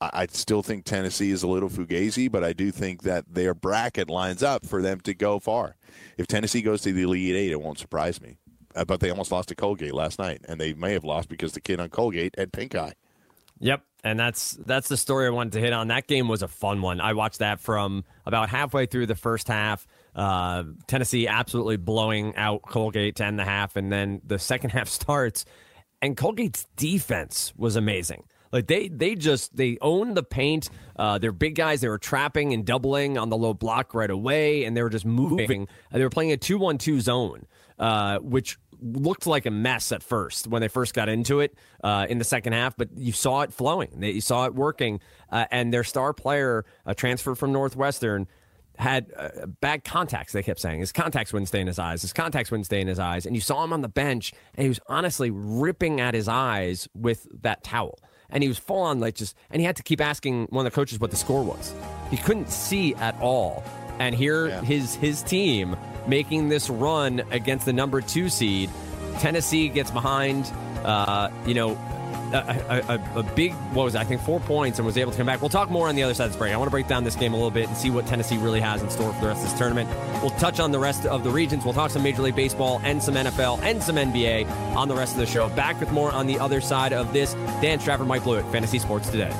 I 0.00 0.26
still 0.30 0.62
think 0.62 0.84
Tennessee 0.84 1.30
is 1.30 1.42
a 1.42 1.48
little 1.48 1.70
fugazi, 1.70 2.30
but 2.30 2.44
I 2.44 2.52
do 2.52 2.70
think 2.70 3.02
that 3.02 3.24
their 3.32 3.54
bracket 3.54 4.10
lines 4.10 4.42
up 4.42 4.66
for 4.66 4.82
them 4.82 5.00
to 5.02 5.14
go 5.14 5.38
far. 5.38 5.76
If 6.18 6.26
Tennessee 6.26 6.62
goes 6.62 6.82
to 6.82 6.92
the 6.92 7.02
Elite 7.02 7.34
Eight, 7.34 7.52
it 7.52 7.60
won't 7.60 7.78
surprise 7.78 8.20
me. 8.20 8.36
Uh, 8.74 8.84
but 8.84 9.00
they 9.00 9.10
almost 9.10 9.30
lost 9.30 9.48
to 9.48 9.54
Colgate 9.54 9.94
last 9.94 10.18
night, 10.18 10.40
and 10.48 10.60
they 10.60 10.74
may 10.74 10.92
have 10.92 11.04
lost 11.04 11.28
because 11.28 11.52
the 11.52 11.60
kid 11.60 11.78
on 11.78 11.88
Colgate 11.90 12.34
had 12.36 12.52
pink 12.52 12.74
eye. 12.74 12.94
Yep, 13.60 13.82
and 14.02 14.18
that's 14.18 14.52
that's 14.66 14.88
the 14.88 14.96
story 14.96 15.26
I 15.26 15.30
wanted 15.30 15.52
to 15.52 15.60
hit 15.60 15.72
on. 15.72 15.88
That 15.88 16.08
game 16.08 16.26
was 16.26 16.42
a 16.42 16.48
fun 16.48 16.82
one. 16.82 17.00
I 17.00 17.12
watched 17.12 17.38
that 17.38 17.60
from 17.60 18.04
about 18.26 18.48
halfway 18.48 18.86
through 18.86 19.06
the 19.06 19.14
first 19.14 19.46
half. 19.46 19.86
Uh, 20.14 20.64
Tennessee 20.88 21.28
absolutely 21.28 21.76
blowing 21.76 22.34
out 22.36 22.62
Colgate 22.62 23.16
to 23.16 23.24
end 23.24 23.38
the 23.38 23.44
half, 23.44 23.76
and 23.76 23.92
then 23.92 24.20
the 24.26 24.40
second 24.40 24.70
half 24.72 24.88
starts, 24.88 25.44
and 26.02 26.16
Colgate's 26.16 26.66
defense 26.76 27.52
was 27.56 27.76
amazing. 27.76 28.24
Like 28.54 28.68
they 28.68 28.86
they 28.86 29.16
just 29.16 29.56
they 29.56 29.78
owned 29.80 30.16
the 30.16 30.22
paint. 30.22 30.70
Uh, 30.94 31.18
they're 31.18 31.32
big 31.32 31.56
guys. 31.56 31.80
They 31.80 31.88
were 31.88 31.98
trapping 31.98 32.52
and 32.54 32.64
doubling 32.64 33.18
on 33.18 33.28
the 33.28 33.36
low 33.36 33.52
block 33.52 33.94
right 33.94 34.08
away, 34.08 34.64
and 34.64 34.76
they 34.76 34.82
were 34.82 34.90
just 34.90 35.04
moving. 35.04 35.66
They 35.90 36.04
were 36.04 36.08
playing 36.08 36.30
a 36.30 36.36
two 36.36 36.56
one 36.56 36.78
two 36.78 37.00
zone, 37.00 37.46
uh, 37.80 38.20
which 38.20 38.56
looked 38.80 39.26
like 39.26 39.46
a 39.46 39.50
mess 39.50 39.90
at 39.90 40.04
first 40.04 40.46
when 40.46 40.62
they 40.62 40.68
first 40.68 40.94
got 40.94 41.08
into 41.08 41.40
it 41.40 41.56
uh, 41.82 42.06
in 42.08 42.18
the 42.18 42.24
second 42.24 42.52
half, 42.52 42.76
but 42.76 42.90
you 42.96 43.10
saw 43.10 43.40
it 43.42 43.52
flowing. 43.52 44.00
You 44.00 44.20
saw 44.20 44.44
it 44.46 44.54
working, 44.54 45.00
uh, 45.32 45.46
and 45.50 45.74
their 45.74 45.82
star 45.84 46.12
player, 46.12 46.64
a 46.86 46.94
transfer 46.94 47.34
from 47.34 47.50
Northwestern, 47.50 48.28
had 48.78 49.10
uh, 49.16 49.46
bad 49.46 49.82
contacts. 49.82 50.32
They 50.32 50.44
kept 50.44 50.60
saying 50.60 50.78
his 50.78 50.92
contacts 50.92 51.32
wouldn't 51.32 51.48
stay 51.48 51.60
in 51.60 51.66
his 51.66 51.80
eyes. 51.80 52.02
His 52.02 52.12
contacts 52.12 52.52
wouldn't 52.52 52.66
stay 52.66 52.80
in 52.80 52.86
his 52.86 53.00
eyes, 53.00 53.26
and 53.26 53.34
you 53.34 53.40
saw 53.40 53.64
him 53.64 53.72
on 53.72 53.80
the 53.80 53.88
bench, 53.88 54.32
and 54.54 54.62
he 54.62 54.68
was 54.68 54.78
honestly 54.86 55.32
ripping 55.32 56.00
at 56.00 56.14
his 56.14 56.28
eyes 56.28 56.86
with 56.94 57.26
that 57.42 57.64
towel 57.64 57.98
and 58.30 58.42
he 58.42 58.48
was 58.48 58.58
full 58.58 58.82
on 58.82 59.00
like 59.00 59.14
just, 59.14 59.36
and 59.50 59.60
he 59.60 59.66
had 59.66 59.76
to 59.76 59.82
keep 59.82 60.00
asking 60.00 60.46
one 60.50 60.66
of 60.66 60.72
the 60.72 60.74
coaches 60.74 60.98
what 60.98 61.10
the 61.10 61.16
score 61.16 61.42
was. 61.42 61.74
He 62.10 62.16
couldn't 62.16 62.50
see 62.50 62.94
at 62.96 63.18
all. 63.20 63.62
And 63.98 64.14
here, 64.14 64.48
yeah. 64.48 64.60
his 64.62 64.96
his 64.96 65.22
team 65.22 65.76
making 66.08 66.48
this 66.48 66.68
run 66.68 67.22
against 67.30 67.64
the 67.64 67.72
number 67.72 68.00
two 68.00 68.28
seed. 68.28 68.70
Tennessee 69.18 69.68
gets 69.68 69.90
behind. 69.90 70.50
Uh, 70.84 71.30
you 71.46 71.54
know, 71.54 71.78
a, 72.34 72.84
a, 72.88 73.18
a, 73.20 73.22
big, 73.22 73.52
what 73.72 73.84
was 73.84 73.94
it, 73.94 73.98
I 73.98 74.04
think 74.04 74.20
four 74.20 74.40
points 74.40 74.78
and 74.78 74.86
was 74.86 74.98
able 74.98 75.12
to 75.12 75.16
come 75.16 75.26
back. 75.26 75.40
We'll 75.40 75.50
talk 75.50 75.70
more 75.70 75.88
on 75.88 75.94
the 75.94 76.02
other 76.02 76.14
side 76.14 76.26
of 76.26 76.32
this 76.32 76.38
break. 76.38 76.52
I 76.52 76.56
want 76.56 76.66
to 76.66 76.72
break 76.72 76.88
down 76.88 77.04
this 77.04 77.16
game 77.16 77.32
a 77.32 77.36
little 77.36 77.50
bit 77.50 77.68
and 77.68 77.76
see 77.76 77.90
what 77.90 78.06
Tennessee 78.06 78.38
really 78.38 78.60
has 78.60 78.82
in 78.82 78.90
store 78.90 79.12
for 79.12 79.20
the 79.20 79.26
rest 79.28 79.44
of 79.44 79.50
this 79.50 79.58
tournament. 79.58 79.88
We'll 80.20 80.30
touch 80.30 80.60
on 80.60 80.72
the 80.72 80.78
rest 80.78 81.06
of 81.06 81.24
the 81.24 81.30
regions. 81.30 81.64
We'll 81.64 81.74
talk 81.74 81.90
some 81.90 82.02
Major 82.02 82.22
League 82.22 82.36
Baseball 82.36 82.80
and 82.84 83.02
some 83.02 83.14
NFL 83.14 83.62
and 83.62 83.82
some 83.82 83.96
NBA 83.96 84.50
on 84.74 84.88
the 84.88 84.96
rest 84.96 85.14
of 85.14 85.20
the 85.20 85.26
show. 85.26 85.48
Back 85.50 85.78
with 85.80 85.92
more 85.92 86.12
on 86.12 86.26
the 86.26 86.38
other 86.38 86.60
side 86.60 86.92
of 86.92 87.12
this. 87.12 87.34
Dan 87.60 87.78
Strafford, 87.78 88.06
Mike 88.06 88.24
Blewett, 88.24 88.44
Fantasy 88.46 88.78
Sports 88.78 89.08
Today. 89.08 89.32